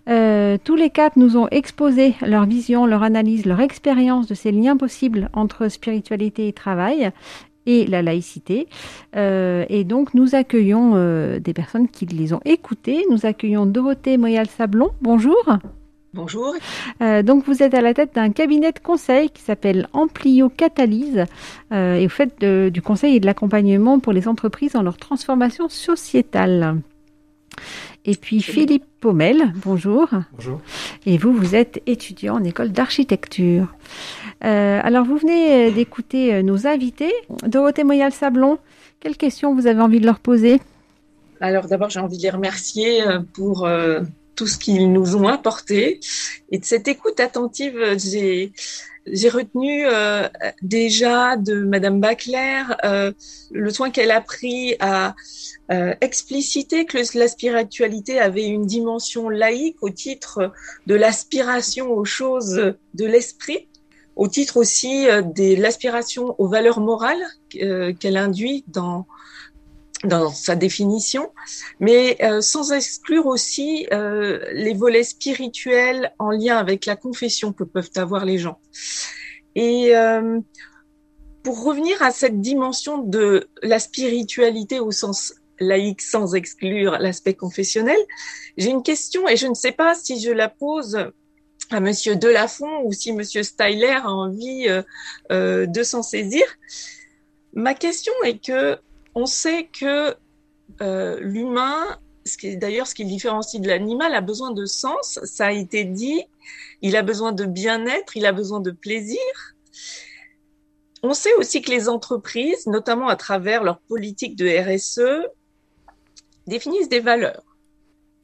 Euh, 0.09 0.57
tous 0.63 0.75
les 0.75 0.89
quatre 0.89 1.17
nous 1.17 1.37
ont 1.37 1.47
exposé 1.49 2.15
leur 2.25 2.45
vision, 2.45 2.85
leur 2.85 3.03
analyse, 3.03 3.45
leur 3.45 3.59
expérience 3.59 4.27
de 4.27 4.33
ces 4.33 4.51
liens 4.51 4.77
possibles 4.77 5.29
entre 5.33 5.67
spiritualité 5.67 6.47
et 6.47 6.53
travail 6.53 7.11
et 7.65 7.85
la 7.85 8.01
laïcité. 8.01 8.67
Euh, 9.15 9.65
et 9.69 9.83
donc 9.83 10.13
nous 10.15 10.33
accueillons 10.33 10.95
des 11.39 11.53
personnes 11.53 11.87
qui 11.87 12.05
les 12.07 12.33
ont 12.33 12.41
écoutés. 12.45 13.05
Nous 13.11 13.25
accueillons 13.25 13.65
Dorothée 13.65 14.17
Moyal-Sablon. 14.17 14.89
Bonjour. 15.01 15.59
Bonjour. 16.13 16.55
Euh, 17.01 17.21
donc 17.21 17.45
vous 17.45 17.61
êtes 17.61 17.75
à 17.75 17.81
la 17.81 17.93
tête 17.93 18.15
d'un 18.15 18.31
cabinet 18.31 18.71
de 18.71 18.79
conseil 18.79 19.29
qui 19.29 19.43
s'appelle 19.43 19.87
Amplio 19.93 20.49
Catalyse 20.49 21.25
euh, 21.71 21.95
et 21.95 22.07
vous 22.07 22.13
faites 22.13 22.43
du 22.43 22.81
conseil 22.81 23.17
et 23.17 23.19
de 23.19 23.27
l'accompagnement 23.27 23.99
pour 23.99 24.11
les 24.11 24.27
entreprises 24.27 24.71
dans 24.71 24.81
leur 24.81 24.97
transformation 24.97 25.69
sociétale. 25.69 26.81
Et 28.05 28.15
puis 28.15 28.41
Philippe 28.41 28.85
Pommel, 28.99 29.53
bonjour. 29.57 30.09
Bonjour. 30.33 30.61
Et 31.05 31.19
vous, 31.19 31.31
vous 31.31 31.53
êtes 31.53 31.79
étudiant 31.85 32.37
en 32.37 32.43
école 32.43 32.71
d'architecture. 32.71 33.67
Euh, 34.43 34.79
alors 34.83 35.05
vous 35.05 35.17
venez 35.17 35.69
d'écouter 35.71 36.41
nos 36.41 36.65
invités. 36.65 37.13
Dorothée 37.45 37.83
Moyal-Sablon, 37.83 38.57
quelles 38.99 39.17
questions 39.17 39.53
vous 39.53 39.67
avez 39.67 39.81
envie 39.81 39.99
de 39.99 40.07
leur 40.07 40.19
poser? 40.19 40.59
Alors 41.39 41.67
d'abord, 41.67 41.91
j'ai 41.91 41.99
envie 41.99 42.17
de 42.17 42.23
les 42.23 42.31
remercier 42.31 43.03
pour 43.33 43.67
tout 44.39 44.47
ce 44.47 44.57
qu'ils 44.57 44.93
nous 44.93 45.17
ont 45.17 45.27
apporté. 45.27 45.99
Et 46.49 46.59
de 46.59 46.63
cette 46.63 46.87
écoute 46.87 47.19
attentive, 47.19 47.77
j'ai 47.97 48.53
j'ai 49.05 49.27
retenu 49.27 49.85
euh, 49.85 50.29
déjà 50.61 51.35
de 51.35 51.55
Madame 51.55 51.99
Bacler 51.99 52.63
euh, 52.85 53.11
le 53.51 53.69
soin 53.69 53.89
qu'elle 53.89 54.11
a 54.11 54.21
pris 54.21 54.75
à 54.79 55.15
euh, 55.71 55.93
expliciter 55.99 56.85
que 56.85 56.99
la 57.17 57.27
spiritualité 57.27 58.19
avait 58.19 58.45
une 58.45 58.65
dimension 58.65 59.27
laïque 59.29 59.77
au 59.81 59.89
titre 59.89 60.53
de 60.87 60.95
l'aspiration 60.95 61.91
aux 61.91 62.05
choses 62.05 62.75
de 62.93 63.05
l'esprit, 63.05 63.67
au 64.15 64.29
titre 64.29 64.55
aussi 64.55 65.05
de 65.05 65.61
l'aspiration 65.61 66.35
aux 66.37 66.47
valeurs 66.47 66.79
morales 66.79 67.25
qu'elle 67.99 68.17
induit 68.17 68.63
dans 68.67 69.05
dans 70.03 70.31
sa 70.31 70.55
définition, 70.55 71.31
mais 71.79 72.17
euh, 72.23 72.41
sans 72.41 72.71
exclure 72.71 73.25
aussi 73.25 73.87
euh, 73.91 74.39
les 74.53 74.73
volets 74.73 75.03
spirituels 75.03 76.13
en 76.19 76.31
lien 76.31 76.57
avec 76.57 76.85
la 76.85 76.95
confession 76.95 77.51
que 77.51 77.65
peuvent 77.65 77.91
avoir 77.95 78.23
les 78.23 78.37
gens. 78.37 78.59
Et 79.55 79.95
euh, 79.95 80.39
pour 81.43 81.63
revenir 81.63 82.01
à 82.01 82.11
cette 82.11 82.39
dimension 82.39 82.99
de 82.99 83.49
la 83.61 83.79
spiritualité 83.79 84.79
au 84.79 84.91
sens 84.91 85.33
laïque 85.59 86.01
sans 86.01 86.33
exclure 86.33 86.97
l'aspect 86.99 87.33
confessionnel, 87.33 87.99
j'ai 88.57 88.69
une 88.69 88.83
question 88.83 89.27
et 89.27 89.35
je 89.35 89.47
ne 89.47 89.53
sais 89.53 89.73
pas 89.73 89.95
si 89.95 90.21
je 90.21 90.31
la 90.31 90.47
pose 90.47 90.97
à 91.71 91.79
Monsieur 91.81 92.15
Delafont 92.15 92.83
ou 92.85 92.93
si 92.93 93.11
Monsieur 93.11 93.43
Styler 93.43 93.97
a 94.01 94.09
envie 94.09 94.67
de 95.29 95.83
s'en 95.83 96.01
saisir. 96.01 96.43
Ma 97.53 97.73
question 97.73 98.13
est 98.23 98.43
que 98.43 98.79
on 99.15 99.25
sait 99.25 99.67
que 99.67 100.15
euh, 100.81 101.19
l'humain, 101.19 101.99
d'ailleurs 102.43 102.87
ce 102.87 102.95
qui 102.95 103.03
le 103.03 103.09
différencie 103.09 103.61
de 103.61 103.67
l'animal, 103.67 104.13
a 104.13 104.21
besoin 104.21 104.51
de 104.51 104.65
sens, 104.65 105.19
ça 105.23 105.47
a 105.47 105.51
été 105.51 105.83
dit, 105.83 106.23
il 106.81 106.95
a 106.95 107.01
besoin 107.01 107.31
de 107.31 107.45
bien-être, 107.45 108.15
il 108.15 108.25
a 108.25 108.31
besoin 108.31 108.59
de 108.59 108.71
plaisir. 108.71 109.19
On 111.01 111.13
sait 111.13 111.33
aussi 111.35 111.61
que 111.61 111.71
les 111.71 111.87
entreprises, 111.87 112.67
notamment 112.67 113.07
à 113.07 113.15
travers 113.15 113.63
leur 113.63 113.79
politique 113.79 114.35
de 114.35 114.47
RSE, 114.47 115.27
définissent 116.47 116.89
des 116.89 116.99
valeurs, 116.99 117.43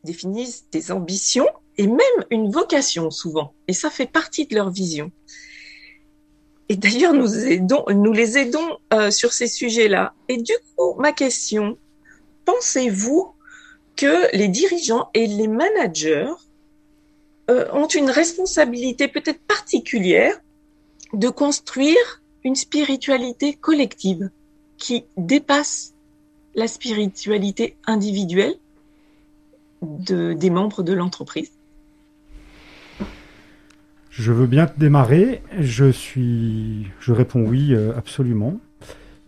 définissent 0.04 0.70
des 0.72 0.92
ambitions 0.92 1.48
et 1.78 1.88
même 1.88 2.26
une 2.32 2.52
vocation 2.52 3.12
souvent. 3.12 3.54
Et 3.68 3.74
ça 3.74 3.90
fait 3.90 4.06
partie 4.06 4.46
de 4.46 4.56
leur 4.56 4.72
vision. 4.72 5.12
Et 6.70 6.76
d'ailleurs, 6.76 7.14
nous, 7.14 8.14
les 8.14 8.38
aidons 8.38 8.78
euh, 8.94 9.12
sur 9.12 9.34
ces 9.34 9.48
sujets-là. 9.48 10.14
Et 10.30 10.38
du 10.38 10.54
coup, 10.76 10.96
ma 11.00 11.12
question, 11.12 11.78
pensez-vous 12.46 13.34
que 13.96 14.36
les 14.36 14.48
dirigeants 14.48 15.10
et 15.14 15.28
les 15.28 15.48
managers 15.48 16.32
euh, 17.50 17.68
ont 17.72 17.88
une 17.88 18.10
responsabilité 18.10 19.08
peut-être 19.08 19.42
particulière 19.42 20.40
de 21.14 21.30
construire 21.30 22.22
une 22.44 22.56
spiritualité 22.56 23.54
collective 23.54 24.30
qui 24.78 25.06
dépasse 25.18 25.94
la 26.56 26.68
spiritualité 26.68 27.78
individuelle 27.86 28.56
de, 29.82 30.34
des 30.34 30.50
membres 30.50 30.82
de 30.82 30.94
l'entreprise? 30.94 31.52
Je 34.18 34.32
veux 34.32 34.48
bien 34.48 34.68
démarrer. 34.78 35.42
Je 35.60 35.92
suis, 35.92 36.88
je 37.00 37.12
réponds 37.12 37.46
oui, 37.46 37.74
euh, 37.74 37.92
absolument. 37.98 38.60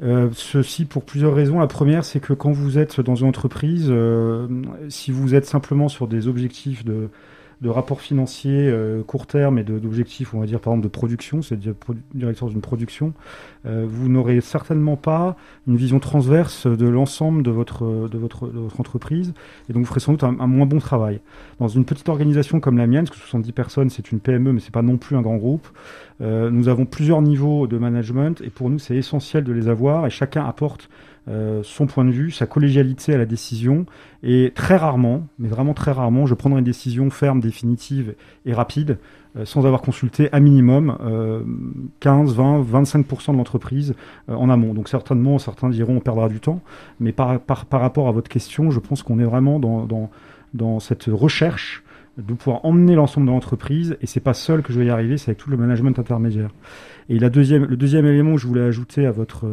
Euh, 0.02 0.30
ceci 0.32 0.86
pour 0.86 1.04
plusieurs 1.04 1.34
raisons. 1.34 1.60
La 1.60 1.68
première, 1.68 2.06
c'est 2.06 2.20
que 2.20 2.34
quand 2.34 2.52
vous 2.52 2.78
êtes 2.78 3.02
dans 3.02 3.16
une 3.16 3.28
entreprise, 3.28 3.88
euh, 3.90 4.48
si 4.90 5.12
vous 5.12 5.36
êtes 5.36 5.46
simplement 5.46 5.90
sur 5.90 6.08
des 6.08 6.28
objectifs 6.28 6.86
de 6.86 7.10
de 7.62 7.70
rapports 7.70 8.02
financiers 8.02 8.70
euh, 8.70 9.04
court 9.04 9.26
terme 9.26 9.58
et 9.58 9.64
d'objectifs, 9.64 10.34
on 10.34 10.40
va 10.40 10.46
dire 10.46 10.60
par 10.60 10.74
exemple 10.74 10.84
de 10.84 10.92
production, 10.92 11.42
c'est 11.42 11.60
directeur 12.14 12.50
d'une 12.50 12.62
production, 12.62 13.14
euh, 13.66 13.86
vous 13.90 14.10
n'aurez 14.10 14.42
certainement 14.42 14.96
pas 14.96 15.36
une 15.68 15.76
vision 15.76 16.00
transverse 16.00 16.68
de 16.68 16.88
l'ensemble 16.88 17.42
de 17.42 17.50
votre, 17.50 18.08
de, 18.08 18.18
votre, 18.18 18.48
de 18.48 18.60
votre 18.60 18.80
entreprise 18.80 19.34
et 19.70 19.74
donc 19.74 19.84
vous 19.84 19.88
ferez 19.88 20.00
sans 20.00 20.14
doute 20.14 20.24
un, 20.24 20.32
moins 20.32 20.68
bon 20.68 20.80
travail. 20.80 21.20
Dans 21.60 21.68
une 21.68 21.86
petite 21.86 22.10
organisation 22.10 22.60
comme 22.60 22.78
la 22.78 22.86
mienne, 22.86 23.06
parce 23.06 23.18
que 23.18 23.24
70 23.24 23.52
personnes 23.54 23.90
c'est 23.90 24.12
une 24.12 24.20
PME 24.20 24.54
mais 24.54 24.60
c'est 24.60 24.74
pas 24.74 24.84
non 24.84 24.98
plus 24.98 25.16
un 25.18 25.22
grand 25.22 25.38
groupe, 25.38 25.68
euh, 26.22 26.52
nous 26.52 26.68
avons 26.68 26.86
plusieurs 26.86 27.22
niveaux 27.22 27.66
de 27.66 27.78
management 27.78 28.42
et 28.42 28.50
pour 28.50 28.70
nous 28.70 28.80
c'est 28.80 28.96
essentiel 28.96 29.44
de 29.44 29.52
les 29.52 29.68
avoir 29.68 30.06
et 30.06 30.10
chacun 30.12 30.46
apporte 30.46 30.90
euh, 31.30 31.62
son 31.64 31.88
point 31.88 32.06
de 32.06 32.12
vue, 32.12 32.32
sa 32.32 32.46
collégialité 32.46 33.14
à 33.14 33.18
la 33.18 33.26
décision. 33.26 33.86
Et 34.24 34.54
très 34.56 34.78
rarement, 34.78 35.28
mais 35.40 35.50
vraiment 35.50 35.74
très 35.74 35.92
rarement, 35.92 36.26
je 36.26 36.34
prendrai 36.34 36.60
une 36.60 36.66
décision 36.66 37.10
ferme, 37.10 37.42
définitive 37.42 38.16
et 38.46 38.54
rapide 38.54 38.98
euh, 39.36 39.44
sans 39.44 39.66
avoir 39.66 39.82
consulté 39.82 40.30
à 40.32 40.40
minimum 40.40 40.98
15, 42.00 42.34
20, 42.34 42.62
25% 42.64 43.34
de 43.34 43.38
l'entreprise 43.38 43.94
euh, 44.30 44.36
en 44.36 44.50
amont. 44.50 44.74
Donc 44.74 44.88
certainement, 44.88 45.38
certains 45.38 45.70
diront 45.70 45.98
on 45.98 46.00
perdra 46.00 46.30
du 46.30 46.40
temps, 46.40 46.62
mais 47.02 47.12
par, 47.12 47.40
par, 47.42 47.66
par 47.66 47.82
rapport 47.82 48.08
à 48.08 48.12
votre 48.14 48.30
question, 48.30 48.72
je 48.72 48.80
pense 48.80 49.04
qu'on 49.04 49.20
est 49.20 49.26
vraiment 49.26 49.60
dans, 49.60 49.86
dans, 49.86 50.10
dans 50.54 50.80
cette 50.80 51.06
recherche 51.06 51.84
de 52.18 52.34
pouvoir 52.34 52.64
emmener 52.66 52.96
l'ensemble 52.96 53.28
de 53.28 53.32
l'entreprise, 53.32 53.98
et 54.02 54.08
c'est 54.08 54.22
pas 54.22 54.34
seul 54.34 54.64
que 54.64 54.72
je 54.72 54.80
vais 54.80 54.88
y 54.88 54.90
arriver, 54.90 55.18
c'est 55.18 55.32
avec 55.32 55.40
tout 55.40 55.52
le 55.52 55.58
management 55.58 56.00
intermédiaire. 56.00 56.50
Et 57.10 57.20
la 57.20 57.30
deuxième, 57.30 57.66
le 57.66 57.78
deuxième 57.78 58.06
élément 58.06 58.36
que 58.36 58.42
je 58.42 58.48
voulais 58.48 58.64
ajouter 58.64 59.06
à 59.06 59.12
votre, 59.12 59.46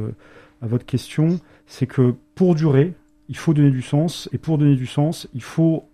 à 0.62 0.66
votre 0.66 0.86
question, 0.86 1.40
c'est 1.66 1.86
que 1.86 2.14
pour 2.34 2.54
durer, 2.54 2.94
il 3.28 3.36
faut 3.36 3.54
donner 3.54 3.70
du 3.70 3.82
sens, 3.82 4.28
et 4.32 4.38
pour 4.38 4.58
donner 4.58 4.76
du 4.76 4.86
sens, 4.86 5.28
il 5.34 5.42
faut 5.42 5.84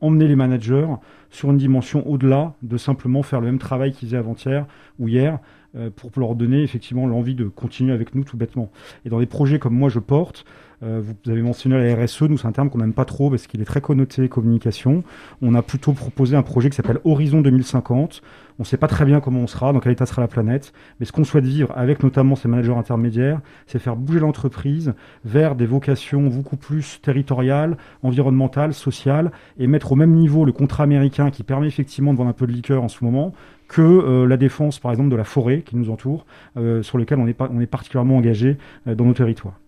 emmener 0.00 0.28
les 0.28 0.36
managers 0.36 0.86
sur 1.30 1.50
une 1.50 1.56
dimension 1.56 2.06
au-delà 2.08 2.54
de 2.62 2.76
simplement 2.76 3.22
faire 3.22 3.40
le 3.40 3.46
même 3.46 3.58
travail 3.58 3.92
qu'ils 3.92 4.08
faisaient 4.08 4.18
avant-hier 4.18 4.66
ou 4.98 5.08
hier, 5.08 5.38
euh, 5.76 5.90
pour 5.90 6.10
leur 6.16 6.34
donner 6.34 6.62
effectivement 6.62 7.06
l'envie 7.06 7.34
de 7.34 7.44
continuer 7.44 7.92
avec 7.92 8.14
nous 8.14 8.24
tout 8.24 8.36
bêtement. 8.36 8.70
Et 9.04 9.08
dans 9.08 9.18
des 9.18 9.26
projets 9.26 9.58
comme 9.58 9.74
moi 9.74 9.88
je 9.88 9.98
porte, 9.98 10.44
euh, 10.82 11.02
vous 11.02 11.30
avez 11.30 11.42
mentionné 11.42 11.76
la 11.76 12.04
RSE, 12.04 12.22
nous 12.22 12.36
c'est 12.36 12.46
un 12.46 12.52
terme 12.52 12.68
qu'on 12.68 12.78
n'aime 12.78 12.92
pas 12.92 13.04
trop 13.04 13.30
parce 13.30 13.46
qu'il 13.46 13.60
est 13.62 13.66
très 13.66 13.80
connoté 13.80 14.28
communication. 14.28 15.04
On 15.40 15.54
a 15.54 15.62
plutôt 15.62 15.92
proposé 15.92 16.36
un 16.36 16.42
projet 16.42 16.68
qui 16.70 16.76
s'appelle 16.76 16.98
Horizon 17.04 17.40
2050. 17.40 18.22
On 18.58 18.62
ne 18.62 18.66
sait 18.66 18.76
pas 18.76 18.88
très 18.88 19.04
bien 19.04 19.20
comment 19.20 19.40
on 19.40 19.46
sera, 19.46 19.72
dans 19.72 19.80
quel 19.80 19.92
état 19.92 20.06
sera 20.06 20.22
la 20.22 20.28
planète, 20.28 20.72
mais 20.98 21.06
ce 21.06 21.12
qu'on 21.12 21.24
souhaite 21.24 21.44
vivre 21.44 21.72
avec 21.76 22.02
notamment 22.02 22.36
ces 22.36 22.48
managers 22.48 22.72
intermédiaires, 22.72 23.40
c'est 23.66 23.78
faire 23.78 23.96
bouger 23.96 24.18
l'entreprise 24.18 24.94
vers 25.24 25.56
des 25.56 25.66
vocations 25.66 26.22
beaucoup 26.22 26.56
plus 26.56 27.00
territoriales, 27.02 27.76
environnementales, 28.02 28.72
sociales, 28.72 29.30
et 29.58 29.66
mettre 29.66 29.92
au 29.92 29.96
même 29.96 30.12
niveau 30.12 30.46
le 30.46 30.52
contrat 30.52 30.84
américain 30.84 31.30
qui 31.30 31.42
permet 31.42 31.66
effectivement 31.66 32.14
de 32.14 32.18
vendre 32.18 32.30
un 32.30 32.34
peu 32.34 32.46
de 32.46 32.52
liqueur 32.52 32.82
en 32.82 32.88
ce 32.88 33.04
moment, 33.04 33.34
que 33.68 33.82
euh, 33.82 34.26
la 34.26 34.38
défense, 34.38 34.78
par 34.78 34.90
exemple, 34.90 35.10
de 35.10 35.16
la 35.16 35.24
forêt 35.24 35.60
qui 35.60 35.76
nous 35.76 35.90
entoure, 35.90 36.24
euh, 36.56 36.82
sur 36.82 36.96
lequel 36.96 37.18
on 37.18 37.26
est, 37.26 37.38
on 37.38 37.60
est 37.60 37.66
particulièrement 37.66 38.16
engagé 38.16 38.56
dans 38.86 39.04
nos 39.04 39.14
territoires. 39.14 39.58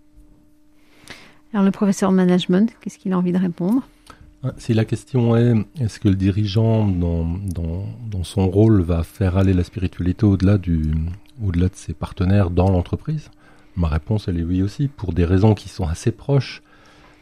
Alors 1.53 1.65
le 1.65 1.71
professeur 1.71 2.13
management, 2.13 2.71
qu'est-ce 2.81 2.99
qu'il 2.99 3.13
a 3.13 3.19
envie 3.19 3.33
de 3.33 3.39
répondre? 3.39 3.83
Ah, 4.45 4.53
Si 4.59 4.75
la 4.75 4.85
question 4.85 5.37
est, 5.37 5.55
est-ce 5.81 5.99
que 5.99 6.09
le 6.09 6.15
dirigeant, 6.15 6.87
dans, 6.87 7.27
dans, 7.47 8.25
son 8.25 8.49
rôle, 8.49 8.83
va 8.83 9.03
faire 9.03 9.37
aller 9.37 9.55
la 9.55 9.65
spiritualité 9.65 10.27
au-delà 10.27 10.59
du, 10.59 10.93
au-delà 11.43 11.69
de 11.69 11.75
ses 11.75 11.95
partenaires 11.95 12.51
dans 12.51 12.71
l'entreprise? 12.71 13.31
Ma 13.77 13.89
réponse, 13.89 14.29
elle 14.29 14.39
est 14.39 14.45
oui 14.45 14.63
aussi, 14.63 14.89
pour 14.89 15.13
des 15.13 15.25
raisons 15.25 15.55
qui 15.55 15.69
sont 15.69 15.87
assez 15.87 16.11
proches. 16.11 16.63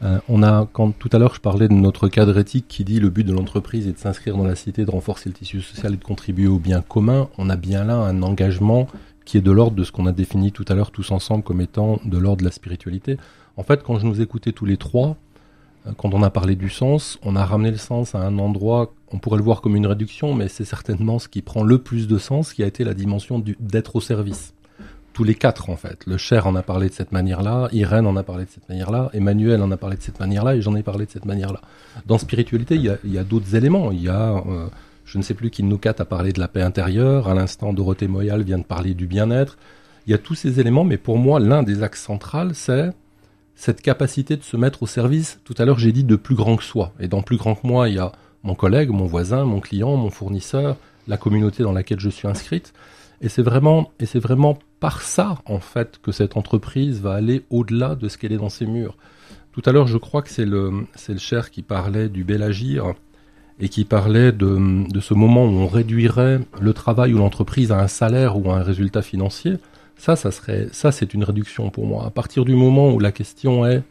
Euh, 0.03 0.19
on 0.29 0.43
a, 0.43 0.69
quand 0.73 0.93
tout 0.99 1.09
à 1.13 1.19
l'heure 1.19 1.35
je 1.35 1.41
parlais 1.41 1.69
de 1.69 1.73
notre 1.73 2.09
cadre 2.09 2.37
éthique 2.37 2.67
qui 2.69 2.85
dit 2.85 3.01
le 3.01 3.09
but 3.09 3.25
de 3.25 3.33
l'entreprise 3.33 3.87
est 3.87 3.93
de 3.93 3.99
s'inscrire 3.99 4.37
dans 4.37 4.45
la 4.45 4.55
cité, 4.55 4.85
de 4.85 4.91
renforcer 4.91 5.31
le 5.31 5.35
tissu 5.35 5.63
social 5.63 5.95
et 5.95 5.97
de 5.97 6.05
contribuer 6.05 6.49
au 6.49 6.59
bien 6.59 6.83
commun, 6.83 7.29
on 7.39 7.49
a 7.49 7.57
bien 7.57 7.85
là 7.85 7.95
un 7.97 8.23
engagement 8.23 8.89
qui 9.25 9.39
est 9.39 9.43
de 9.43 9.51
l'ordre 9.51 9.77
de 9.77 9.85
ce 9.85 9.93
qu'on 9.93 10.07
a 10.07 10.13
défini 10.13 10.53
tout 10.53 10.67
à 10.69 10.75
l'heure 10.75 10.91
tous 10.91 11.11
ensemble 11.13 11.43
comme 11.43 11.63
étant 11.63 11.99
de 12.05 12.19
l'ordre 12.19 12.41
de 12.41 12.45
la 12.45 12.53
spiritualité. 12.53 13.17
En 13.57 13.63
fait, 13.63 13.83
quand 13.83 13.99
je 13.99 14.07
nous 14.07 14.21
écoutais 14.21 14.53
tous 14.53 14.67
les 14.67 14.77
trois, 14.77 15.17
euh, 15.87 15.93
quand 15.97 16.13
on 16.15 16.23
a 16.23 16.31
parlé 16.31 16.57
du 16.57 16.69
sens, 16.69 17.19
on 17.23 17.37
a 17.37 17.45
ramené 17.45 17.71
le 17.71 17.79
sens 17.79 18.15
à 18.15 18.19
un 18.19 18.39
endroit, 18.39 18.93
on 19.13 19.19
pourrait 19.19 19.39
le 19.39 19.45
voir 19.45 19.61
comme 19.61 19.77
une 19.77 19.87
réduction, 19.87 20.35
mais 20.35 20.49
c'est 20.49 20.65
certainement 20.65 21.19
ce 21.19 21.29
qui 21.29 21.43
prend 21.43 21.63
le 21.63 21.79
plus 21.79 22.07
de 22.07 22.19
sens, 22.19 22.53
qui 22.53 22.63
a 22.63 22.67
été 22.67 22.85
la 22.85 22.95
dimension 22.95 23.43
d'être 23.61 23.97
au 23.97 24.01
service. 24.01 24.53
Tous 25.13 25.25
les 25.25 25.35
quatre, 25.35 25.71
en 25.71 25.77
fait. 25.77 26.05
Le 26.07 26.19
cher 26.19 26.47
en 26.47 26.55
a 26.57 26.63
parlé 26.63 26.91
de 26.91 26.95
cette 26.95 27.13
manière-là, 27.13 27.69
Irène 27.73 28.07
en 28.07 28.17
a 28.17 28.23
parlé 28.23 28.45
de 28.45 28.51
cette 28.51 28.69
manière-là, 28.69 29.09
Emmanuel 29.15 29.63
en 29.63 29.71
a 29.71 29.79
parlé 29.79 29.97
de 29.97 30.03
cette 30.03 30.21
manière-là, 30.21 30.57
et 30.57 30.61
j'en 30.61 30.77
ai 30.77 30.83
parlé 30.83 31.07
de 31.07 31.11
cette 31.11 31.25
manière-là. 31.25 31.63
Dans 32.05 32.19
spiritualité, 32.19 32.75
il 32.75 33.13
y 33.13 33.19
a, 33.19 33.25
d'autres 33.25 33.55
éléments. 33.55 33.93
Il 33.93 34.03
y 34.03 34.11
a, 34.11 34.35
euh, 34.35 34.69
je 35.07 35.17
ne 35.17 35.23
sais 35.23 35.33
plus 35.33 35.49
qui 35.49 35.63
nous 35.63 35.79
quatre 35.79 36.03
a 36.03 36.05
parlé 36.05 36.33
de 36.35 36.41
la 36.41 36.49
paix 36.49 36.61
intérieure, 36.61 37.29
à 37.29 37.35
l'instant 37.35 37.73
Dorothée 37.73 38.09
Moyal 38.09 38.43
vient 38.43 38.59
de 38.59 38.65
parler 38.65 38.93
du 38.93 39.07
bien-être. 39.07 39.57
Il 40.07 40.11
y 40.11 40.15
a 40.15 40.19
tous 40.19 40.35
ces 40.35 40.61
éléments, 40.61 40.85
mais 40.85 40.99
pour 40.99 41.17
moi, 41.17 41.41
l'un 41.41 41.63
des 41.63 41.83
axes 41.83 42.03
centrales, 42.03 42.55
c'est 42.55 42.93
cette 43.57 43.81
capacité 43.81 44.37
de 44.37 44.43
se 44.43 44.57
mettre 44.57 44.83
au 44.83 44.87
service, 44.87 45.41
tout 45.45 45.55
à 45.59 45.65
l'heure 45.65 45.79
j'ai 45.79 45.93
dit 45.93 46.05
de 46.05 46.17
plus 46.17 46.35
grand 46.35 46.57
que 46.57 46.63
soi. 46.63 46.93
Et 47.01 47.09
dans 47.09 47.23
plus 47.23 47.39
grand 47.39 47.55
que 47.55 47.67
moi, 47.67 47.89
il 47.89 47.97
y 47.97 47.99
a 47.99 48.13
mon 48.45 48.55
collègue, 48.55 48.91
mon 48.91 49.07
voisin, 49.07 49.45
mon 49.45 49.61
client, 49.61 49.97
mon 49.97 50.11
fournisseur, 50.11 50.77
la 51.09 51.17
communauté 51.17 51.63
dans 51.63 51.73
laquelle 51.73 51.99
je 51.99 52.11
suis 52.11 52.29
inscrite. 52.29 52.73
Et 53.23 53.29
c'est 53.31 53.43
vraiment, 53.43 53.91
et 53.99 54.07
c'est 54.07 54.19
vraiment 54.21 54.59
par 54.79 55.01
ça, 55.01 55.39
en 55.47 55.59
fait, 55.59 55.99
que 56.03 56.13
cette 56.13 56.37
entreprise 56.37 57.01
va 57.01 57.15
aller 57.15 57.45
au-delà 57.49 57.95
de 57.95 58.09
ce 58.09 58.19
qu'elle 58.19 58.33
est 58.33 58.37
dans 58.37 58.51
ses 58.51 58.67
murs. 58.67 58.97
Tout 59.53 59.63
à 59.65 59.73
l'heure, 59.73 59.87
je 59.87 59.97
crois 59.97 60.21
que 60.21 60.29
c'est 60.29 60.45
le, 60.45 60.87
c'est 60.95 61.15
le 61.15 61.19
cher 61.19 61.51
qui 61.51 61.63
parlait 61.63 62.11
du 62.11 62.25
bel 62.25 62.43
agir. 62.43 62.93
et 63.59 63.71
qui 63.71 63.87
parlait 63.87 64.33
de, 64.33 64.87
de 64.91 65.01
ce 65.01 65.15
moment 65.15 65.47
où 65.47 65.49
on 65.49 65.67
réduirait 65.67 66.41
le 66.61 66.73
travail 66.75 67.15
ou 67.15 67.19
l'entreprise 67.19 67.73
à 67.73 67.81
un 67.81 67.89
salaire 67.89 68.37
ou 68.39 68.51
à 68.51 68.59
un 68.59 68.63
résultat 68.63 69.01
financier. 69.01 69.55
Ça, 69.97 70.15
serait, 70.17 70.69
ça, 70.73 70.93
c'est 70.93 71.15
une 71.15 71.25
réduction 71.25 71.71
pour 71.71 71.87
moi. 71.87 72.07
À 72.07 72.11
partir 72.11 72.45
du 72.45 72.55
moment 72.55 72.93
où 72.93 72.99
la 72.99 73.13
question 73.13 73.67
est 73.67 73.83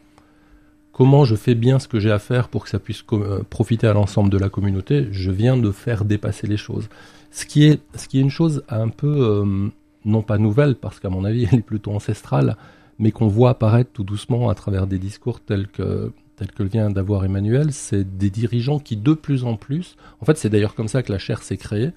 comment 0.95 1.25
je 1.25 1.35
fais 1.35 1.55
bien 1.55 1.77
ce 1.77 1.89
que 1.89 1.99
j'ai 1.99 2.11
à 2.11 2.19
faire 2.19 2.47
pour 2.47 2.63
que 2.63 2.69
ça 2.69 2.79
puisse 2.79 3.03
euh, 3.11 3.43
profiter 3.49 3.85
à 3.85 3.93
l'ensemble 3.93 4.29
de 4.29 4.37
la 4.37 4.47
communauté, 4.47 5.09
je 5.11 5.29
viens 5.29 5.57
de 5.57 5.71
faire 5.71 6.05
dépasser 6.05 6.47
les 6.47 6.55
choses. 6.57 6.87
Ce 7.31 7.45
qui 7.45 7.65
est, 7.65 7.81
une 8.13 8.29
chose 8.29 8.63
un 8.69 8.87
peu, 8.87 9.07
euh, 9.07 9.67
non 10.05 10.21
pas 10.21 10.37
nouvelle, 10.37 10.75
parce 10.75 11.01
qu'à 11.01 11.09
mon 11.09 11.25
avis, 11.25 11.47
elle 11.51 11.59
est 11.59 11.63
plutôt 11.63 11.91
ancestrale, 11.91 12.55
mais 12.97 13.11
qu'on 13.11 13.27
voit 13.27 13.49
apparaître 13.49 13.91
tout 13.91 14.05
doucement 14.05 14.47
à 14.47 14.55
travers 14.55 14.87
des 14.87 14.99
discours 14.99 15.41
tels 15.41 15.67
que, 15.67 16.13
tels 16.37 16.51
que 16.51 16.63
vient 16.63 16.89
d'avoir 16.89 17.25
Emmanuel, 17.25 17.73
c'est 17.73 18.17
des 18.17 18.29
dirigeants 18.29 18.79
qui 18.79 18.95
de 18.95 19.13
plus 19.13 19.43
en 19.43 19.57
plus, 19.57 19.97
en 20.21 20.25
fait 20.25 20.37
c'est 20.37 20.49
d'ailleurs 20.49 20.75
comme 20.75 20.87
ça 20.87 21.03
que 21.03 21.11
la 21.11 21.17
chaire 21.17 21.43
s'est 21.43 21.57
créée, 21.57 21.91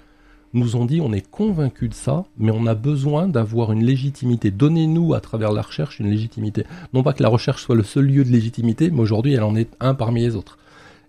nous 0.55 0.77
ont 0.77 0.85
dit 0.85 1.01
on 1.01 1.13
est 1.13 1.29
convaincu 1.29 1.89
de 1.89 1.95
ça, 1.95 2.25
mais 2.39 2.51
on 2.51 2.67
a 2.67 2.75
besoin 2.75 3.29
d'avoir 3.29 3.73
une 3.73 3.85
légitimité. 3.85 4.51
Donnez-nous 4.51 5.15
à 5.15 5.21
travers 5.21 5.53
la 5.53 5.63
recherche 5.63 6.01
une 6.01 6.11
légitimité. 6.11 6.65
Non 6.93 7.03
pas 7.03 7.13
que 7.13 7.23
la 7.23 7.29
recherche 7.29 7.63
soit 7.63 7.77
le 7.77 7.83
seul 7.83 8.07
lieu 8.07 8.25
de 8.25 8.31
légitimité, 8.31 8.91
mais 8.91 9.01
aujourd'hui 9.01 9.35
elle 9.35 9.43
en 9.43 9.57
est 9.57 9.71
un 9.81 9.95
parmi 9.95 10.23
les 10.23 10.37
autres. 10.37 10.59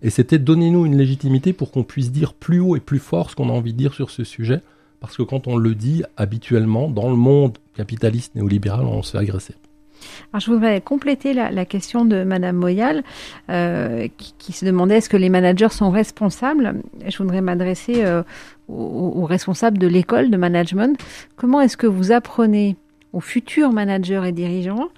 Et 0.02 0.10
c'était 0.10 0.38
donnez-nous 0.38 0.86
une 0.86 0.96
légitimité 0.96 1.52
pour 1.52 1.70
qu'on 1.70 1.84
puisse 1.84 2.10
dire 2.10 2.32
plus 2.32 2.60
haut 2.60 2.76
et 2.76 2.80
plus 2.80 2.98
fort 2.98 3.30
ce 3.30 3.36
qu'on 3.36 3.50
a 3.50 3.52
envie 3.52 3.72
de 3.72 3.78
dire 3.78 3.94
sur 3.94 4.10
ce 4.10 4.24
sujet, 4.24 4.60
parce 5.00 5.16
que 5.16 5.22
quand 5.22 5.46
on 5.46 5.56
le 5.56 5.74
dit 5.74 6.02
habituellement, 6.16 6.88
dans 6.88 7.10
le 7.10 7.16
monde 7.16 7.58
capitaliste 7.74 8.34
néolibéral, 8.34 8.86
on 8.86 9.02
se 9.02 9.12
fait 9.12 9.18
agresser. 9.18 9.54
Alors, 10.32 10.40
je 10.40 10.50
voudrais 10.50 10.80
compléter 10.80 11.32
la, 11.34 11.64
question 11.64 12.04
de 12.04 12.24
Madame 12.24 12.56
Moyal, 12.56 13.02
euh, 13.50 14.08
qui, 14.38 14.52
se 14.52 14.64
demandait 14.64 14.98
est-ce 14.98 15.08
que 15.08 15.16
les 15.16 15.28
managers 15.28 15.68
sont 15.70 15.90
responsables? 15.90 16.82
Je 17.06 17.18
voudrais 17.18 17.40
m'adresser 17.40 18.04
euh, 18.04 18.22
aux, 18.68 19.24
responsables 19.24 19.78
de 19.78 19.86
l'école 19.86 20.30
de 20.30 20.36
management. 20.36 20.98
Comment 21.36 21.60
est-ce 21.60 21.76
que 21.76 21.86
vous 21.86 22.12
apprenez 22.12 22.76
aux 23.12 23.20
futurs 23.20 23.72
managers 23.72 24.22
et 24.26 24.32
dirigeants 24.32 24.88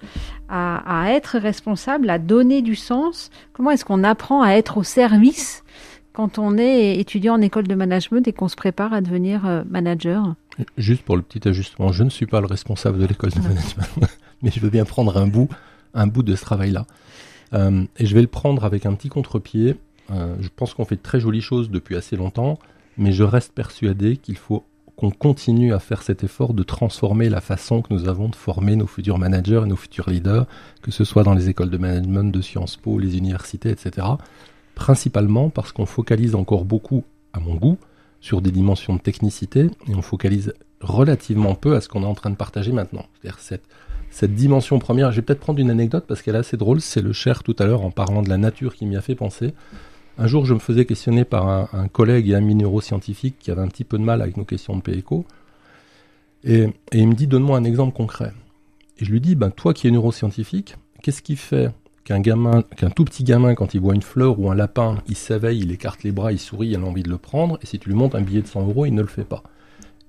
à, 0.49 1.07
être 1.09 1.39
responsables, 1.39 2.11
à 2.11 2.19
donner 2.19 2.61
du 2.61 2.77
sens? 2.77 3.31
Comment 3.55 3.71
est-ce 3.71 3.85
qu'on 3.85 4.05
apprend 4.05 4.43
à 4.43 4.51
être 4.51 4.77
au 4.77 4.83
service 4.83 5.65
quand 6.13 6.39
on 6.39 6.59
est 6.59 6.99
étudiant 6.99 7.35
en 7.35 7.41
école 7.41 7.67
de 7.67 7.75
management 7.75 8.29
et 8.29 8.33
qu'on 8.35 8.49
se 8.49 8.57
prépare 8.57 8.93
à 8.93 9.01
devenir 9.01 9.47
euh, 9.47 9.63
manager? 9.69 10.35
Juste 10.77 11.03
pour 11.03 11.17
le 11.17 11.23
petit 11.23 11.49
ajustement, 11.49 11.93
je 11.93 12.05
ne 12.05 12.11
suis 12.11 12.27
pas 12.27 12.41
le 12.41 12.47
responsable 12.47 12.99
de 12.99 13.07
l'école 13.07 13.31
de 13.31 13.41
management, 13.41 13.89
mais 14.43 14.51
je 14.51 14.61
veux 14.61 14.71
bien 14.71 14.85
prendre 14.85 15.17
un 15.17 15.27
bout, 15.27 15.49
un 15.95 16.07
bout 16.07 16.23
de 16.23 16.35
ce 16.37 16.43
travail-là. 16.43 16.87
Euh, 17.55 17.85
et 17.99 18.07
je 18.07 18.15
vais 18.15 18.23
le 18.23 18.29
prendre 18.29 18.65
avec 18.65 18.87
un 18.87 18.95
petit 18.95 19.09
contre-pied. 19.09 19.77
Euh, 20.11 20.37
je 20.41 20.49
pense 20.55 20.75
qu'on 20.75 20.85
fait 20.85 20.97
de 20.97 21.03
très 21.03 21.21
jolies 21.21 21.43
choses 21.43 21.71
depuis 21.71 21.97
assez 21.97 22.17
longtemps 22.17 22.59
mais 22.97 23.13
je 23.13 23.23
reste 23.23 23.53
persuadé 23.53 24.17
qu'il 24.17 24.37
faut 24.37 24.65
qu'on 24.97 25.11
continue 25.11 25.73
à 25.73 25.79
faire 25.79 26.03
cet 26.03 26.23
effort 26.23 26.53
de 26.53 26.63
transformer 26.63 27.29
la 27.29 27.41
façon 27.41 27.81
que 27.81 27.93
nous 27.93 28.09
avons 28.09 28.29
de 28.29 28.37
former 28.37 28.77
nos 28.77 28.87
futurs 28.87 29.19
managers 29.19 29.63
et 29.65 29.69
nos 29.69 29.77
futurs 29.77 30.11
leaders, 30.11 30.47
que 30.83 30.91
ce 30.91 31.05
soit 31.05 31.23
dans 31.23 31.35
les 31.35 31.49
écoles 31.49 31.71
de 31.71 31.79
management 31.79 32.31
de 32.31 32.41
Sciences 32.41 32.77
Po, 32.77 32.99
les 32.99 33.17
universités, 33.17 33.71
etc. 33.71 34.07
Principalement 34.75 35.49
parce 35.49 35.73
qu'on 35.73 35.87
focalise 35.87 36.35
encore 36.35 36.65
beaucoup, 36.65 37.05
à 37.33 37.41
mon 37.41 37.55
goût, 37.55 37.79
sur 38.21 38.43
des 38.43 38.51
dimensions 38.51 38.95
de 38.95 39.01
technicité 39.01 39.71
et 39.89 39.95
on 39.95 40.03
focalise 40.03 40.53
relativement 40.81 41.55
peu 41.55 41.75
à 41.75 41.81
ce 41.81 41.89
qu'on 41.89 42.03
est 42.03 42.07
en 42.07 42.15
train 42.15 42.31
de 42.31 42.37
partager 42.37 42.73
maintenant. 42.73 43.07
C'est-à-dire 43.15 43.39
cette, 43.41 43.65
cette 44.13 44.35
dimension 44.35 44.79
première. 44.79 45.11
Je 45.11 45.17
vais 45.17 45.23
peut-être 45.23 45.41
prendre 45.41 45.59
une 45.59 45.71
anecdote 45.71 46.05
parce 46.07 46.23
qu'elle 46.23 46.37
est 46.37 46.39
assez 46.39 46.57
drôle. 46.57 46.81
C'est 46.81 47.01
le 47.01 47.13
cher 47.13 47.43
tout 47.43 47.57
à 47.59 47.65
l'heure 47.65 47.83
en 47.83 47.91
parlant 47.91 48.23
de 48.23 48.29
la 48.29 48.37
nature 48.37 48.77
qui 48.77 48.87
m'y 48.87 48.97
a 48.97 49.01
fait 49.01 49.15
penser. 49.15 49.55
Un 50.19 50.27
jour, 50.27 50.45
je 50.45 50.53
me 50.53 50.59
faisais 50.59 50.85
questionner 50.85 51.25
par 51.25 51.49
un, 51.49 51.89
collègue 51.89 52.29
et 52.29 52.35
ami 52.35 52.55
neuroscientifique 52.55 53.37
qui 53.39 53.51
avait 53.51 53.63
un 53.63 53.69
petit 53.69 53.85
peu 53.85 53.99
de 53.99 54.05
mal 54.05 54.21
avec 54.21 54.37
nos 54.37 54.45
questions 54.45 54.77
de 54.77 54.83
PECO. 54.83 55.25
Et, 56.45 56.69
il 56.93 57.09
me 57.09 57.15
dit 57.15 57.27
Donne-moi 57.27 57.57
un 57.57 57.65
exemple 57.65 57.97
concret. 57.97 58.33
Et 58.99 59.07
je 59.07 59.11
lui 59.11 59.21
dis 59.21 59.35
ben, 59.35 59.51
Toi 59.51 59.73
qui 59.73 59.89
es 59.89 59.91
neuroscientifique, 59.91 60.77
qu'est-ce 61.03 61.23
qui 61.23 61.37
fait 61.37 61.71
qu'un 62.05 62.21
qu'un 62.21 62.91
tout 62.91 63.05
petit 63.07 63.25
gamin, 63.25 63.55
quand 63.55 63.73
il 63.73 63.81
voit 63.81 63.95
une 63.95 64.03
fleur 64.03 64.39
ou 64.39 64.51
un 64.51 64.55
lapin, 64.55 64.99
il 65.09 65.17
s'éveille, 65.17 65.61
il 65.61 65.73
écarte 65.73 66.03
les 66.03 66.13
bras, 66.13 66.33
il 66.33 66.39
sourit, 66.39 66.69
il 66.69 66.77
a 66.77 66.81
envie 66.81 67.03
de 67.03 67.09
le 67.09 67.17
prendre, 67.17 67.59
et 67.63 67.67
si 67.67 67.79
tu 67.79 67.89
lui 67.89 67.97
montres 67.97 68.17
un 68.17 68.23
billet 68.23 68.43
de 68.43 68.47
100 68.47 68.67
euros, 68.67 68.85
il 68.85 68.95
ne 68.95 69.01
le 69.01 69.09
fait 69.09 69.25
pas. 69.25 69.43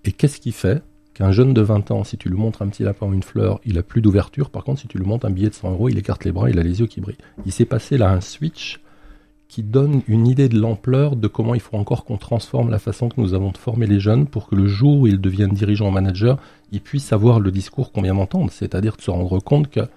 Et 0.03 0.11
qu'est-ce 0.11 0.41
qui 0.41 0.51
fait 0.51 0.83
qu'un 1.14 1.32
jeune 1.32 1.53
de 1.53 1.61
20 1.61 1.91
ans, 1.91 2.03
si 2.03 2.18
tu 2.18 2.30
lui 2.30 2.38
montres 2.38 2.61
un 2.61 2.68
petit 2.68 2.84
lapin 2.84 3.07
ou 3.07 3.14
une 3.14 3.24
fleur, 3.24 3.59
il 3.66 3.78
a 3.78 3.84
plus 3.84 4.01
d'ouverture, 4.01 4.49
par 4.49 4.64
contre, 4.64 4.82
si 4.82 4.88
tu 4.88 4.97
lui 4.97 5.05
montres 5.05 5.26
un 5.26 5.30
billet 5.30 5.49
de 5.49 5.53
100 5.53 5.72
euros, 5.72 5.89
il 5.89 5.97
écarte 5.97 6.26
les 6.26 6.32
bras, 6.32 6.49
il 6.49 6.59
a 6.59 6.64
les 6.64 6.80
yeux 6.80 6.88
qui 6.88 7.01
brillent. 7.01 7.18
Il 7.45 7.51
s'est 7.51 7.66
passé 7.66 7.97
là 7.97 8.11
un 8.11 8.22
switch 8.22 8.80
qui 9.47 9.61
donne 9.61 10.01
une 10.07 10.26
idée 10.26 10.49
de 10.49 10.59
l'ampleur 10.59 11.16
de 11.16 11.28
comment 11.28 11.53
il 11.53 11.61
faut 11.61 11.78
encore 11.78 12.05
qu'on 12.05 12.18
transforme 12.18 12.72
la 12.72 12.80
façon 12.80 13.09
que 13.09 13.22
nous 13.22 13.36
avons 13.36 13.51
de 13.51 13.57
former 13.57 13.86
les 13.86 13.99
jeunes 13.99 14.26
pour 14.26 14.47
que 14.47 14.55
le 14.55 14.66
jour 14.68 15.01
où 15.01 15.07
ils 15.07 15.22
deviennent 15.22 15.53
dirigeants 15.53 15.89
ou 15.89 15.91
managers, 15.91 16.34
ils 16.72 16.82
puissent 16.82 17.14
avoir 17.14 17.39
le 17.39 17.51
discours 17.51 17.91
qu'on 17.91 18.01
vient 18.01 18.16
d'entendre, 18.16 18.51
c'est-à-dire 18.51 18.95
de 18.95 19.01
se 19.01 19.11
rendre 19.11 19.39
compte 19.39 19.70
qu'il 19.70 19.88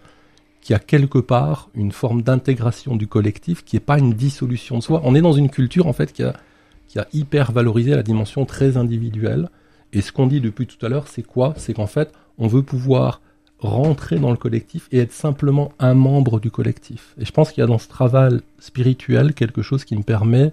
y 0.68 0.74
a 0.74 0.78
quelque 0.78 1.18
part 1.18 1.70
une 1.74 1.92
forme 1.92 2.20
d'intégration 2.20 2.96
du 2.96 3.06
collectif 3.06 3.64
qui 3.64 3.76
n'est 3.76 3.80
pas 3.80 3.98
une 3.98 4.12
dissolution 4.12 4.76
de 4.76 4.82
soi. 4.82 5.00
On 5.04 5.14
est 5.14 5.22
dans 5.22 5.32
une 5.32 5.48
culture 5.48 5.86
en 5.86 5.94
fait 5.94 6.12
qui 6.12 6.22
a 6.22 6.34
hyper 7.14 7.52
valorisé 7.52 7.92
la 7.92 8.02
dimension 8.02 8.44
très 8.44 8.76
individuelle. 8.76 9.48
Et 9.96 10.02
ce 10.02 10.12
qu'on 10.12 10.26
dit 10.26 10.42
depuis 10.42 10.66
tout 10.66 10.84
à 10.84 10.90
l'heure, 10.90 11.08
c'est 11.08 11.22
quoi? 11.22 11.54
C'est 11.56 11.72
qu'en 11.72 11.86
fait, 11.86 12.12
on 12.36 12.48
veut 12.48 12.62
pouvoir 12.62 13.22
rentrer 13.60 14.18
dans 14.18 14.30
le 14.30 14.36
collectif 14.36 14.88
et 14.92 14.98
être 14.98 15.12
simplement 15.12 15.72
un 15.78 15.94
membre 15.94 16.38
du 16.38 16.50
collectif. 16.50 17.14
Et 17.18 17.24
je 17.24 17.32
pense 17.32 17.50
qu'il 17.50 17.62
y 17.62 17.64
a 17.64 17.66
dans 17.66 17.78
ce 17.78 17.88
travail 17.88 18.40
spirituel 18.58 19.32
quelque 19.32 19.62
chose 19.62 19.86
qui 19.86 19.96
me 19.96 20.02
permet 20.02 20.50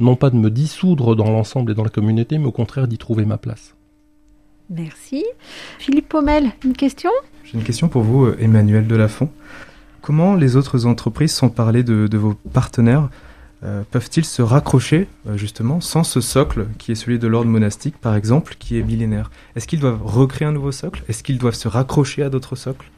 non 0.00 0.16
pas 0.16 0.30
de 0.30 0.36
me 0.36 0.50
dissoudre 0.50 1.14
dans 1.14 1.30
l'ensemble 1.30 1.70
et 1.70 1.74
dans 1.76 1.84
la 1.84 1.90
communauté, 1.90 2.38
mais 2.38 2.46
au 2.46 2.50
contraire 2.50 2.88
d'y 2.88 2.98
trouver 2.98 3.24
ma 3.24 3.38
place. 3.38 3.76
Merci. 4.68 5.24
Philippe 5.78 6.08
Pommel, 6.08 6.50
une 6.64 6.72
question? 6.72 7.10
J'ai 7.44 7.58
une 7.58 7.64
question 7.64 7.88
pour 7.88 8.02
vous, 8.02 8.32
Emmanuel 8.40 8.88
Delafont. 8.88 9.30
Comment 10.00 10.34
les 10.34 10.56
autres 10.56 10.86
entreprises 10.86 11.32
sont 11.32 11.50
parlées 11.50 11.84
de, 11.84 12.08
de 12.08 12.18
vos 12.18 12.34
partenaires? 12.52 13.10
Euh, 13.64 13.82
peuvent-ils 13.90 14.24
se 14.24 14.42
raccrocher 14.42 15.06
euh, 15.28 15.36
justement 15.36 15.80
sans 15.80 16.02
ce 16.02 16.20
socle 16.20 16.66
qui 16.78 16.90
est 16.90 16.96
celui 16.96 17.18
de 17.18 17.28
l'ordre 17.28 17.50
monastique 17.50 17.96
par 17.98 18.16
exemple, 18.16 18.56
qui 18.58 18.78
est 18.78 18.82
millénaire? 18.82 19.30
Est-ce 19.54 19.68
qu'ils 19.68 19.80
doivent 19.80 20.02
recréer 20.02 20.48
un 20.48 20.52
nouveau 20.52 20.72
socle? 20.72 21.04
Est-ce 21.08 21.22
qu'ils 21.22 21.38
doivent 21.38 21.54
se 21.54 21.68
raccrocher 21.68 22.22
à 22.22 22.30
d'autres 22.30 22.56
socles? 22.56 22.90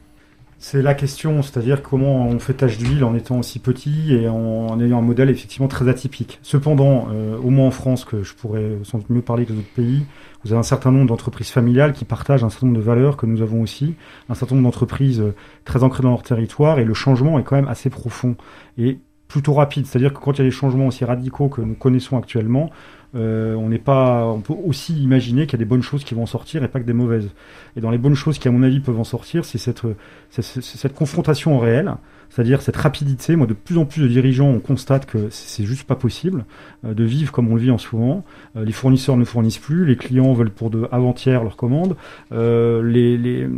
C'est 0.58 0.80
la 0.80 0.94
question, 0.94 1.42
c'est-à-dire 1.42 1.82
comment 1.82 2.26
on 2.26 2.38
fait 2.38 2.54
tâche 2.54 2.78
d'huile 2.78 3.04
en 3.04 3.14
étant 3.14 3.38
aussi 3.38 3.58
petit 3.58 4.14
et 4.14 4.28
en, 4.28 4.80
ayant 4.80 5.00
un 5.00 5.02
modèle 5.02 5.28
effectivement 5.28 5.68
très 5.68 5.86
atypique. 5.88 6.38
Cependant, 6.42 7.08
euh, 7.12 7.36
au 7.36 7.50
moins 7.50 7.66
en 7.66 7.70
France, 7.70 8.06
que 8.06 8.22
je 8.22 8.32
pourrais 8.32 8.78
sans 8.82 8.96
doute 8.96 9.10
mieux 9.10 9.20
parler 9.20 9.44
que 9.44 9.52
d'autres 9.52 9.74
pays, 9.76 10.06
vous 10.42 10.52
avez 10.52 10.58
un 10.58 10.62
certain 10.62 10.90
nombre 10.90 11.08
d'entreprises 11.08 11.50
familiales 11.50 11.92
qui 11.92 12.06
partagent 12.06 12.44
un 12.44 12.48
certain 12.48 12.68
nombre 12.68 12.78
de 12.78 12.84
valeurs 12.84 13.18
que 13.18 13.26
nous 13.26 13.42
avons 13.42 13.60
aussi, 13.60 13.94
un 14.30 14.34
certain 14.34 14.54
nombre 14.54 14.68
d'entreprises 14.68 15.22
très 15.66 15.82
ancrées 15.82 16.02
dans 16.02 16.10
leur 16.10 16.22
territoire 16.22 16.78
et 16.78 16.84
le 16.84 16.94
changement 16.94 17.38
est 17.38 17.42
quand 17.42 17.56
même 17.56 17.68
assez 17.68 17.90
profond. 17.90 18.34
Et 18.78 19.00
plutôt 19.34 19.54
rapide. 19.54 19.84
C'est-à-dire 19.84 20.14
que 20.14 20.20
quand 20.20 20.34
il 20.34 20.38
y 20.38 20.40
a 20.42 20.44
des 20.44 20.52
changements 20.52 20.86
aussi 20.86 21.04
radicaux 21.04 21.48
que 21.48 21.60
nous 21.60 21.74
connaissons 21.74 22.16
actuellement, 22.16 22.70
euh, 23.16 23.56
on 23.56 23.68
n'est 23.68 23.80
pas, 23.80 24.26
on 24.26 24.40
peut 24.40 24.54
aussi 24.64 24.96
imaginer 25.02 25.46
qu'il 25.46 25.54
y 25.54 25.60
a 25.60 25.64
des 25.64 25.68
bonnes 25.68 25.82
choses 25.82 26.04
qui 26.04 26.14
vont 26.14 26.22
en 26.22 26.26
sortir 26.26 26.62
et 26.62 26.68
pas 26.68 26.78
que 26.78 26.84
des 26.84 26.92
mauvaises. 26.92 27.30
Et 27.76 27.80
dans 27.80 27.90
les 27.90 27.98
bonnes 27.98 28.14
choses 28.14 28.38
qui, 28.38 28.46
à 28.46 28.52
mon 28.52 28.62
avis, 28.62 28.78
peuvent 28.78 29.00
en 29.00 29.02
sortir, 29.02 29.44
c'est 29.44 29.58
cette, 29.58 29.82
cette, 30.30 30.94
confrontation 30.94 31.58
réelle, 31.58 31.96
c'est-à-dire 32.34 32.62
cette 32.62 32.76
rapidité. 32.76 33.36
Moi, 33.36 33.46
de 33.46 33.54
plus 33.54 33.78
en 33.78 33.84
plus 33.84 34.02
de 34.02 34.08
dirigeants, 34.08 34.48
on 34.48 34.58
constate 34.58 35.06
que 35.06 35.28
c'est 35.30 35.64
juste 35.64 35.84
pas 35.84 35.94
possible 35.94 36.44
euh, 36.84 36.92
de 36.92 37.04
vivre 37.04 37.30
comme 37.30 37.48
on 37.50 37.54
le 37.54 37.60
vit 37.60 37.70
en 37.70 37.78
ce 37.78 37.94
moment. 37.94 38.24
Euh, 38.56 38.64
les 38.64 38.72
fournisseurs 38.72 39.16
ne 39.16 39.24
fournissent 39.24 39.58
plus, 39.58 39.84
les 39.86 39.96
clients 39.96 40.32
veulent 40.32 40.50
pour 40.50 40.70
de 40.70 40.88
avant-hier 40.90 41.44
leurs 41.44 41.56
commandes, 41.56 41.96
les, 42.32 43.16
les 43.16 43.48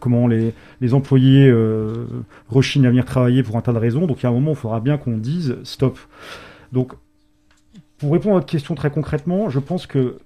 comment 0.00 0.26
les, 0.26 0.52
les 0.80 0.94
employés 0.94 1.52
rechignent 2.48 2.86
à 2.86 2.90
venir 2.90 3.04
travailler 3.04 3.42
pour 3.42 3.56
un 3.56 3.60
tas 3.60 3.72
de 3.72 3.78
raisons. 3.78 4.06
Donc, 4.06 4.20
il 4.20 4.22
y 4.24 4.26
a 4.26 4.30
un 4.30 4.32
moment, 4.32 4.52
il 4.52 4.56
faudra 4.56 4.80
bien 4.80 4.96
qu'on 4.96 5.16
dise 5.16 5.56
stop. 5.62 5.98
Donc, 6.72 6.92
pour 7.98 8.12
répondre 8.12 8.36
à 8.36 8.38
votre 8.40 8.50
question 8.50 8.74
très 8.74 8.90
concrètement, 8.90 9.48
je 9.48 9.60
pense 9.60 9.86
que 9.86 10.18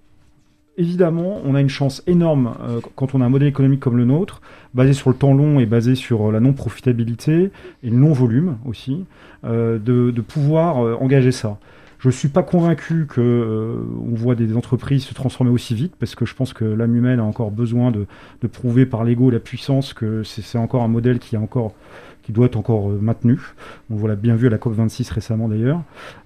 évidemment, 0.78 1.40
on 1.44 1.54
a 1.54 1.60
une 1.60 1.68
chance 1.68 2.02
énorme 2.06 2.54
euh, 2.62 2.80
quand 2.94 3.14
on 3.14 3.20
a 3.20 3.26
un 3.26 3.28
modèle 3.28 3.48
économique 3.48 3.80
comme 3.80 3.96
le 3.96 4.04
nôtre, 4.04 4.40
basé 4.72 4.92
sur 4.94 5.10
le 5.10 5.16
temps 5.16 5.34
long 5.34 5.60
et 5.60 5.66
basé 5.66 5.94
sur 5.94 6.28
euh, 6.28 6.32
la 6.32 6.40
non-profitabilité 6.40 7.50
et 7.82 7.90
le 7.90 7.96
non-volume 7.96 8.56
aussi, 8.64 9.04
euh, 9.44 9.78
de, 9.78 10.20
pouvoir 10.20 10.76
engager 11.02 11.32
ça. 11.32 11.58
Je 11.98 12.08
ne 12.08 12.12
suis 12.12 12.28
pas 12.28 12.42
convaincu 12.42 13.06
que 13.08 13.78
on 14.06 14.14
voit 14.14 14.36
des 14.36 14.56
entreprises 14.56 15.04
se 15.04 15.14
transformer 15.14 15.50
aussi 15.50 15.74
vite, 15.74 15.94
parce 15.98 16.14
que 16.14 16.26
je 16.26 16.34
pense 16.34 16.52
que 16.52 16.64
l'âme 16.64 16.94
humaine 16.94 17.18
a 17.18 17.24
encore 17.24 17.50
besoin 17.50 17.90
de, 17.90 18.06
de 18.42 18.46
prouver 18.46 18.86
par 18.86 19.04
l'ego 19.04 19.30
la 19.30 19.40
puissance 19.40 19.94
que 19.94 20.22
c'est 20.22 20.58
encore 20.58 20.82
un 20.82 20.88
modèle 20.88 21.18
qui 21.18 21.34
a 21.34 21.40
encore 21.40 21.74
qui 22.28 22.32
doit 22.32 22.44
être 22.44 22.56
encore 22.56 22.90
euh, 22.90 22.98
maintenu. 23.00 23.40
On 23.88 24.06
l'a 24.06 24.14
bien 24.14 24.36
vu 24.36 24.48
à 24.48 24.50
la 24.50 24.58
COP26 24.58 25.14
récemment 25.14 25.48
d'ailleurs. 25.48 25.80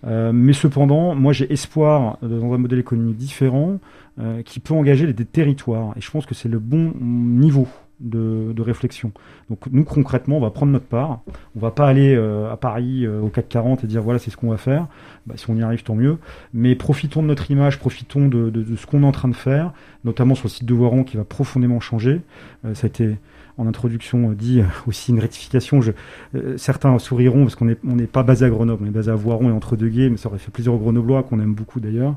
Euh, 0.05 0.33
mais 0.35 0.53
cependant, 0.53 1.15
moi 1.15 1.33
j'ai 1.33 1.53
espoir 1.53 2.19
dans 2.23 2.53
un 2.53 2.59
modèle 2.59 2.81
économique 2.81 3.17
différent 3.17 3.79
euh, 4.19 4.43
qui 4.43 4.59
peut 4.59 4.75
engager 4.75 5.13
des, 5.13 5.25
territoires. 5.25 5.95
Et 5.97 6.01
je 6.01 6.11
pense 6.11 6.27
que 6.27 6.35
c'est 6.35 6.49
le 6.49 6.59
bon 6.59 6.93
niveau 7.01 7.69
de, 8.03 8.63
réflexion. 8.63 9.13
Donc 9.51 9.61
nous 9.71 9.85
concrètement, 9.85 10.37
on 10.37 10.41
va 10.41 10.51
prendre 10.51 10.73
notre 10.73 10.87
part. 10.87 11.21
On 11.57 11.61
va 11.61 11.71
pas 11.71 11.87
aller 11.87 12.15
euh, 12.15 12.51
à 12.53 12.57
Paris 12.57 13.07
euh, 13.07 13.21
au 13.21 13.29
440 13.29 13.85
et 13.85 13.87
dire 13.87 14.03
voilà 14.03 14.19
c'est 14.19 14.31
ce 14.31 14.37
qu'on 14.37 14.51
va 14.51 14.57
faire. 14.57 14.87
Bah, 15.27 15.35
si 15.37 15.49
on 15.51 15.57
y 15.57 15.63
arrive, 15.63 15.83
tant 15.83 15.95
mieux. 15.95 16.19
Mais 16.53 16.75
profitons 16.75 17.23
de 17.23 17.29
notre 17.29 17.51
image, 17.51 17.79
profitons 17.79 18.29
de, 18.29 18.77
ce 18.77 18.87
qu'on 18.87 19.03
est 19.03 19.07
en 19.07 19.13
train 19.13 19.29
de 19.29 19.35
faire, 19.35 19.73
notamment 20.05 20.35
sur 20.35 20.47
le 20.47 20.51
site 20.51 20.65
de 20.65 20.75
Voiron 20.75 21.05
qui 21.05 21.17
va 21.17 21.25
profondément 21.25 21.81
changer. 21.81 22.21
Euh, 22.65 22.75
ça 22.75 22.87
a 22.87 22.89
été 22.89 23.17
en 23.59 23.67
introduction 23.67 24.31
euh, 24.31 24.35
dit 24.35 24.61
euh, 24.61 24.65
aussi 24.87 25.13
une 25.13 25.21
rectification. 25.21 25.81
Euh, 26.35 26.57
certains 26.57 26.99
souriront 26.99 27.43
parce 27.45 27.55
qu'on 27.55 27.67
n'est 27.67 27.79
on 27.87 27.97
pas 28.07 28.23
basé 28.23 28.47
à 28.47 28.51
Grenoble, 28.51 28.85
on 28.85 28.89
est 28.89 28.93
basé 28.93 29.11
à 29.11 29.15
Voiron 29.15 29.51
et 29.51 29.53
entre 29.53 29.77
deux 29.77 29.89
guets, 29.89 30.11
mais 30.11 30.17
ça 30.17 30.29
aurait 30.29 30.39
fait 30.39 30.51
plaisir 30.51 30.73
Grenoblois 30.75 31.23
qu'on 31.23 31.41
aime 31.41 31.55
beaucoup 31.55 31.81
d'ailleurs. 31.81 32.17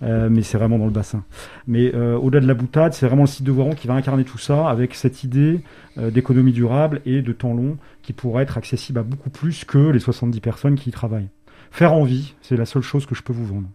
mais 0.00 0.42
c'est 0.42 0.58
vraiment 0.58 0.78
dans 0.78 0.86
le 0.86 0.90
bassin. 0.90 1.24
Mais 1.66 1.94
au-delà 1.94 2.40
de 2.40 2.46
la 2.46 2.54
boutade, 2.54 2.92
c'est 2.92 3.06
vraiment 3.06 3.22
le 3.22 3.28
site 3.28 3.44
de 3.44 3.52
Voiron 3.52 3.72
qui 3.72 3.86
va 3.86 3.94
incarner 3.94 4.24
tout 4.24 4.38
ça 4.38 4.68
avec 4.68 4.94
cette 4.94 5.24
idée 5.24 5.60
d'économie 5.96 6.52
durable 6.52 7.00
et 7.04 7.22
de 7.22 7.32
temps 7.32 7.54
long 7.54 7.76
qui 8.02 8.12
pourrait 8.12 8.44
être 8.44 8.58
accessible 8.58 8.98
à 8.98 9.02
beaucoup 9.02 9.30
plus 9.30 9.64
que 9.64 9.90
les 9.90 9.98
70 9.98 10.40
personnes 10.40 10.74
qui 10.76 10.90
y 10.90 10.92
travaillent. 10.92 11.28
Faire 11.70 11.92
envie, 11.92 12.34
c'est 12.42 12.56
la 12.56 12.66
seule 12.66 12.82
chose 12.82 13.06
que 13.06 13.14
je 13.14 13.22
peux 13.22 13.32
vous 13.32 13.46
vendre. 13.46 13.68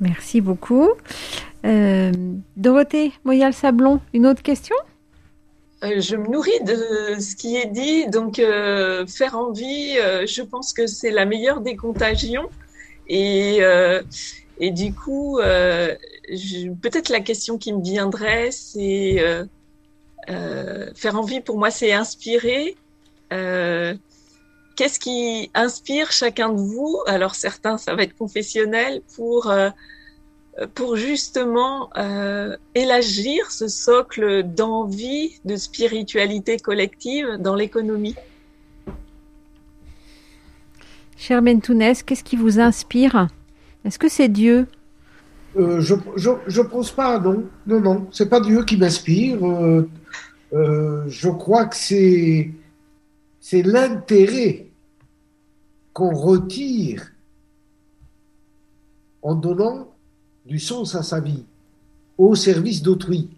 Merci 0.00 0.40
beaucoup. 0.40 0.88
Dorothée 1.64 3.12
Moyal-Sablon, 3.24 4.00
une 4.14 4.26
autre 4.26 4.42
question? 4.42 4.76
Euh, 5.84 6.00
je 6.00 6.16
me 6.16 6.28
nourris 6.28 6.62
de 6.64 7.18
ce 7.20 7.34
qui 7.36 7.56
est 7.56 7.66
dit, 7.66 8.06
donc 8.08 8.38
euh, 8.38 9.06
faire 9.06 9.36
envie, 9.36 9.98
euh, 9.98 10.26
je 10.26 10.42
pense 10.42 10.72
que 10.72 10.86
c'est 10.86 11.10
la 11.10 11.24
meilleure 11.24 11.60
des 11.60 11.76
contagions. 11.76 12.48
Et, 13.08 13.60
et 14.58 14.70
du 14.70 14.94
coup, 14.94 15.40
peut-être 15.40 17.08
la 17.08 17.20
question 17.20 17.58
qui 17.58 17.72
me 17.72 17.82
viendrait, 17.82 18.52
c'est 18.52 19.16
faire 20.28 21.18
envie 21.18 21.40
pour 21.40 21.58
moi, 21.58 21.72
c'est 21.72 21.90
inspirer. 21.92 22.76
Qu'est-ce 23.30 25.00
qui 25.00 25.50
inspire 25.54 26.12
chacun 26.12 26.50
de 26.50 26.60
vous? 26.60 27.02
Alors 27.06 27.34
certains, 27.34 27.78
ça 27.78 27.96
va 27.96 28.04
être 28.04 28.16
confessionnel 28.16 29.02
pour 29.16 29.52
pour 30.74 30.96
justement 30.96 31.90
euh, 31.96 32.56
élargir 32.74 33.50
ce 33.50 33.68
socle 33.68 34.42
d'envie, 34.42 35.40
de 35.44 35.56
spiritualité 35.56 36.58
collective 36.58 37.38
dans 37.38 37.54
l'économie. 37.54 38.16
Cher 41.16 41.42
Bentounès, 41.42 42.02
qu'est-ce 42.02 42.24
qui 42.24 42.36
vous 42.36 42.60
inspire? 42.60 43.28
Est-ce 43.84 43.98
que 43.98 44.08
c'est 44.08 44.28
Dieu? 44.28 44.66
Euh, 45.56 45.80
Je 45.80 45.94
ne 45.94 46.62
pense 46.62 46.90
pas, 46.90 47.18
non. 47.18 47.44
Non, 47.66 47.80
non, 47.80 48.08
c'est 48.10 48.28
pas 48.28 48.40
Dieu 48.40 48.64
qui 48.64 48.76
m'inspire. 48.76 49.44
Euh, 49.46 49.88
euh, 50.52 51.04
je 51.08 51.28
crois 51.28 51.66
que 51.66 51.76
c'est, 51.76 52.50
c'est 53.40 53.62
l'intérêt 53.62 54.66
qu'on 55.92 56.14
retire 56.14 57.12
en 59.22 59.34
donnant 59.34 59.89
du 60.50 60.58
sens 60.58 60.96
à 60.96 61.04
sa 61.04 61.20
vie 61.20 61.44
au 62.18 62.34
service 62.34 62.82
d'autrui. 62.82 63.30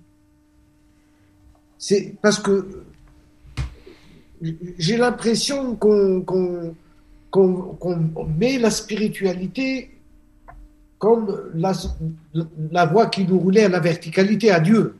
C'est 1.77 2.15
parce 2.23 2.39
que 2.39 2.85
j'ai 4.79 4.97
l'impression 4.97 5.77
qu'on 5.77 6.75
met 8.39 8.59
la 8.59 8.71
spiritualité 8.71 9.91
comme 10.99 11.51
la, 11.55 11.73
la 12.71 12.87
voie 12.87 13.07
qui 13.09 13.27
nous 13.27 13.39
roulait 13.39 13.65
à 13.65 13.69
la 13.69 13.81
verticalité, 13.81 14.51
à 14.51 14.61
Dieu. 14.61 14.97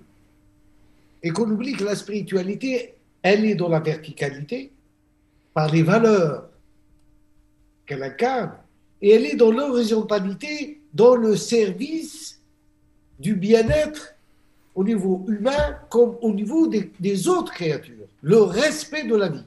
Et 1.23 1.31
qu'on 1.31 1.51
oublie 1.51 1.73
que 1.73 1.85
la 1.85 1.97
spiritualité, 1.97 2.95
elle 3.23 3.47
est 3.47 3.55
dans 3.55 3.69
la 3.69 3.81
verticalité 3.81 4.71
par 5.55 5.71
les 5.71 5.83
valeurs 5.83 6.51
qu'elle 7.87 8.03
incarne, 8.03 8.53
et 9.01 9.11
elle 9.13 9.25
est 9.25 9.37
dans 9.37 9.51
l'horizontalité 9.51 10.82
dans 10.93 11.15
le 11.15 11.37
service 11.37 12.41
du 13.19 13.35
bien-être 13.35 14.15
au 14.75 14.85
niveau 14.85 15.25
humain 15.29 15.77
comme 15.91 16.17
au 16.21 16.33
niveau 16.33 16.67
des, 16.67 17.29
autres 17.29 17.53
créatures, 17.53 18.09
le 18.23 18.43
respect 18.43 19.05
de 19.05 19.17
la 19.17 19.29
vie. 19.29 19.45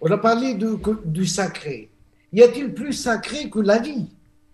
On 0.00 0.10
a 0.10 0.18
parlé 0.18 0.56
du 1.04 1.26
sacré. 1.26 1.88
Y 2.32 2.42
a-t-il 2.42 2.74
plus 2.74 2.92
sacré 2.92 3.48
que 3.48 3.60
la 3.60 3.78
vie? 3.78 4.06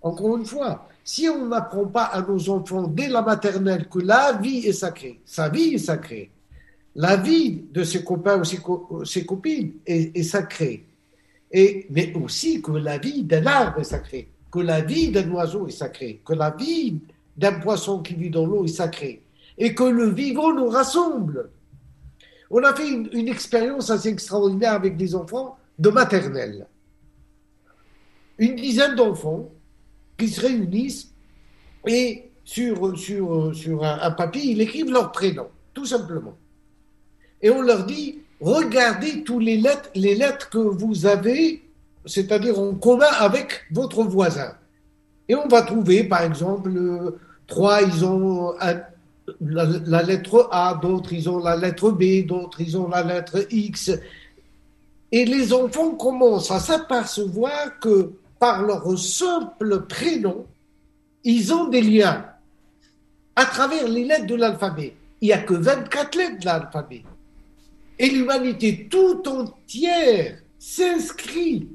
Encore 0.02 0.36
une 0.36 0.44
fois, 0.44 0.88
si 1.02 1.28
on 1.28 1.46
n'apprend 1.46 1.86
pas 1.86 2.04
à 2.04 2.22
nos 2.22 2.48
enfants 2.50 2.86
dès 2.86 3.08
la 3.08 3.22
maternelle 3.22 3.88
que 3.88 3.98
la 3.98 4.32
vie 4.32 4.66
est 4.66 4.72
sacrée, 4.72 5.18
sa 5.24 5.48
vie 5.48 5.74
est 5.74 5.78
sacrée, 5.78 6.30
la 6.94 7.16
vie 7.16 7.64
de 7.72 7.82
ses 7.82 8.04
copains 8.04 8.38
ou 8.38 8.44
ses, 9.04 9.24
copines 9.24 9.72
est, 9.86 10.16
est 10.16 10.22
sacrée, 10.22 10.84
et, 11.50 11.86
mais 11.90 12.12
aussi 12.14 12.62
que 12.62 12.72
la 12.72 12.98
vie 12.98 13.22
d'un 13.22 13.46
arbre 13.46 13.80
est 13.80 13.84
sacrée 13.84 14.28
que 14.50 14.58
la 14.58 14.80
vie 14.80 15.10
d'un 15.10 15.30
oiseau 15.30 15.66
est 15.66 15.72
sacrée, 15.72 16.20
que 16.24 16.32
la 16.32 16.50
vie 16.50 16.98
d'un 17.36 17.60
poisson 17.60 18.02
qui 18.02 18.14
vit 18.14 18.30
dans 18.30 18.46
l'eau 18.46 18.64
est 18.64 18.68
sacrée, 18.68 19.22
et 19.56 19.74
que 19.74 19.84
le 19.84 20.10
vivant 20.10 20.52
nous 20.52 20.68
rassemble. 20.68 21.50
On 22.50 22.62
a 22.64 22.74
fait 22.74 22.88
une, 22.88 23.28
expérience 23.28 23.90
assez 23.90 24.08
extraordinaire 24.08 24.72
avec 24.72 24.96
des 24.96 25.14
enfants 25.14 25.56
de 25.78 25.90
maternelle. 25.90 26.66
Une 28.38 28.56
dizaine 28.56 28.96
d'enfants 28.96 29.50
qui 30.18 30.28
se 30.28 30.40
réunissent 30.40 31.12
et 31.86 32.30
sur, 32.44 32.92
un, 33.82 34.10
papier, 34.10 34.42
ils 34.42 34.60
écrivent 34.60 34.90
leur 34.90 35.12
prénom, 35.12 35.46
tout 35.72 35.86
simplement. 35.86 36.36
Et 37.40 37.50
on 37.50 37.62
leur 37.62 37.86
dit, 37.86 38.18
regardez 38.40 39.22
tous 39.22 39.38
les 39.38 39.56
lettres, 39.56 39.90
les 39.94 40.16
lettres 40.16 40.50
que 40.50 40.58
vous 40.58 41.06
avez 41.06 41.62
c'est-à-dire 42.06 42.58
en 42.58 42.74
commun 42.74 43.10
avec 43.18 43.62
votre 43.70 44.02
voisin. 44.02 44.54
Et 45.28 45.34
on 45.34 45.46
va 45.48 45.62
trouver, 45.62 46.04
par 46.04 46.22
exemple, 46.22 46.72
trois, 47.46 47.82
ils 47.82 48.04
ont 48.04 48.54
la, 49.40 50.02
lettre 50.02 50.48
A, 50.50 50.78
d'autres, 50.80 51.12
ils 51.12 51.28
ont 51.28 51.38
la 51.38 51.56
lettre 51.56 51.90
B, 51.90 52.26
d'autres, 52.26 52.60
ils 52.60 52.76
ont 52.76 52.88
la 52.88 53.02
lettre 53.02 53.46
X. 53.50 53.92
Et 55.12 55.24
les 55.24 55.52
enfants 55.52 55.92
commencent 55.92 56.50
à 56.50 56.60
s'apercevoir 56.60 57.78
que 57.80 58.12
par 58.38 58.62
leur 58.62 58.98
simple 58.98 59.82
prénom, 59.86 60.46
ils 61.24 61.52
ont 61.52 61.68
des 61.68 61.82
liens 61.82 62.24
à 63.36 63.44
travers 63.44 63.86
les 63.86 64.04
lettres 64.04 64.26
de 64.26 64.34
l'alphabet. 64.34 64.94
Il 65.20 65.26
n'y 65.26 65.32
a 65.32 65.38
que 65.38 65.54
24 65.54 66.16
lettres 66.16 66.38
de 66.40 66.44
l'alphabet. 66.46 67.04
Et 67.98 68.08
l'humanité 68.08 68.88
tout 68.90 69.22
entière 69.28 70.38
s'inscrit 70.58 71.68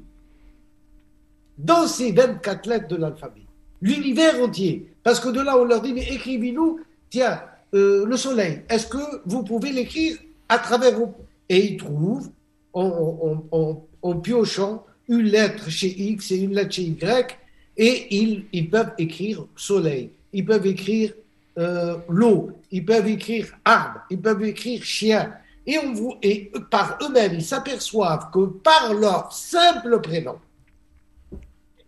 dans 1.58 1.86
ces 1.86 2.12
24 2.12 2.66
lettres 2.66 2.88
de 2.88 2.96
l'alphabet. 2.96 3.42
L'univers 3.80 4.40
entier. 4.42 4.92
Parce 5.02 5.20
que 5.20 5.28
de 5.28 5.40
là, 5.40 5.58
on 5.58 5.64
leur 5.64 5.82
dit, 5.82 5.92
mais 5.92 6.06
écrivez-nous, 6.10 6.80
tiens, 7.10 7.40
euh, 7.74 8.06
le 8.06 8.16
soleil, 8.16 8.62
est-ce 8.68 8.86
que 8.86 8.98
vous 9.24 9.42
pouvez 9.42 9.72
l'écrire 9.72 10.16
à 10.48 10.58
travers 10.58 10.98
vos... 10.98 11.14
Et 11.48 11.64
ils 11.72 11.76
trouvent, 11.76 12.30
en, 12.72 14.14
piochant, 14.22 14.84
une 15.08 15.22
lettre 15.22 15.70
chez 15.70 15.88
X 15.88 16.32
et 16.32 16.38
une 16.38 16.54
lettre 16.54 16.72
chez 16.72 16.82
Y, 16.82 17.38
et 17.76 18.16
ils, 18.16 18.44
ils 18.52 18.68
peuvent 18.68 18.92
écrire 18.98 19.46
soleil, 19.54 20.10
ils 20.32 20.44
peuvent 20.44 20.66
écrire 20.66 21.12
euh, 21.58 21.96
l'eau, 22.08 22.50
ils 22.70 22.84
peuvent 22.84 23.08
écrire 23.08 23.46
arbre, 23.64 24.00
ils 24.10 24.20
peuvent 24.20 24.44
écrire 24.44 24.82
chien. 24.82 25.32
Et, 25.66 25.78
on 25.78 25.92
vous, 25.92 26.14
et 26.22 26.52
par 26.70 26.98
eux-mêmes, 27.02 27.34
ils 27.34 27.44
s'aperçoivent 27.44 28.30
que 28.32 28.46
par 28.46 28.94
leur 28.94 29.32
simple 29.32 30.00
prénom, 30.00 30.36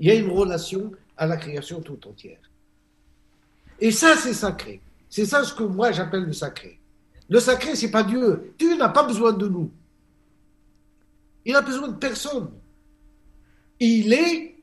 il 0.01 0.09
y 0.09 0.11
a 0.11 0.15
une 0.15 0.31
relation 0.31 0.93
à 1.17 1.27
la 1.27 1.37
création 1.37 1.81
tout 1.81 1.99
entière. 2.07 2.39
Et 3.81 3.91
ça, 3.91 4.17
c'est 4.17 4.35
sacré. 4.35 4.81
C'est 5.09 5.27
ça 5.27 5.45
ce 5.45 5.55
que 5.55 5.63
moi 5.63 5.93
j'appelle 5.93 6.25
le 6.25 6.33
sacré. 6.33 6.79
Le 7.29 7.41
sacré, 7.41 7.77
c'est 7.77 7.91
pas 7.91 8.03
Dieu. 8.03 8.55
Dieu 8.59 8.77
n'a 8.77 8.89
pas 8.89 9.03
besoin 9.03 9.33
de 9.33 9.49
nous. 9.49 9.71
Il 11.45 11.53
n'a 11.53 11.61
besoin 11.61 11.89
de 11.89 11.97
personne. 11.97 12.51
Il 13.81 14.13
est, 14.13 14.57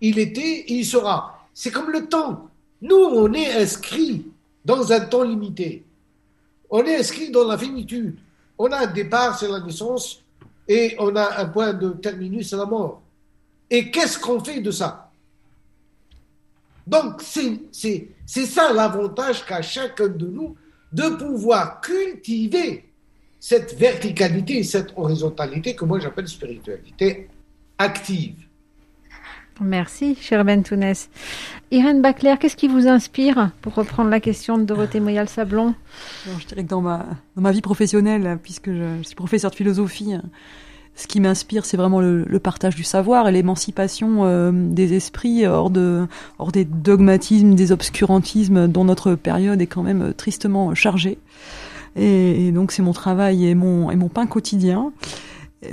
il 0.00 0.18
était, 0.18 0.64
il 0.68 0.84
sera. 0.84 1.48
C'est 1.54 1.70
comme 1.70 1.90
le 1.90 2.06
temps. 2.06 2.48
Nous, 2.82 2.96
on 2.96 3.32
est 3.32 3.52
inscrit 3.52 4.26
dans 4.64 4.92
un 4.92 5.00
temps 5.00 5.22
limité. 5.22 5.84
On 6.70 6.84
est 6.84 6.96
inscrit 6.96 7.30
dans 7.30 7.46
la 7.46 7.58
finitude. 7.58 8.16
On 8.58 8.70
a 8.72 8.86
un 8.86 8.86
départ, 8.86 9.38
c'est 9.38 9.48
la 9.48 9.60
naissance, 9.60 10.22
et 10.68 10.94
on 10.98 11.16
a 11.16 11.40
un 11.40 11.46
point 11.46 11.72
de 11.72 11.90
terminus, 11.90 12.50
c'est 12.50 12.56
la 12.56 12.66
mort. 12.66 13.02
Et 13.70 13.90
qu'est-ce 13.90 14.18
qu'on 14.18 14.42
fait 14.42 14.60
de 14.60 14.70
ça? 14.70 15.10
Donc, 16.86 17.22
c'est 17.22 18.46
ça 18.46 18.72
l'avantage 18.72 19.46
qu'a 19.46 19.62
chacun 19.62 20.08
de 20.08 20.26
nous 20.26 20.56
de 20.92 21.08
pouvoir 21.10 21.80
cultiver 21.80 22.84
cette 23.38 23.74
verticalité, 23.74 24.62
cette 24.64 24.92
horizontalité 24.96 25.74
que 25.74 25.84
moi 25.84 26.00
j'appelle 26.00 26.28
spiritualité 26.28 27.28
active. 27.78 28.34
Merci, 29.62 30.16
cher 30.18 30.44
Ben 30.44 30.62
Tounès. 30.62 31.10
Irène 31.70 32.00
Bacler, 32.00 32.36
qu'est-ce 32.40 32.56
qui 32.56 32.66
vous 32.66 32.88
inspire 32.88 33.50
pour 33.60 33.74
reprendre 33.74 34.08
la 34.08 34.18
question 34.18 34.56
de 34.56 34.64
Dorothée 34.64 35.00
Moyal-Sablon? 35.00 35.74
Je 36.26 36.46
dirais 36.46 36.64
que 36.64 36.68
dans 36.68 36.80
ma, 36.80 37.06
dans 37.36 37.42
ma 37.42 37.52
vie 37.52 37.60
professionnelle, 37.60 38.38
puisque 38.42 38.72
je, 38.72 39.02
suis 39.02 39.14
professeur 39.14 39.50
de 39.50 39.56
philosophie, 39.56 40.14
ce 40.96 41.06
qui 41.06 41.20
m'inspire, 41.20 41.64
c'est 41.64 41.76
vraiment 41.76 42.00
le, 42.00 42.38
partage 42.40 42.74
du 42.74 42.84
savoir 42.84 43.28
et 43.28 43.32
l'émancipation 43.32 44.24
euh, 44.24 44.52
des 44.52 44.94
esprits 44.94 45.46
hors, 45.46 45.70
de, 45.70 46.06
hors 46.38 46.52
des 46.52 46.64
dogmatismes, 46.64 47.54
des 47.54 47.72
obscurantismes 47.72 48.68
dont 48.68 48.84
notre 48.84 49.14
période 49.14 49.60
est 49.62 49.66
quand 49.66 49.82
même 49.82 50.12
tristement 50.14 50.74
chargée. 50.74 51.18
Et, 51.96 52.52
donc 52.52 52.72
c'est 52.72 52.82
mon 52.82 52.92
travail 52.92 53.46
et 53.46 53.54
mon, 53.54 53.90
et 53.90 53.96
mon 53.96 54.08
pain 54.08 54.26
quotidien. 54.26 54.92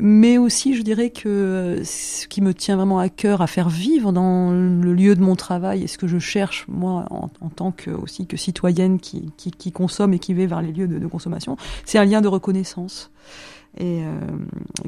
Mais 0.01 0.37
aussi, 0.37 0.75
je 0.75 0.81
dirais 0.81 1.11
que 1.11 1.81
ce 1.85 2.27
qui 2.27 2.41
me 2.41 2.53
tient 2.53 2.75
vraiment 2.75 2.99
à 2.99 3.07
cœur 3.07 3.41
à 3.41 3.47
faire 3.47 3.69
vivre 3.69 4.11
dans 4.11 4.51
le 4.51 4.93
lieu 4.93 5.15
de 5.15 5.21
mon 5.21 5.37
travail 5.37 5.83
et 5.83 5.87
ce 5.87 5.97
que 5.97 6.07
je 6.07 6.19
cherche, 6.19 6.65
moi, 6.67 7.05
en, 7.09 7.49
tant 7.49 7.71
que, 7.71 7.91
aussi 7.91 8.27
que 8.27 8.35
citoyenne 8.35 8.99
qui, 8.99 9.31
qui, 9.37 9.71
consomme 9.71 10.13
et 10.13 10.19
qui 10.19 10.33
va 10.33 10.45
vers 10.45 10.61
les 10.61 10.73
lieux 10.73 10.87
de 10.87 11.07
consommation, 11.07 11.55
c'est 11.85 11.97
un 11.97 12.03
lien 12.03 12.19
de 12.19 12.27
reconnaissance 12.27 13.11
et 13.79 14.01
euh, 14.03 14.11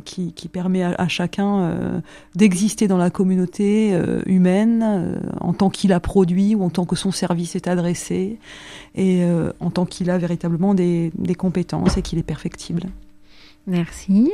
qui, 0.03 0.31
permet 0.47 0.83
à, 0.83 1.07
chacun 1.07 1.61
euh, 1.61 1.99
d'exister 2.35 2.87
dans 2.87 2.97
la 2.97 3.09
communauté 3.09 3.93
euh, 3.93 4.21
humaine 4.25 5.19
en 5.39 5.53
tant 5.53 5.69
qu'il 5.69 5.93
a 5.93 5.99
produit 5.99 6.55
ou 6.55 6.63
en 6.63 6.69
tant 6.69 6.85
que 6.85 6.95
son 6.95 7.11
service 7.11 7.55
est 7.55 7.67
adressé 7.67 8.39
et 8.95 9.23
en 9.59 9.69
tant 9.69 9.85
qu'il 9.85 10.09
a 10.09 10.17
véritablement 10.17 10.73
des, 10.73 11.11
compétences 11.37 11.97
et 11.97 12.01
qu'il 12.01 12.19
est 12.19 12.23
perfectible. 12.23 12.83
Merci. 13.67 14.31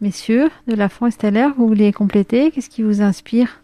Messieurs, 0.00 0.50
de 0.66 0.74
la 0.74 0.86
et 0.86 1.10
Steller, 1.10 1.48
vous 1.56 1.68
voulez 1.68 1.92
compléter? 1.92 2.50
Qu'est-ce 2.50 2.70
qui 2.70 2.82
vous 2.82 3.02
inspire? 3.02 3.59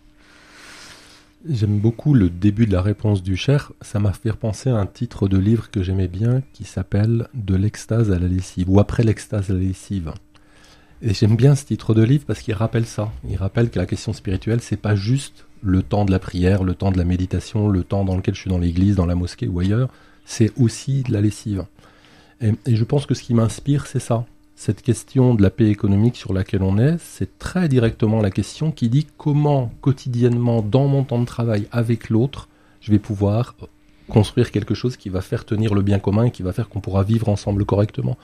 J'aime 1.48 1.78
beaucoup 1.78 2.12
le 2.12 2.28
début 2.28 2.66
de 2.66 2.72
la 2.72 2.82
réponse 2.82 3.22
du 3.22 3.36
cher. 3.36 3.72
Ça 3.80 4.00
m'a 4.00 4.12
fait 4.12 4.32
penser 4.32 4.70
à 4.70 4.76
un 4.76 4.86
titre 4.86 5.28
de 5.28 5.38
livre 5.38 5.70
que 5.70 5.82
j'aimais 5.82 6.08
bien 6.08 6.42
qui 6.52 6.64
s'appelle 6.64 7.28
De 7.34 7.54
l'extase 7.54 8.10
à 8.10 8.18
la 8.18 8.26
lessive 8.26 8.68
ou 8.68 8.80
Après 8.80 9.04
l'extase 9.04 9.50
à 9.50 9.54
la 9.54 9.60
lessive. 9.60 10.12
Et 11.02 11.14
j'aime 11.14 11.36
bien 11.36 11.54
ce 11.54 11.64
titre 11.64 11.94
de 11.94 12.02
livre 12.02 12.24
parce 12.26 12.40
qu'il 12.40 12.54
rappelle 12.54 12.86
ça. 12.86 13.12
Il 13.28 13.36
rappelle 13.36 13.70
que 13.70 13.78
la 13.78 13.86
question 13.86 14.12
spirituelle, 14.12 14.60
c'est 14.60 14.76
pas 14.76 14.96
juste 14.96 15.46
le 15.62 15.82
temps 15.82 16.04
de 16.04 16.10
la 16.10 16.18
prière, 16.18 16.64
le 16.64 16.74
temps 16.74 16.90
de 16.90 16.98
la 16.98 17.04
méditation, 17.04 17.68
le 17.68 17.84
temps 17.84 18.04
dans 18.04 18.16
lequel 18.16 18.34
je 18.34 18.40
suis 18.40 18.50
dans 18.50 18.58
l'église, 18.58 18.96
dans 18.96 19.06
la 19.06 19.14
mosquée 19.14 19.46
ou 19.46 19.60
ailleurs. 19.60 19.88
C'est 20.24 20.52
aussi 20.58 21.02
de 21.04 21.12
la 21.12 21.20
lessive. 21.20 21.64
et 22.40 22.54
je 22.66 22.84
pense 22.84 23.06
que 23.06 23.14
ce 23.14 23.22
qui 23.22 23.34
m'inspire, 23.34 23.86
c'est 23.86 24.00
ça 24.00 24.26
cette 24.56 24.80
question 24.80 25.34
de 25.34 25.42
la 25.42 25.50
paix 25.50 25.68
économique 25.68 26.16
sur 26.16 26.32
laquelle 26.32 26.62
on 26.62 26.78
est, 26.78 26.96
c'est 26.98 27.38
très 27.38 27.68
directement 27.68 28.22
la 28.22 28.30
question 28.30 28.72
qui 28.72 28.88
dit 28.88 29.06
comment 29.18 29.70
quotidiennement, 29.82 30.62
dans 30.62 30.88
mon 30.88 31.04
temps 31.04 31.20
de 31.20 31.26
travail 31.26 31.68
avec 31.70 32.08
l'autre, 32.08 32.48
je 32.80 32.90
vais 32.90 32.98
pouvoir 32.98 33.54
construire 34.08 34.50
quelque 34.50 34.74
chose 34.74 34.96
qui 34.96 35.10
va 35.10 35.20
faire 35.20 35.44
tenir 35.44 35.74
le 35.74 35.82
bien 35.82 35.98
commun 35.98 36.24
et 36.24 36.30
qui 36.30 36.42
va 36.42 36.54
faire 36.54 36.70
qu'on 36.70 36.80
pourra 36.80 37.02
vivre 37.02 37.28
ensemble 37.28 37.66
correctement. 37.66 38.16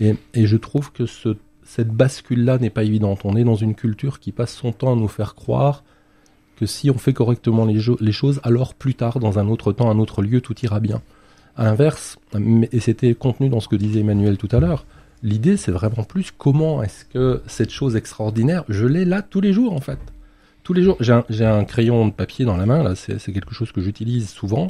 Et, 0.00 0.16
je 0.34 0.56
trouve 0.56 0.90
que 0.90 1.04
cette 1.06 1.90
bascule-là 1.90 2.58
n'est 2.58 2.70
pas 2.70 2.82
évidente. 2.82 3.20
On 3.24 3.36
est 3.36 3.44
dans 3.44 3.54
une 3.54 3.76
culture 3.76 4.18
qui 4.18 4.32
passe 4.32 4.54
son 4.54 4.72
temps 4.72 4.92
à 4.92 4.96
nous 4.96 5.08
faire 5.08 5.36
croire 5.36 5.84
que 6.56 6.66
si 6.66 6.90
on 6.90 6.98
fait 6.98 7.12
correctement 7.12 7.64
les, 7.64 7.80
les 8.00 8.12
choses, 8.12 8.40
alors 8.42 8.74
plus 8.74 8.94
tard, 8.94 9.20
dans 9.20 9.38
un 9.38 9.46
autre 9.46 9.72
temps, 9.72 9.90
un 9.90 9.98
autre 10.00 10.22
lieu, 10.22 10.40
tout 10.40 10.56
ira 10.62 10.80
bien. 10.80 11.02
À 11.56 11.64
l'inverse, 11.64 12.18
et 12.72 12.80
c'était 12.80 13.14
contenu 13.14 13.48
dans 13.48 13.60
ce 13.60 13.68
que 13.68 13.76
disait 13.76 14.00
Emmanuel 14.00 14.38
tout 14.38 14.48
à 14.50 14.58
l'heure, 14.58 14.84
L'idée, 15.22 15.56
c'est 15.56 15.72
vraiment 15.72 16.04
plus 16.04 16.30
comment 16.36 16.82
est-ce 16.82 17.04
que 17.04 17.42
cette 17.46 17.70
chose 17.70 17.96
extraordinaire, 17.96 18.64
je 18.68 18.86
l'ai 18.86 19.04
là 19.04 19.22
tous 19.22 19.40
les 19.40 19.52
jours 19.52 19.72
en 19.72 19.80
fait. 19.80 19.98
Tous 20.62 20.74
les 20.74 20.82
jours, 20.82 20.96
j'ai 21.00 21.44
un, 21.46 21.64
crayon 21.64 22.06
de 22.06 22.12
papier 22.12 22.44
dans 22.44 22.56
la 22.56 22.66
main, 22.66 22.94
c'est 22.94 23.32
quelque 23.32 23.54
chose 23.54 23.72
que 23.72 23.80
j'utilise 23.80 24.28
souvent. 24.28 24.68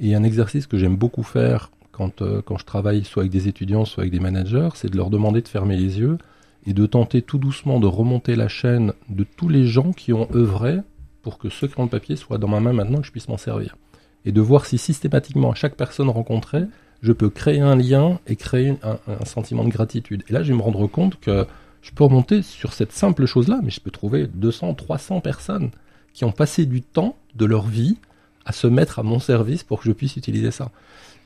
Et 0.00 0.14
un 0.14 0.24
exercice 0.24 0.66
que 0.66 0.76
j'aime 0.76 0.96
beaucoup 0.96 1.22
faire 1.22 1.70
quand, 1.92 2.22
euh, 2.22 2.42
quand 2.42 2.56
je 2.56 2.64
travaille 2.64 3.04
soit 3.04 3.22
avec 3.22 3.32
des 3.32 3.46
étudiants, 3.46 3.84
soit 3.84 4.02
avec 4.02 4.12
des 4.12 4.18
managers, 4.18 4.70
c'est 4.74 4.90
de 4.90 4.96
leur 4.96 5.10
demander 5.10 5.42
de 5.42 5.48
fermer 5.48 5.76
les 5.76 5.98
yeux 5.98 6.18
et 6.66 6.72
de 6.72 6.86
tenter 6.86 7.22
tout 7.22 7.38
doucement 7.38 7.80
de 7.80 7.86
remonter 7.86 8.34
la 8.34 8.48
chaîne 8.48 8.92
de 9.08 9.24
tous 9.24 9.48
les 9.48 9.66
gens 9.66 9.92
qui 9.92 10.12
ont 10.12 10.28
œuvré 10.34 10.78
pour 11.22 11.38
que 11.38 11.48
ce 11.48 11.66
crayon 11.66 11.86
de 11.86 11.90
papier 11.90 12.16
soit 12.16 12.38
dans 12.38 12.48
ma 12.48 12.60
main 12.60 12.72
maintenant 12.72 13.00
que 13.00 13.06
je 13.06 13.12
puisse 13.12 13.28
m'en 13.28 13.36
servir. 13.36 13.76
Et 14.24 14.32
de 14.32 14.40
voir 14.40 14.66
si 14.66 14.78
systématiquement 14.78 15.52
à 15.52 15.54
chaque 15.54 15.76
personne 15.76 16.08
rencontrée, 16.08 16.64
je 17.02 17.12
peux 17.12 17.30
créer 17.30 17.60
un 17.60 17.76
lien 17.76 18.18
et 18.26 18.36
créer 18.36 18.76
un, 18.82 19.24
sentiment 19.24 19.64
de 19.64 19.70
gratitude. 19.70 20.22
Et 20.28 20.32
là, 20.32 20.42
je 20.42 20.52
vais 20.52 20.58
me 20.58 20.62
rendre 20.62 20.86
compte 20.86 21.18
que 21.20 21.46
je 21.82 21.92
peux 21.92 22.04
remonter 22.04 22.42
sur 22.42 22.72
cette 22.72 22.92
simple 22.92 23.26
chose-là, 23.26 23.60
mais 23.62 23.70
je 23.70 23.80
peux 23.80 23.90
trouver 23.90 24.26
200, 24.26 24.74
300 24.74 25.20
personnes 25.20 25.70
qui 26.12 26.24
ont 26.24 26.32
passé 26.32 26.66
du 26.66 26.82
temps 26.82 27.16
de 27.36 27.46
leur 27.46 27.66
vie 27.66 27.96
à 28.44 28.52
se 28.52 28.66
mettre 28.66 28.98
à 28.98 29.02
mon 29.02 29.18
service 29.18 29.62
pour 29.62 29.80
que 29.80 29.86
je 29.86 29.92
puisse 29.92 30.16
utiliser 30.16 30.50
ça. 30.50 30.70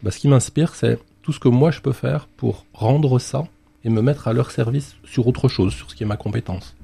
Bah, 0.03 0.11
ce 0.11 0.19
qui 0.19 0.29
m'inspire, 0.29 0.75
c'est 0.75 0.99
tout 1.23 1.33
ce 1.33 1.41
que 1.41 1.49
moi 1.49 1.71
je 1.71 1.81
peux 1.81 1.93
faire 1.93 2.29
pour 2.37 2.67
rendre 2.75 3.19
ça 3.19 3.45
et 3.85 3.91
me 3.91 4.03
mettre 4.03 4.29
à 4.29 4.33
leur 4.33 4.51
service 4.51 4.95
sur 5.05 5.27
autre 5.27 5.49
chose, 5.49 5.73
sur 5.73 5.91
ce 5.91 5.97
qui 5.97 6.05
est 6.05 6.07
ma 6.07 6.17
compétence. 6.17 6.77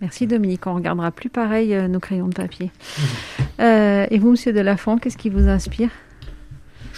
Merci 0.00 0.26
Dominique, 0.26 0.66
on 0.66 0.74
regardera 0.74 1.10
plus 1.10 1.28
pareil 1.28 1.74
euh, 1.74 1.88
nos 1.88 2.00
crayons 2.00 2.28
de 2.28 2.34
papier. 2.34 2.70
Euh, 3.60 4.06
et 4.08 4.20
vous, 4.20 4.30
Monsieur 4.30 4.52
Delafont, 4.52 4.98
qu'est-ce 4.98 5.16
qui 5.16 5.30
vous 5.30 5.48
inspire? 5.48 5.90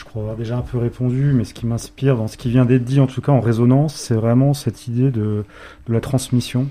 Je 0.01 0.05
crois 0.07 0.23
avoir 0.23 0.37
déjà 0.37 0.57
un 0.57 0.63
peu 0.63 0.79
répondu, 0.79 1.35
mais 1.35 1.45
ce 1.45 1.53
qui 1.53 1.67
m'inspire 1.67 2.17
dans 2.17 2.27
ce 2.27 2.39
qui 2.39 2.49
vient 2.49 2.65
d'être 2.65 2.85
dit, 2.85 3.01
en 3.01 3.07
tout 3.07 3.21
cas 3.21 3.33
en 3.33 3.41
résonance, 3.41 3.95
c'est 3.95 4.15
vraiment 4.15 4.55
cette 4.55 4.89
idée 4.89 5.11
de, 5.11 5.45
la 5.89 6.01
transmission. 6.01 6.69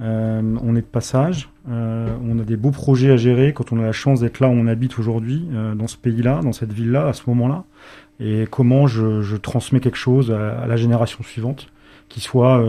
Euh, 0.00 0.40
on 0.62 0.76
est 0.76 0.80
de 0.80 0.86
passage, 0.86 1.48
euh, 1.68 2.08
on 2.24 2.38
a 2.38 2.44
des 2.44 2.56
beaux 2.56 2.70
projets 2.70 3.10
à 3.10 3.16
gérer 3.16 3.52
quand 3.52 3.72
on 3.72 3.80
a 3.80 3.82
la 3.82 3.92
chance 3.92 4.20
d'être 4.20 4.38
là 4.38 4.46
où 4.46 4.52
on 4.52 4.68
habite 4.68 5.00
aujourd'hui, 5.00 5.44
euh, 5.52 5.74
dans 5.74 5.88
ce 5.88 5.96
pays-là, 5.96 6.40
dans 6.40 6.52
cette 6.52 6.72
ville-là, 6.72 7.08
à 7.08 7.12
ce 7.12 7.22
moment-là. 7.26 7.64
Et 8.20 8.46
comment 8.48 8.86
je, 8.86 9.36
transmets 9.36 9.80
quelque 9.80 9.98
chose 9.98 10.30
à, 10.30 10.64
la 10.64 10.76
génération 10.76 11.24
suivante, 11.24 11.66
qui 12.08 12.20
soit 12.20 12.62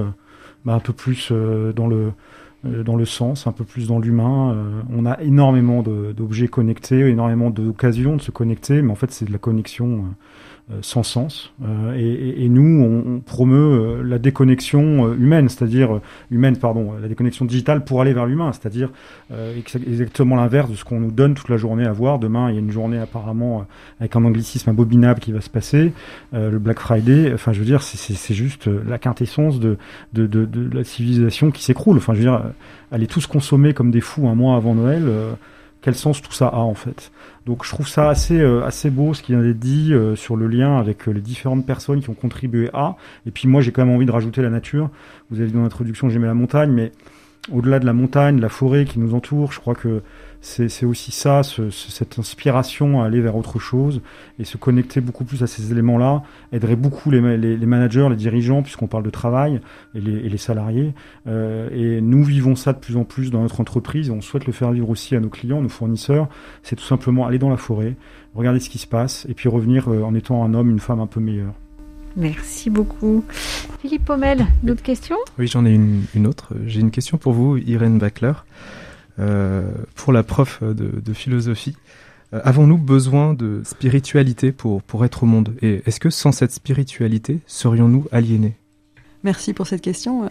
bah, 0.65 0.73
un 0.73 0.79
peu 0.79 0.93
plus 0.93 1.31
dans 1.31 1.85
le 1.85 2.13
dans 2.63 2.95
le 2.95 3.05
sens, 3.05 3.45
un 3.47 3.51
peu 3.51 3.63
plus 3.63 3.87
dans 3.87 3.99
l'humain. 3.99 4.53
Euh, 4.53 4.81
on 4.89 5.05
a 5.05 5.21
énormément 5.21 5.83
d'objets 5.83 6.47
connectés, 6.47 6.99
énormément 6.99 7.49
d'occasions 7.49 8.15
de 8.15 8.21
se 8.21 8.31
connecter, 8.31 8.81
mais 8.81 8.91
en 8.91 8.95
fait 8.95 9.11
c'est 9.11 9.25
de 9.25 9.31
la 9.31 9.37
connexion 9.37 9.97
euh, 9.97 9.99
sans 10.81 11.03
sens. 11.03 11.53
Et, 11.95 12.45
et, 12.45 12.49
nous, 12.49 12.81
on, 12.83 13.19
promeut 13.19 14.01
la 14.01 14.17
déconnexion 14.17 15.13
humaine, 15.13 15.49
c'est-à-dire 15.49 15.99
humaine, 16.31 16.57
pardon, 16.57 16.93
la 17.01 17.07
déconnexion 17.07 17.45
digitale 17.45 17.83
pour 17.83 18.01
aller 18.01 18.13
vers 18.13 18.25
l'humain, 18.25 18.51
c'est-à-dire 18.53 18.89
exactement 19.87 20.35
l'inverse 20.35 20.69
de 20.69 20.75
ce 20.75 20.85
qu'on 20.85 20.99
nous 20.99 21.11
donne 21.11 21.33
toute 21.33 21.49
la 21.49 21.57
journée 21.57 21.85
à 21.85 21.91
voir. 21.91 22.17
Demain, 22.17 22.49
il 22.49 22.53
y 22.53 22.57
a 22.57 22.61
une 22.61 22.71
journée 22.71 22.97
apparemment 22.97 23.65
avec 23.99 24.15
un 24.15 24.23
anglicisme 24.23 24.69
abominable 24.69 25.19
qui 25.19 25.31
va 25.31 25.41
se 25.41 25.49
passer, 25.49 25.93
le 26.31 26.57
Black 26.59 26.79
Friday. 26.79 27.31
Enfin, 27.33 27.51
je 27.51 27.59
veux 27.59 27.65
dire, 27.65 27.83
c'est 27.83 28.33
juste 28.33 28.67
la 28.67 28.97
quintessence 28.97 29.59
de, 29.59 29.77
de, 30.13 30.27
de, 30.27 30.69
la 30.73 30.83
civilisation 30.83 31.51
qui 31.51 31.63
s'écroule. 31.63 31.97
Enfin, 31.97 32.13
je 32.13 32.19
veux 32.19 32.25
dire 32.25 32.41
aller 32.93 33.07
tous 33.07 33.27
consommer 33.27 33.73
comme 33.73 33.91
des 33.91 34.01
fous 34.01 34.27
un 34.27 34.35
mois 34.35 34.55
avant 34.55 34.75
Noël, 34.75 35.03
euh, 35.07 35.33
quel 35.83 35.95
sens 35.95 36.21
tout 36.21 36.31
ça 36.31 36.47
a 36.47 36.59
en 36.59 36.73
fait 36.73 37.11
Donc 37.45 37.65
je 37.65 37.69
trouve 37.69 37.87
ça 37.87 38.09
assez 38.09 38.39
euh, 38.39 38.63
assez 38.63 38.89
beau 38.89 39.13
ce 39.13 39.21
qui 39.21 39.33
vient 39.33 39.41
d'être 39.41 39.59
dit 39.59 39.93
euh, 39.93 40.15
sur 40.15 40.37
le 40.37 40.47
lien 40.47 40.77
avec 40.77 41.05
les 41.07 41.21
différentes 41.21 41.65
personnes 41.65 42.01
qui 42.01 42.09
ont 42.09 42.15
contribué 42.15 42.69
à. 42.73 42.95
Et 43.25 43.31
puis 43.31 43.47
moi 43.47 43.61
j'ai 43.61 43.71
quand 43.71 43.85
même 43.85 43.93
envie 43.93 44.05
de 44.05 44.11
rajouter 44.11 44.41
la 44.41 44.49
nature. 44.49 44.89
Vous 45.29 45.39
avez 45.39 45.47
dit 45.47 45.53
dans 45.53 45.61
l'introduction 45.61 46.09
j'aimais 46.09 46.27
la 46.27 46.33
montagne, 46.33 46.71
mais 46.71 46.93
au-delà 47.51 47.79
de 47.79 47.85
la 47.85 47.93
montagne, 47.93 48.39
la 48.39 48.49
forêt 48.49 48.85
qui 48.85 48.99
nous 48.99 49.13
entoure, 49.13 49.51
je 49.51 49.59
crois 49.59 49.75
que 49.75 50.01
c'est 50.39 50.85
aussi 50.85 51.11
ça, 51.11 51.41
cette 51.41 52.19
inspiration 52.19 53.01
à 53.01 53.05
aller 53.05 53.21
vers 53.21 53.37
autre 53.37 53.59
chose 53.59 54.01
et 54.39 54.43
se 54.43 54.57
connecter 54.57 54.99
beaucoup 54.99 55.23
plus 55.23 55.41
à 55.41 55.47
ces 55.47 55.71
éléments-là 55.71 56.21
aiderait 56.51 56.75
beaucoup 56.75 57.11
les, 57.11 57.21
managers, 57.21 58.07
les 58.09 58.17
dirigeants, 58.17 58.61
puisqu'on 58.61 58.87
parle 58.87 59.03
de 59.03 59.09
travail 59.09 59.61
et 59.95 60.01
les, 60.01 60.37
salariés. 60.37 60.93
Euh, 61.27 61.69
et 61.71 62.01
nous 62.01 62.25
vivons 62.25 62.57
ça 62.57 62.73
de 62.73 62.79
plus 62.79 62.97
en 62.97 63.05
plus 63.05 63.31
dans 63.31 63.41
notre 63.41 63.61
entreprise 63.61 64.09
on 64.09 64.21
souhaite 64.21 64.45
le 64.45 64.53
faire 64.53 64.71
vivre 64.71 64.89
aussi 64.89 65.15
à 65.15 65.19
nos 65.19 65.29
clients, 65.29 65.61
nos 65.61 65.69
fournisseurs. 65.69 66.27
C'est 66.61 66.75
tout 66.75 66.83
simplement 66.83 67.25
aller 67.25 67.39
dans 67.39 67.49
la 67.49 67.57
forêt, 67.57 67.95
regarder 68.35 68.59
ce 68.59 68.69
qui 68.69 68.79
se 68.79 68.87
passe 68.87 69.25
et 69.29 69.33
puis 69.33 69.47
revenir 69.47 69.89
euh, 69.89 70.03
en 70.03 70.13
étant 70.13 70.43
un 70.43 70.53
homme, 70.53 70.69
une 70.69 70.79
femme 70.79 70.99
un 70.99 71.07
peu 71.07 71.19
meilleur. 71.19 71.53
Merci 72.15 72.69
beaucoup. 72.69 73.23
Philippe 73.81 74.05
Pommel, 74.05 74.45
d'autres 74.61 74.83
questions? 74.83 75.17
Oui, 75.39 75.47
j'en 75.47 75.65
ai 75.65 75.73
une, 75.73 76.03
une 76.15 76.27
autre. 76.27 76.53
J'ai 76.67 76.79
une 76.79 76.91
question 76.91 77.17
pour 77.17 77.33
vous, 77.33 77.57
Irène 77.57 77.97
Bachler. 77.97 78.33
Euh, 79.19 79.69
pour 79.93 80.11
la 80.11 80.23
prof 80.23 80.63
de, 80.63 81.13
philosophie. 81.13 81.75
Euh, 82.33 82.41
avons-nous 82.43 82.79
besoin 82.79 83.35
de 83.35 83.61
spiritualité 83.63 84.51
pour, 84.51 84.81
pour 84.81 85.05
être 85.05 85.21
au 85.21 85.25
monde? 85.27 85.53
Et 85.61 85.83
est-ce 85.85 85.99
que 85.99 86.09
sans 86.09 86.31
cette 86.31 86.51
spiritualité, 86.51 87.39
serions-nous 87.45 88.07
aliénés? 88.11 88.55
Merci 89.23 89.53
pour 89.53 89.67
cette 89.67 89.81
question. 89.81 90.23
Euh, 90.23 90.27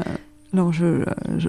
alors 0.52 0.72
je, 0.72 1.04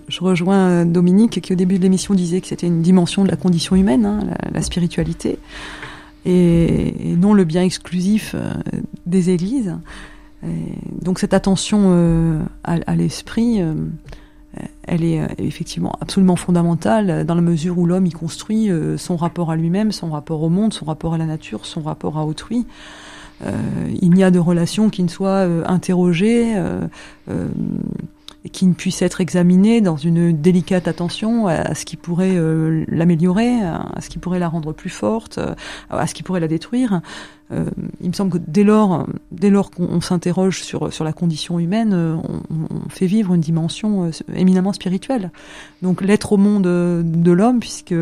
je, 0.08 0.20
rejoins 0.22 0.86
Dominique 0.86 1.42
qui 1.42 1.54
au 1.54 1.56
début 1.56 1.80
de 1.80 1.84
l'émission 1.84 2.14
disait 2.14 2.40
que 2.40 2.46
c'était 2.46 2.68
une 2.68 2.84
dimension 2.84 3.24
de 3.24 3.32
la 3.32 3.36
condition 3.36 3.76
humaine, 3.76 4.06
hein, 4.06 4.20
la, 4.54 4.62
spiritualité, 4.62 5.40
et, 6.26 7.16
non 7.18 7.34
le 7.34 7.46
bien 7.46 7.64
exclusif 7.64 8.36
des 9.08 9.32
églises. 9.32 9.76
Donc 11.02 11.20
cette 11.20 11.34
attention 11.34 12.42
à, 12.64 12.74
à 12.86 12.96
l'esprit 12.96 13.62
elle 14.86 15.04
est 15.04 15.20
effectivement 15.40 15.94
absolument 16.00 16.36
fondamentale 16.36 17.26
dans 17.26 17.36
la 17.36 17.42
mesure 17.42 17.78
où 17.80 17.86
l'homme 17.86 18.06
y 18.06 18.12
construit 18.12 18.70
son 18.98 19.16
rapport 19.16 19.50
à 19.50 19.56
lui-même, 19.56 19.92
son 19.92 20.12
rapport 20.12 20.44
au 20.44 20.50
monde, 20.50 20.74
son 20.74 20.86
rapport 20.86 21.14
à 21.14 21.18
la 21.18 21.26
nature, 21.26 21.66
son 21.66 21.82
rapport 21.82 22.18
à 22.18 22.26
autrui. 22.26 22.66
il 23.44 24.12
n'y 24.12 24.24
a 24.24 24.30
de 24.30 24.40
relation 24.40 24.90
qui 24.90 25.02
ne 25.02 25.08
soit 25.08 25.48
interrogée 25.66 26.56
qui 28.52 28.66
ne 28.66 28.74
puisse 28.74 29.02
être 29.02 29.22
examinée 29.22 29.82
dans 29.82 29.98
une 29.98 30.34
délicate 30.34 30.88
attention 30.88 31.48
à 31.48 31.76
ce 31.76 31.86
qui 31.86 31.96
pourrait 31.96 32.36
l'améliorer, 32.88 33.62
à 33.64 34.00
ce 34.02 34.10
qui 34.10 34.18
pourrait 34.20 34.40
la 34.40 34.50
rendre 34.50 34.74
plus 34.74 34.90
forte, 34.90 35.40
à 35.90 36.08
ce 36.08 36.14
qui 36.14 36.24
pourrait 36.24 36.42
la 36.42 36.48
détruire. 36.48 37.02
Euh, 37.54 37.66
il 38.02 38.08
me 38.08 38.14
semble 38.14 38.32
que 38.32 38.38
dès 38.46 38.64
lors, 38.64 39.06
dès 39.32 39.50
lors 39.50 39.70
qu'on 39.70 40.02
s'interroge 40.02 40.64
sur 40.64 40.92
sur 40.94 41.04
la 41.04 41.14
condition 41.14 41.60
humaine, 41.60 41.94
euh, 41.94 42.16
on, 42.50 42.90
fait 42.90 43.06
vivre 43.06 43.34
une 43.34 43.42
dimension 43.42 44.06
euh, 44.06 44.12
éminemment 44.36 44.74
spirituelle. 44.74 45.32
Donc 45.82 46.02
l'être 46.02 46.32
au 46.32 46.38
monde 46.38 46.64
de 46.64 47.32
l'homme, 47.32 47.60
puisque 47.60 47.96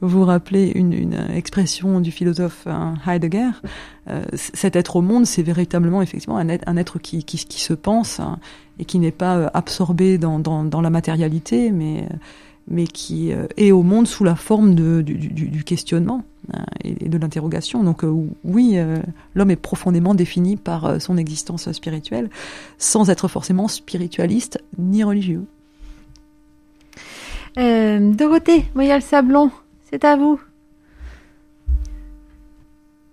vous 0.00 0.24
rappelez 0.24 0.72
une, 0.74 1.14
expression 1.34 2.00
du 2.00 2.10
philosophe 2.10 2.66
Heidegger, 3.06 3.50
cet 4.34 4.74
être 4.76 4.96
au 4.96 5.02
monde, 5.02 5.26
c'est 5.26 5.42
véritablement 5.42 6.02
effectivement 6.02 6.36
un 6.36 6.48
être, 6.48 6.98
qui 6.98 7.24
se 7.48 7.74
pense 7.74 8.18
hein, 8.18 8.38
et 8.82 8.84
qui 8.84 8.98
n'est 8.98 9.12
pas 9.12 9.48
absorbé 9.54 10.18
dans, 10.18 10.80
la 10.82 10.90
matérialité, 10.90 11.70
mais 11.70 12.08
mais 12.68 12.86
qui 12.86 13.32
est 13.56 13.72
au 13.72 13.82
monde 13.82 14.06
sous 14.06 14.24
la 14.24 14.36
forme 14.36 14.74
du, 14.74 15.64
questionnement. 15.64 16.22
Euh, 16.54 16.58
et 16.82 17.08
de 17.08 17.18
l'interrogation. 17.18 17.84
Donc 17.84 18.02
euh, 18.02 18.12
oui, 18.42 18.72
euh, 18.74 18.98
l'homme 19.36 19.52
est 19.52 19.56
profondément 19.56 20.12
défini 20.12 20.56
par 20.56 21.00
son 21.00 21.16
existence 21.16 21.70
spirituelle, 21.70 22.30
sans 22.78 23.10
être 23.10 23.28
forcément 23.28 23.68
spiritualiste 23.68 24.58
ni 24.76 25.04
religieux. 25.04 25.44
Dorothée 27.56 28.64
Moyal-Sablon, 28.74 29.52
c'est 29.88 30.04
à 30.04 30.16
vous. 30.16 30.40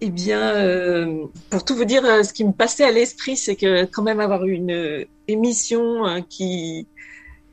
Eh 0.02 0.10
bien, 0.10 1.08
pour 1.50 1.66
tout 1.66 1.76
vous 1.76 1.86
dire, 1.86 2.04
ce 2.26 2.32
qui 2.32 2.46
me 2.46 2.54
passait 2.54 2.86
à 2.86 2.92
l'esprit, 2.92 3.36
c'est 3.36 3.56
que 3.56 3.84
quand 3.86 4.04
même 4.04 4.20
avoir 4.20 4.46
une 4.46 5.06
émission 5.28 6.24
qui 6.30 6.88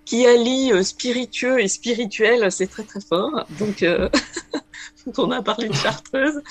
qui 0.04 0.24
allie 0.24 0.84
spiritueux 0.84 1.60
et 1.60 1.66
spirituel, 1.66 2.52
c'est 2.52 2.68
très 2.68 2.84
très 2.84 3.00
fort. 3.00 3.46
Donc 3.58 3.84
on 5.18 5.30
a 5.30 5.42
parlé 5.42 5.68
de 5.68 5.74
Chartreuse. 5.74 6.42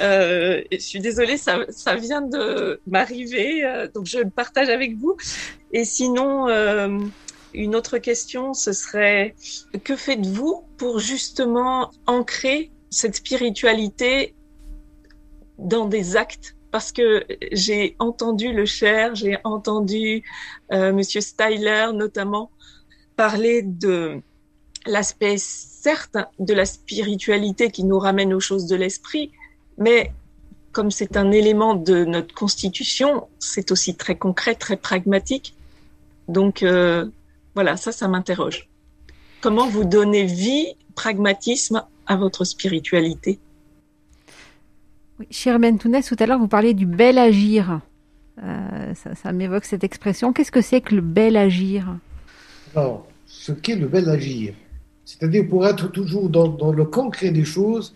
Euh, 0.00 0.62
je 0.72 0.78
suis 0.78 1.00
désolée, 1.00 1.36
ça, 1.36 1.58
ça 1.68 1.94
vient 1.96 2.22
de 2.22 2.80
m'arriver, 2.86 3.64
euh, 3.64 3.88
donc 3.88 4.06
je 4.06 4.18
le 4.18 4.30
partage 4.30 4.68
avec 4.68 4.96
vous. 4.96 5.16
Et 5.72 5.84
sinon, 5.84 6.48
euh, 6.48 6.98
une 7.54 7.74
autre 7.76 7.98
question, 7.98 8.54
ce 8.54 8.72
serait 8.72 9.34
que 9.84 9.96
faites-vous 9.96 10.64
pour 10.76 10.98
justement 10.98 11.90
ancrer 12.06 12.70
cette 12.90 13.16
spiritualité 13.16 14.34
dans 15.60 15.86
des 15.86 16.16
actes 16.16 16.56
parce 16.70 16.92
que 16.92 17.24
j'ai 17.52 17.96
entendu 17.98 18.52
le 18.52 18.64
cher, 18.64 19.14
j'ai 19.14 19.38
entendu 19.44 20.22
euh, 20.72 20.92
Monsieur 20.92 21.20
Styler 21.20 21.88
notamment 21.94 22.50
parler 23.16 23.62
de 23.62 24.20
l'aspect 24.86 25.36
certes 25.38 26.16
de 26.38 26.54
la 26.54 26.64
spiritualité 26.64 27.70
qui 27.70 27.84
nous 27.84 27.98
ramène 27.98 28.32
aux 28.32 28.40
choses 28.40 28.66
de 28.66 28.76
l'esprit, 28.76 29.30
mais 29.78 30.12
comme 30.72 30.90
c'est 30.90 31.16
un 31.16 31.32
élément 31.32 31.74
de 31.74 32.04
notre 32.04 32.34
constitution, 32.34 33.26
c'est 33.38 33.72
aussi 33.72 33.96
très 33.96 34.16
concret, 34.16 34.54
très 34.54 34.76
pragmatique. 34.76 35.54
Donc 36.28 36.62
euh, 36.62 37.06
voilà, 37.54 37.76
ça, 37.76 37.90
ça 37.90 38.06
m'interroge. 38.06 38.68
Comment 39.40 39.68
vous 39.68 39.84
donnez 39.84 40.24
vie, 40.24 40.74
pragmatisme 40.94 41.84
à 42.06 42.16
votre 42.16 42.44
spiritualité? 42.44 43.40
Oui, 45.20 45.26
Cher 45.30 45.58
tout 45.78 46.16
à 46.18 46.26
l'heure, 46.26 46.38
vous 46.38 46.48
parlez 46.48 46.72
du 46.72 46.86
bel 46.86 47.18
agir. 47.18 47.80
Euh, 48.42 48.94
ça, 48.94 49.32
m'évoque 49.32 49.66
cette 49.66 49.84
expression. 49.84 50.32
Qu'est-ce 50.32 50.50
que 50.50 50.62
c'est 50.62 50.80
que 50.80 50.94
le 50.94 51.02
bel 51.02 51.36
agir? 51.36 51.98
Alors, 52.74 53.06
ce 53.26 53.52
qu'est 53.52 53.76
le 53.76 53.86
bel 53.86 54.08
agir, 54.08 54.54
c'est-à-dire 55.04 55.46
pour 55.46 55.66
être 55.66 55.88
toujours 55.88 56.30
dans, 56.30 56.72
le 56.72 56.84
concret 56.86 57.32
des 57.32 57.44
choses, 57.44 57.94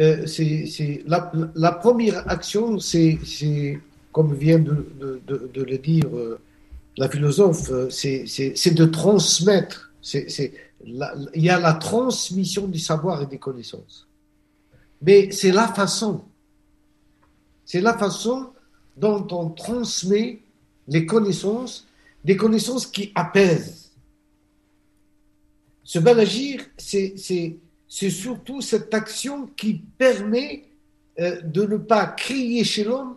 euh, 0.00 0.26
c'est 0.26 1.02
la, 1.06 1.72
première 1.72 2.26
action, 2.30 2.78
c'est 2.78 3.18
comme 4.12 4.34
vient 4.34 4.58
de, 4.58 4.86
le 5.54 5.76
dire 5.76 6.06
euh, 6.14 6.40
la 6.96 7.10
philosophe, 7.10 7.70
c'est 7.90 8.74
de 8.74 8.84
transmettre. 8.86 9.92
il 10.14 10.52
y 11.34 11.50
a 11.50 11.60
la 11.60 11.74
transmission 11.74 12.66
du 12.66 12.78
savoir 12.78 13.20
et 13.20 13.26
des 13.26 13.38
connaissances. 13.38 14.08
Mais 15.02 15.30
c'est 15.32 15.52
la 15.52 15.68
façon. 15.68 16.22
C'est 17.64 17.80
la 17.80 17.96
façon 17.96 18.50
dont 18.96 19.26
on 19.30 19.50
transmet 19.50 20.40
les 20.88 21.06
connaissances, 21.06 21.86
des 22.24 22.36
connaissances 22.36 22.86
qui 22.86 23.12
apaisent 23.14 23.82
ce 25.84 25.98
bel 25.98 26.20
agir, 26.20 26.64
c'est 26.78 27.58
surtout 27.88 28.60
cette 28.60 28.94
action 28.94 29.48
qui 29.56 29.74
permet 29.98 30.64
euh, 31.20 31.42
de 31.42 31.64
ne 31.64 31.76
pas 31.76 32.06
crier 32.06 32.64
chez 32.64 32.84
l'homme 32.84 33.16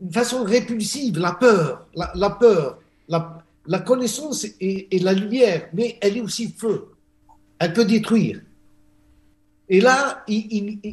de 0.00 0.12
façon 0.12 0.42
répulsive, 0.42 1.18
la 1.18 1.32
peur, 1.32 1.86
la, 1.94 2.30
peur, 2.30 2.80
la, 3.08 3.78
connaissance 3.78 4.44
et, 4.60 4.88
la 4.98 5.12
lumière, 5.12 5.68
mais 5.72 5.96
elle 6.00 6.16
est 6.16 6.20
aussi 6.20 6.48
feu. 6.48 6.88
Elle 7.60 7.72
peut 7.72 7.84
détruire. 7.84 8.40
Et 9.72 9.80
là, 9.80 10.22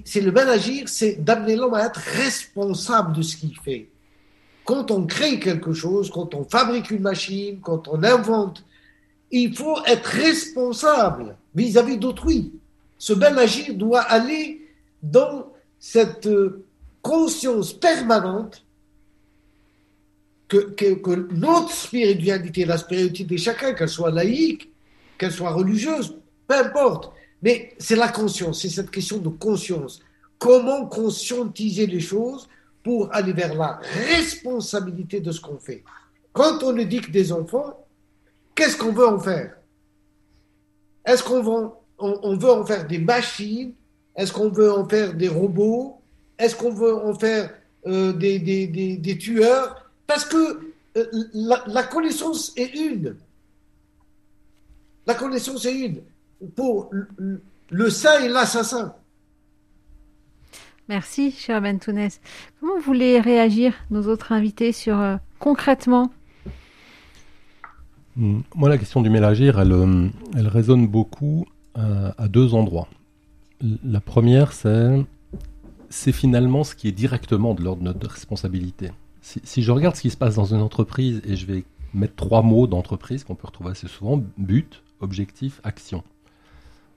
c'est 0.05 0.21
le 0.21 0.31
bel 0.31 0.47
agir, 0.47 0.87
c'est 0.87 1.21
d'amener 1.21 1.57
l'homme 1.57 1.73
à 1.73 1.85
être 1.85 1.99
responsable 1.99 3.11
de 3.13 3.21
ce 3.21 3.35
qu'il 3.35 3.53
fait. 3.59 3.89
Quand 4.63 4.89
on 4.89 5.05
crée 5.05 5.37
quelque 5.37 5.73
chose, 5.73 6.09
quand 6.09 6.33
on 6.33 6.45
fabrique 6.45 6.89
une 6.89 7.01
machine, 7.01 7.59
quand 7.61 7.89
on 7.89 8.01
invente 8.03 8.63
il 9.31 9.55
faut 9.55 9.77
être 9.85 10.05
responsable 10.07 11.35
vis-à-vis 11.53 11.97
d'autrui. 11.97 12.53
Ce 12.97 13.13
bel 13.13 13.37
agir 13.37 13.73
doit 13.75 14.01
aller 14.01 14.67
dans 15.03 15.51
cette 15.79 16.27
euh, 16.27 16.65
conscience 17.01 17.73
permanente 17.73 18.65
que, 20.47 20.57
que, 20.57 21.27
notre 21.31 21.71
spiritualité, 21.71 22.65
la 22.65 22.77
spiritualité 22.77 23.23
de 23.23 23.37
chacun, 23.37 23.73
qu'elle 23.73 23.89
soit 23.89 24.09
laïque, 24.09 24.71
qu'elle 25.17 25.31
soit 25.31 25.51
religieuse, 25.51 26.17
peu 26.47 26.55
importe, 26.55 27.13
mais 27.41 27.73
c'est 27.79 27.95
la 27.95 28.09
conscience, 28.09 28.61
c'est 28.61 28.69
cette 28.69 28.91
question 28.91 29.17
de 29.17 29.29
conscience. 29.29 30.01
Comment 30.37 30.85
conscientiser 30.85 31.85
les 31.85 31.99
choses 31.99 32.47
pour 32.83 33.13
aller 33.13 33.33
vers 33.33 33.53
la 33.55 33.79
responsabilité 34.07 35.19
de 35.19 35.31
ce 35.31 35.41
qu'on 35.41 35.57
fait? 35.57 35.83
Quand 36.33 36.63
on 36.63 36.77
éduque 36.77 37.11
des 37.11 37.31
enfants, 37.31 37.75
Qu'est-ce 38.59 38.75
qu'on 38.75 38.91
veut 38.91 39.07
en 39.07 39.19
faire? 39.19 39.55
Est-ce 41.05 41.23
qu'on 41.23 41.41
veut, 41.41 42.51
en 42.51 42.65
faire 42.65 42.85
des 42.85 42.99
machines? 42.99 43.73
Est-ce 44.17 44.33
qu'on 44.33 44.49
veut 44.49 44.69
en 44.69 44.85
faire 44.85 45.13
des 45.13 45.29
robots? 45.29 46.01
Est-ce 46.37 46.57
qu'on 46.57 46.73
veut 46.73 46.93
en 46.93 47.13
faire 47.13 47.53
euh, 47.87 48.11
des, 48.11 48.37
des, 48.37 49.17
tueurs? 49.17 49.89
Parce 50.05 50.25
que 50.25 50.73
euh, 50.97 51.05
la, 51.33 51.83
connaissance 51.83 52.51
est 52.57 52.75
une. 52.75 53.15
La 55.07 55.13
connaissance 55.13 55.63
est 55.63 55.79
une. 55.79 56.01
Pour 56.55 56.91
le, 57.69 57.89
saint 57.89 58.21
et 58.21 58.29
l'assassin. 58.29 58.95
Merci, 60.87 61.31
cher 61.31 61.61
Bentounès. 61.61 62.19
Comment 62.59 62.79
voulez 62.79 63.19
réagir, 63.19 63.73
nos 63.91 64.07
autres 64.07 64.31
invités, 64.31 64.71
sur 64.71 64.99
euh, 64.99 65.17
concrètement? 65.37 66.11
Mm. 68.15 68.39
Moi, 68.55 68.69
la 68.69 68.77
question 68.77 69.01
du 69.01 69.09
mélagir, 69.09 69.59
elle, 69.59 69.71
euh, 69.71 70.07
elle 70.35 70.47
résonne 70.47 70.87
beaucoup 70.87 71.45
euh, 71.77 72.11
à, 72.17 72.27
deux 72.27 72.53
endroits. 72.53 72.87
La 73.83 73.99
première, 73.99 74.53
c'est 74.53 75.05
c'est 75.89 76.11
finalement 76.11 76.63
ce 76.63 76.75
qui 76.75 76.87
est 76.87 76.91
directement 76.91 77.55
de 77.55 77.63
l'ordre 77.63 77.81
de 77.81 77.87
notre 77.87 78.07
responsabilité. 78.09 78.91
Si, 79.21 79.61
je 79.61 79.71
regarde 79.71 79.95
ce 79.95 80.01
qui 80.01 80.09
se 80.09 80.17
passe 80.17 80.35
dans 80.35 80.53
une 80.53 80.61
entreprise, 80.61 81.21
et 81.25 81.35
je 81.35 81.45
vais 81.45 81.63
mettre 81.93 82.15
trois 82.15 82.41
mots 82.41 82.67
d'entreprise 82.67 83.23
qu'on 83.23 83.35
peut 83.35 83.47
retrouver 83.47 83.71
assez 83.71 83.87
souvent, 83.87 84.21
but, 84.37 84.81
objectif, 85.01 85.59
action. 85.63 86.03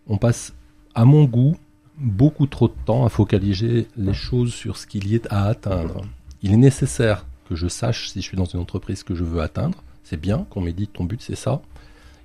On 0.07 0.17
passe, 0.17 0.53
à 0.95 1.05
mon 1.05 1.25
goût, 1.25 1.57
beaucoup 1.99 2.47
trop 2.47 2.69
de 2.69 2.75
temps 2.85 3.05
à 3.05 3.09
focaliser 3.09 3.87
les 3.97 4.15
choses 4.15 4.53
sur 4.53 4.77
ce 4.77 4.87
qu'il 4.87 5.09
y 5.09 5.15
est 5.15 5.27
à 5.31 5.45
atteindre. 5.45 6.03
Il 6.43 6.53
est 6.53 6.57
nécessaire 6.57 7.27
que 7.49 7.55
je 7.55 7.69
sache 7.69 8.09
si 8.09 8.21
je 8.21 8.27
suis 8.27 8.37
dans 8.37 8.45
une 8.45 8.61
entreprise 8.61 9.03
que 9.03 9.15
je 9.15 9.25
veux 9.25 9.41
atteindre, 9.41 9.83
c'est 10.03 10.21
bien 10.21 10.47
qu'on 10.51 10.61
m'ait 10.61 10.73
dit 10.73 10.89
ton 10.89 11.05
but 11.05 11.21
c'est 11.23 11.37
ça. 11.37 11.63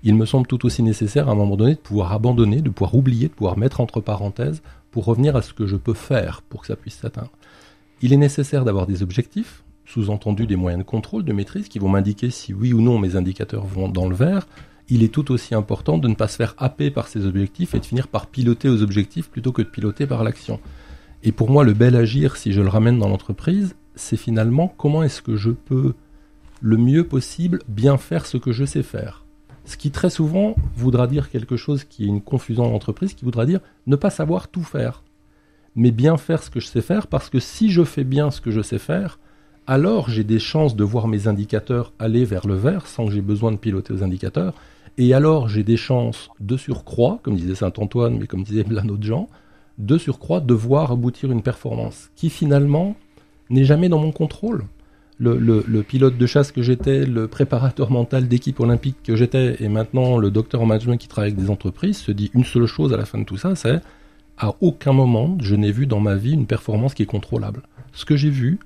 Il 0.04 0.16
me 0.16 0.26
semble 0.26 0.48
tout 0.48 0.66
aussi 0.66 0.84
nécessaire 0.84 1.30
à 1.30 1.32
un 1.32 1.36
moment 1.36 1.56
donné 1.56 1.76
de 1.76 1.80
pouvoir 1.80 2.14
abandonner, 2.14 2.62
de 2.62 2.70
pouvoir 2.70 2.96
oublier, 2.96 3.28
de 3.28 3.34
pouvoir 3.34 3.58
mettre 3.58 3.82
entre 3.82 4.00
parenthèses 4.00 4.62
pour 4.92 5.06
revenir 5.06 5.36
à 5.36 5.42
ce 5.42 5.54
que 5.54 5.68
je 5.68 5.76
peux 5.76 5.94
faire 5.94 6.42
pour 6.50 6.62
que 6.62 6.68
ça 6.68 6.76
puisse 6.76 6.98
s'atteindre. 6.98 7.32
Il 8.02 8.14
est 8.14 8.18
nécessaire 8.18 8.64
d'avoir 8.64 8.88
des 8.88 9.04
objectifs, 9.04 9.64
sous-entendu 9.86 10.46
des 10.46 10.56
moyens 10.56 10.84
de 10.84 10.88
contrôle, 10.88 11.24
de 11.24 11.34
maîtrise, 11.34 11.68
qui 11.68 11.80
vont 11.80 11.90
m'indiquer 11.90 12.30
si 12.30 12.54
oui 12.54 12.74
ou 12.74 12.82
non 12.82 13.00
mes 13.00 13.16
indicateurs 13.16 13.66
vont 13.66 13.90
dans 13.90 14.08
le 14.08 14.16
vert, 14.16 14.48
il 14.90 15.04
est 15.04 15.14
tout 15.14 15.32
aussi 15.32 15.54
important 15.54 15.98
de 15.98 16.08
ne 16.08 16.16
pas 16.16 16.28
se 16.28 16.38
faire 16.38 16.56
happer 16.58 16.92
par 16.92 17.08
ses 17.08 17.26
objectifs 17.26 17.76
et 17.76 17.80
de 17.80 17.86
finir 17.86 18.08
par 18.08 18.28
piloter 18.28 18.70
aux 18.70 18.82
objectifs 18.82 19.30
plutôt 19.30 19.52
que 19.52 19.62
de 19.62 19.68
piloter 19.68 20.08
par 20.08 20.24
l'action. 20.24 20.60
Et 21.24 21.32
pour 21.32 21.50
moi, 21.50 21.64
le 21.64 21.74
bel 21.74 21.96
agir, 21.96 22.38
si 22.38 22.54
je 22.54 22.62
le 22.62 22.70
ramène 22.70 23.00
dans 23.00 23.10
l'entreprise, 23.10 23.76
c'est 23.96 24.18
finalement 24.18 24.74
comment 24.78 25.04
est-ce 25.04 25.22
que 25.22 25.36
je 25.36 25.50
peux 25.50 25.94
le 26.62 26.78
mieux 26.78 27.06
possible 27.06 27.62
bien 27.68 27.98
faire 27.98 28.26
ce 28.26 28.38
que 28.38 28.52
je 28.52 28.66
sais 28.66 28.84
faire. 28.84 29.26
Ce 29.66 29.76
qui 29.76 29.92
très 29.92 30.10
souvent 30.10 30.56
voudra 30.76 31.08
dire 31.08 31.30
quelque 31.30 31.58
chose 31.58 31.84
qui 31.84 32.06
est 32.06 32.08
une 32.08 32.22
confusion 32.22 32.64
dans 32.64 32.72
l'entreprise, 32.72 33.14
qui 33.14 33.26
voudra 33.26 33.46
dire 33.46 33.60
ne 33.86 33.96
pas 33.96 34.10
savoir 34.10 34.48
tout 34.48 34.64
faire, 34.64 35.04
mais 35.76 35.92
bien 35.92 36.18
faire 36.18 36.42
ce 36.42 36.50
que 36.50 36.60
je 36.60 36.68
sais 36.68 36.82
faire, 36.82 37.08
parce 37.08 37.30
que 37.30 37.40
si 37.40 37.70
je 37.70 37.84
fais 37.84 38.06
bien 38.06 38.32
ce 38.32 38.40
que 38.40 38.52
je 38.52 38.62
sais 38.62 38.80
faire, 38.80 39.20
alors 39.68 40.10
j'ai 40.10 40.24
des 40.24 40.40
chances 40.40 40.78
de 40.78 40.84
voir 40.86 41.10
mes 41.10 41.28
indicateurs 41.28 41.92
aller 42.00 42.24
vers 42.24 42.48
le 42.48 42.56
vert 42.56 42.88
sans 42.88 43.06
que 43.06 43.12
j'ai 43.12 43.22
besoin 43.22 43.52
de 43.52 43.58
piloter 43.58 43.94
aux 43.94 44.04
indicateurs, 44.04 44.54
et 44.98 45.14
alors 45.14 45.48
j'ai 45.48 45.64
des 45.64 45.78
chances 45.78 46.30
de 46.40 46.58
surcroît, 46.58 47.20
comme 47.24 47.36
disait 47.36 47.56
Saint 47.56 47.74
Antoine, 47.78 48.18
mais 48.20 48.28
comme 48.28 48.44
disait 48.44 48.64
plein 48.64 48.84
d'autres 48.84 49.04
gens, 49.04 49.30
de 49.78 49.98
surcroît 49.98 50.40
de 50.40 50.54
voir 50.54 50.92
aboutir 50.92 51.32
une 51.32 51.42
performance 51.42 52.10
qui 52.16 52.30
finalement 52.30 52.96
n'est 53.50 53.66
jamais 53.66 53.90
dans 53.90 54.00
mon 54.00 54.12
contrôle. 54.12 54.66
Le, 55.20 55.82
pilote 55.82 56.18
de 56.18 56.26
chasse 56.28 56.52
que 56.52 56.62
j'étais, 56.62 57.04
le 57.06 57.28
préparateur 57.28 57.90
mental 57.90 58.28
d'équipe 58.28 58.60
olympique 58.60 58.98
que 59.04 59.16
j'étais, 59.16 59.56
et 59.60 59.68
maintenant 59.68 60.18
le 60.18 60.30
docteur 60.30 60.62
en 60.62 60.68
management 60.68 60.98
qui 60.98 61.08
travaille 61.08 61.32
avec 61.32 61.44
des 61.44 61.50
entreprises, 61.50 61.98
se 61.98 62.12
dit 62.12 62.30
une 62.36 62.44
seule 62.44 62.68
chose 62.68 62.94
à 62.94 62.98
la 62.98 63.06
fin 63.06 63.18
de 63.18 63.24
tout 63.24 63.38
ça, 63.38 63.56
c'est 63.56 63.82
à 64.38 64.54
aucun 64.62 64.94
moment 64.94 65.36
je 65.42 65.56
n'ai 65.56 65.72
vu 65.72 65.88
dans 65.88 66.00
ma 66.00 66.16
vie 66.16 66.34
une 66.34 66.46
performance 66.46 66.94
qui 66.94 67.02
est 67.02 67.08
contrôlable. 67.08 67.64
Ce 67.94 68.06
que 68.06 68.16
j'ai 68.16 68.30
vu, 68.30 68.60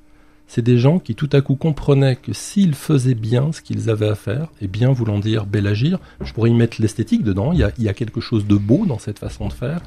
c'est 0.53 0.61
des 0.61 0.77
gens 0.77 0.99
qui 0.99 1.15
tout 1.15 1.29
à 1.31 1.39
coup 1.39 1.55
comprenaient 1.55 2.17
que 2.17 2.33
s'ils 2.33 2.75
faisaient 2.75 3.15
bien 3.15 3.53
ce 3.53 3.61
qu'ils 3.61 3.89
avaient 3.89 4.09
à 4.09 4.15
faire, 4.15 4.49
et 4.59 4.67
bien 4.67 4.91
voulant 4.91 5.17
dire 5.17 5.45
bel 5.45 5.65
agir, 5.65 5.97
je 6.19 6.33
pourrais 6.33 6.49
y 6.49 6.53
mettre 6.53 6.81
l'esthétique 6.81 7.23
dedans, 7.23 7.53
il 7.53 7.59
y, 7.59 7.87
a, 7.87 7.93
quelque 7.93 8.19
chose 8.19 8.45
de 8.45 8.55
beau 8.55 8.85
dans 8.85 8.99
cette 8.99 9.17
façon 9.17 9.47
de 9.47 9.53
faire, 9.53 9.79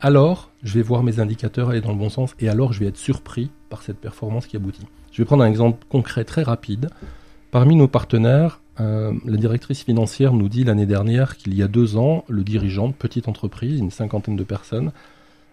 alors 0.00 0.52
je 0.62 0.74
vais 0.74 0.82
voir 0.82 1.02
mes 1.02 1.18
indicateurs 1.18 1.70
aller 1.70 1.80
dans 1.80 1.90
le 1.90 1.98
bon 1.98 2.08
sens, 2.08 2.36
et 2.38 2.48
alors 2.48 2.72
je 2.72 2.78
vais 2.78 2.86
être 2.86 2.96
surpris 2.96 3.50
par 3.68 3.82
cette 3.82 3.98
performance 3.98 4.46
qui 4.46 4.54
aboutit. 4.54 4.86
Je 5.10 5.22
vais 5.22 5.26
prendre 5.26 5.42
un 5.42 5.48
exemple 5.48 5.84
concret 5.88 6.22
très 6.22 6.44
rapide. 6.44 6.88
Parmi 7.50 7.74
nos 7.74 7.88
partenaires, 7.88 8.60
euh, 8.78 9.12
la 9.24 9.36
directrice 9.36 9.82
financière 9.82 10.34
nous 10.34 10.48
dit 10.48 10.62
l'année 10.62 10.86
dernière 10.86 11.36
qu'il 11.36 11.52
y 11.52 11.64
a 11.64 11.68
deux 11.68 11.96
ans, 11.96 12.24
le 12.28 12.44
dirigeant 12.44 12.86
de 12.86 12.92
petite 12.92 13.26
entreprise, 13.26 13.80
une 13.80 13.90
cinquantaine 13.90 14.36
de 14.36 14.44
personnes, 14.44 14.92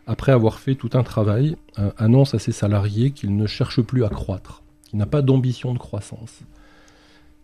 après 0.08 0.32
avoir 0.32 0.60
fait 0.60 0.76
tout 0.76 0.90
un 0.94 1.04
travail, 1.04 1.56
euh, 1.80 1.92
annonce 1.98 2.34
à 2.34 2.40
ses 2.40 2.52
salariés 2.52 3.12
qu'il 3.12 3.36
ne 3.36 3.48
cherche 3.48 3.82
plus 3.82 4.04
à 4.04 4.10
croître, 4.10 4.64
qu'il 4.84 5.00
n'a 5.00 5.06
pas 5.06 5.22
d'ambition 5.22 5.74
de 5.74 5.80
croissance. 5.80 6.42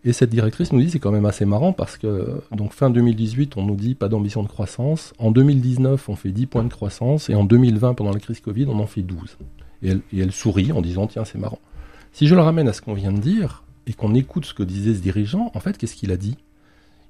Et 0.04 0.12
cette 0.12 0.30
directrice 0.30 0.72
nous 0.72 0.80
dit 0.80 0.90
c'est 0.90 0.98
quand 0.98 1.10
même 1.10 1.26
assez 1.26 1.44
marrant 1.44 1.72
parce 1.72 1.98
que 1.98 2.40
donc 2.52 2.72
fin 2.72 2.88
2018 2.88 3.56
on 3.58 3.62
nous 3.64 3.76
dit 3.76 3.94
pas 3.94 4.08
d'ambition 4.08 4.42
de 4.42 4.48
croissance, 4.48 5.12
en 5.18 5.30
2019 5.30 6.08
on 6.08 6.16
fait 6.16 6.30
10 6.30 6.46
points 6.46 6.64
de 6.64 6.72
croissance 6.72 7.28
et 7.28 7.34
en 7.34 7.44
2020 7.44 7.94
pendant 7.94 8.12
la 8.12 8.18
crise 8.18 8.40
Covid 8.40 8.66
on 8.66 8.78
en 8.78 8.86
fait 8.86 9.02
12. 9.02 9.36
Et 9.82 9.88
elle, 9.88 10.00
et 10.12 10.20
elle 10.20 10.32
sourit 10.32 10.72
en 10.72 10.80
disant 10.80 11.06
tiens 11.06 11.24
c'est 11.24 11.38
marrant. 11.38 11.58
Si 12.12 12.26
je 12.26 12.34
le 12.34 12.40
ramène 12.40 12.66
à 12.66 12.72
ce 12.72 12.80
qu'on 12.80 12.94
vient 12.94 13.12
de 13.12 13.20
dire 13.20 13.62
et 13.86 13.92
qu'on 13.92 14.14
écoute 14.14 14.46
ce 14.46 14.54
que 14.54 14.62
disait 14.62 14.94
ce 14.94 15.00
dirigeant, 15.00 15.50
en 15.54 15.60
fait 15.60 15.76
qu'est-ce 15.76 15.96
qu'il 15.96 16.12
a 16.12 16.16
dit? 16.16 16.38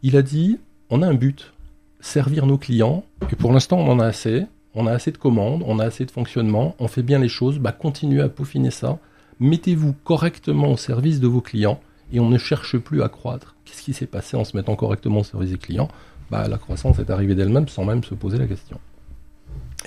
Il 0.02 0.16
a 0.16 0.22
dit 0.22 0.58
on 0.88 1.02
a 1.02 1.06
un 1.06 1.14
but, 1.14 1.52
servir 2.00 2.46
nos 2.46 2.58
clients 2.58 3.04
et 3.30 3.36
pour 3.36 3.52
l'instant 3.52 3.78
on 3.78 3.88
en 3.88 4.00
a 4.00 4.06
assez, 4.06 4.46
on 4.74 4.86
a 4.86 4.92
assez 4.92 5.10
de 5.12 5.18
commandes, 5.18 5.62
on 5.66 5.78
a 5.78 5.84
assez 5.84 6.04
de 6.04 6.10
fonctionnement, 6.10 6.74
on 6.78 6.88
fait 6.88 7.02
bien 7.02 7.18
les 7.18 7.28
choses, 7.28 7.58
bah 7.58 7.72
continuez 7.72 8.22
à 8.22 8.28
peaufiner 8.28 8.70
ça, 8.70 8.98
mettez-vous 9.40 9.94
correctement 10.04 10.72
au 10.72 10.76
service 10.76 11.20
de 11.20 11.26
vos 11.26 11.40
clients 11.40 11.80
et 12.12 12.20
on 12.20 12.28
ne 12.28 12.38
cherche 12.38 12.78
plus 12.78 13.02
à 13.02 13.08
croître. 13.08 13.56
Qu'est-ce 13.64 13.82
qui 13.82 13.92
s'est 13.92 14.06
passé 14.06 14.36
en 14.36 14.44
se 14.44 14.56
mettant 14.56 14.76
correctement 14.76 15.20
au 15.20 15.24
service 15.24 15.50
des 15.50 15.58
clients? 15.58 15.88
Bah, 16.30 16.46
La 16.48 16.58
croissance 16.58 16.98
est 16.98 17.10
arrivée 17.10 17.34
d'elle-même 17.34 17.68
sans 17.68 17.84
même 17.84 18.04
se 18.04 18.14
poser 18.14 18.38
la 18.38 18.46
question. 18.46 18.78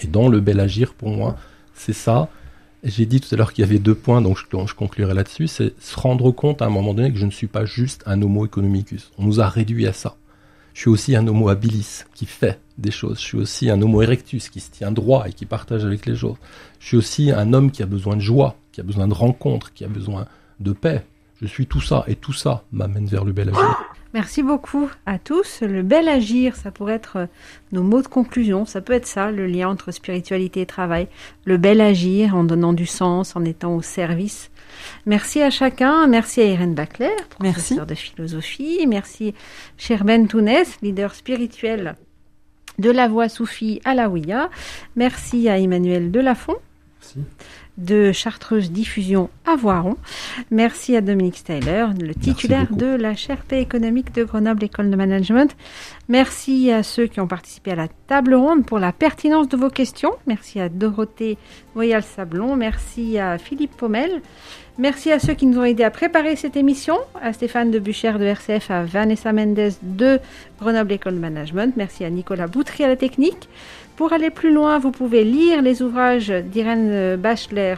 Et 0.01 0.07
dans 0.07 0.27
le 0.27 0.39
bel 0.39 0.59
agir, 0.59 0.93
pour 0.93 1.09
moi, 1.09 1.37
c'est 1.73 1.93
ça. 1.93 2.29
J'ai 2.83 3.05
dit 3.05 3.21
tout 3.21 3.33
à 3.33 3.37
l'heure 3.37 3.53
qu'il 3.53 3.63
y 3.63 3.67
avait 3.67 3.79
deux 3.79 3.95
points, 3.95 4.21
donc 4.21 4.37
je, 4.37 4.73
conclurai 4.73 5.13
là-dessus. 5.13 5.47
C'est 5.47 5.79
se 5.81 5.97
rendre 5.97 6.31
compte 6.31 6.61
à 6.61 6.65
un 6.65 6.69
moment 6.69 6.93
donné 6.93 7.11
que 7.11 7.19
je 7.19 7.25
ne 7.25 7.31
suis 7.31 7.47
pas 7.47 7.65
juste 7.65 8.03
un 8.05 8.21
homo 8.21 8.45
economicus. 8.45 9.11
On 9.17 9.23
nous 9.23 9.39
a 9.39 9.47
réduit 9.47 9.87
à 9.87 9.93
ça. 9.93 10.15
Je 10.73 10.81
suis 10.81 10.89
aussi 10.89 11.15
un 11.15 11.25
homo 11.27 11.49
habilis 11.49 12.03
qui 12.13 12.25
fait 12.25 12.59
des 12.77 12.91
choses. 12.91 13.19
Je 13.19 13.23
suis 13.23 13.37
aussi 13.37 13.69
un 13.69 13.81
homo 13.81 14.01
erectus 14.01 14.49
qui 14.49 14.59
se 14.59 14.71
tient 14.71 14.91
droit 14.91 15.25
et 15.27 15.33
qui 15.33 15.45
partage 15.45 15.85
avec 15.85 16.05
les 16.05 16.23
autres. 16.23 16.39
Je 16.79 16.87
suis 16.87 16.97
aussi 16.97 17.31
un 17.31 17.53
homme 17.53 17.71
qui 17.71 17.83
a 17.83 17.85
besoin 17.85 18.15
de 18.15 18.21
joie, 18.21 18.55
qui 18.71 18.81
a 18.81 18.83
besoin 18.83 19.07
de 19.07 19.13
rencontres, 19.13 19.73
qui 19.73 19.85
a 19.85 19.87
besoin 19.87 20.25
de 20.59 20.71
paix. 20.71 21.05
Je 21.41 21.47
suis 21.47 21.67
tout 21.67 21.81
ça 21.81 22.03
et 22.07 22.15
tout 22.15 22.33
ça 22.33 22.63
m'amène 22.71 23.05
vers 23.05 23.25
le 23.25 23.33
bel 23.33 23.49
agir. 23.49 23.93
Merci 24.13 24.43
beaucoup 24.43 24.89
à 25.07 25.17
tous. 25.17 25.61
Le 25.61 25.81
bel 25.81 26.07
agir, 26.07 26.55
ça 26.55 26.69
pourrait 26.69 26.93
être 26.93 27.17
euh, 27.17 27.25
nos 27.71 27.81
mots 27.81 28.03
de 28.03 28.07
conclusion. 28.07 28.63
Ça 28.65 28.79
peut 28.79 28.93
être 28.93 29.07
ça, 29.07 29.31
le 29.31 29.47
lien 29.47 29.67
entre 29.69 29.91
spiritualité 29.91 30.61
et 30.61 30.65
travail. 30.67 31.07
Le 31.45 31.57
bel 31.57 31.81
agir 31.81 32.35
en 32.35 32.43
donnant 32.43 32.73
du 32.73 32.85
sens, 32.85 33.35
en 33.35 33.43
étant 33.43 33.75
au 33.75 33.81
service. 33.81 34.51
Merci 35.07 35.41
à 35.41 35.49
chacun. 35.49 36.05
Merci 36.05 36.41
à 36.41 36.45
Irène 36.45 36.75
Bacler, 36.75 37.15
professeure 37.29 37.87
de 37.87 37.95
philosophie. 37.95 38.85
Merci, 38.87 39.33
cher 39.77 40.03
Ben 40.03 40.27
Tounès, 40.27 40.77
leader 40.83 41.15
spirituel 41.15 41.95
de 42.79 42.89
la 42.89 43.07
voix 43.07 43.29
soufie 43.29 43.81
à. 43.85 44.49
Merci 44.95 45.49
à 45.49 45.59
Emmanuel 45.59 46.11
Delafont. 46.11 46.55
De 47.77 48.11
Chartreuse 48.11 48.71
Diffusion 48.71 49.29
à 49.45 49.55
Voiron. 49.55 49.97
Merci 50.51 50.95
à 50.95 51.01
Dominique 51.01 51.37
Steyler, 51.37 51.87
le 51.99 52.13
titulaire 52.13 52.71
de 52.71 52.85
la 52.85 53.13
P 53.47 53.59
économique 53.59 54.13
de 54.13 54.23
Grenoble 54.23 54.63
École 54.63 54.89
de 54.89 54.95
Management. 54.95 55.55
Merci 56.07 56.71
à 56.71 56.83
ceux 56.83 57.07
qui 57.07 57.19
ont 57.19 57.27
participé 57.27 57.71
à 57.71 57.75
la 57.75 57.87
table 58.07 58.35
ronde 58.35 58.65
pour 58.65 58.79
la 58.79 58.91
pertinence 58.91 59.49
de 59.49 59.57
vos 59.57 59.69
questions. 59.69 60.11
Merci 60.27 60.59
à 60.59 60.69
Dorothée 60.69 61.37
Voyal-Sablon. 61.73 62.55
Merci 62.55 63.17
à 63.17 63.37
Philippe 63.37 63.75
Pommel. 63.75 64.21
Merci 64.79 65.11
à 65.11 65.19
ceux 65.19 65.33
qui 65.35 65.45
nous 65.45 65.59
ont 65.59 65.63
aidés 65.63 65.83
à 65.83 65.91
préparer 65.91 66.35
cette 66.35 66.57
émission, 66.57 66.97
à 67.21 67.31
Stéphane 67.31 67.69
de 67.69 67.77
Bucher 67.77 68.13
de 68.13 68.25
RCF, 68.25 68.71
à 68.71 68.83
Vanessa 68.83 69.31
Mendes 69.31 69.71
de 69.83 70.19
Grenoble 70.59 70.93
École 70.93 71.13
de 71.13 71.19
Management. 71.19 71.75
Merci 71.77 72.03
à 72.03 72.09
Nicolas 72.09 72.47
Boutry 72.47 72.83
à 72.83 72.87
la 72.87 72.95
technique. 72.95 73.49
Pour 73.95 74.13
aller 74.13 74.29
plus 74.29 74.51
loin, 74.51 74.79
vous 74.79 74.91
pouvez 74.91 75.23
lire 75.23 75.61
les 75.61 75.81
ouvrages 75.81 76.29
d'Irène 76.29 77.15
Bachler 77.15 77.75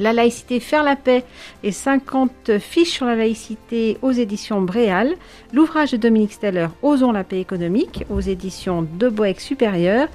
la 0.00 0.12
laïcité, 0.12 0.58
faire 0.58 0.82
la 0.82 0.96
paix 0.96 1.24
et 1.62 1.70
50 1.70 2.58
fiches 2.58 2.90
sur 2.90 3.06
la 3.06 3.14
laïcité 3.14 3.98
aux 4.02 4.10
éditions 4.10 4.62
Bréal. 4.62 5.14
L'ouvrage 5.52 5.92
de 5.92 5.98
Dominique 5.98 6.32
Steller, 6.32 6.68
Osons 6.82 7.12
la 7.12 7.22
paix 7.22 7.40
économique, 7.40 8.04
aux 8.10 8.20
éditions 8.20 8.82
de 8.82 9.08
Boeck 9.08 9.40
Supérieur. 9.40 10.08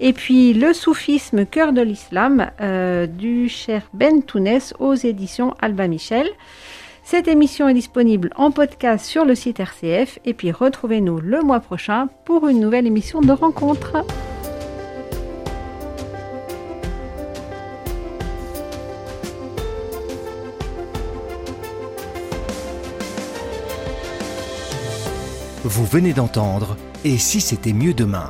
Et 0.00 0.12
puis 0.12 0.54
Le 0.54 0.72
soufisme, 0.72 1.44
cœur 1.44 1.72
de 1.72 1.82
l'islam, 1.82 2.50
euh, 2.60 3.06
du 3.06 3.48
cher 3.48 3.82
Ben 3.92 4.22
Tounès, 4.22 4.72
aux 4.78 4.94
éditions 4.94 5.54
Alba 5.60 5.88
Michel. 5.88 6.28
Cette 7.02 7.28
émission 7.28 7.68
est 7.68 7.74
disponible 7.74 8.30
en 8.36 8.50
podcast 8.50 9.04
sur 9.04 9.26
le 9.26 9.34
site 9.34 9.60
RCF. 9.60 10.20
Et 10.24 10.32
puis 10.32 10.52
retrouvez-nous 10.52 11.18
le 11.18 11.42
mois 11.42 11.60
prochain 11.60 12.08
pour 12.24 12.48
une 12.48 12.60
nouvelle 12.60 12.86
émission 12.86 13.20
de 13.20 13.32
rencontre. 13.32 14.04
Vous 25.64 25.86
venez 25.86 26.12
d'entendre 26.12 26.76
Et 27.06 27.16
si 27.16 27.40
c'était 27.40 27.72
mieux 27.72 27.94
demain 27.94 28.28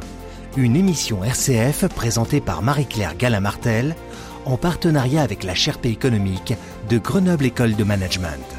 Une 0.56 0.76
émission 0.76 1.24
RCF 1.24 1.88
présentée 1.88 2.40
par 2.40 2.62
Marie-Claire 2.62 3.16
Galin-Martel 3.16 3.96
en 4.44 4.56
partenariat 4.56 5.22
avec 5.22 5.42
la 5.42 5.56
Sherpa 5.56 5.88
économique 5.88 6.54
de 6.88 6.98
Grenoble 6.98 7.46
École 7.46 7.74
de 7.74 7.82
Management. 7.82 8.53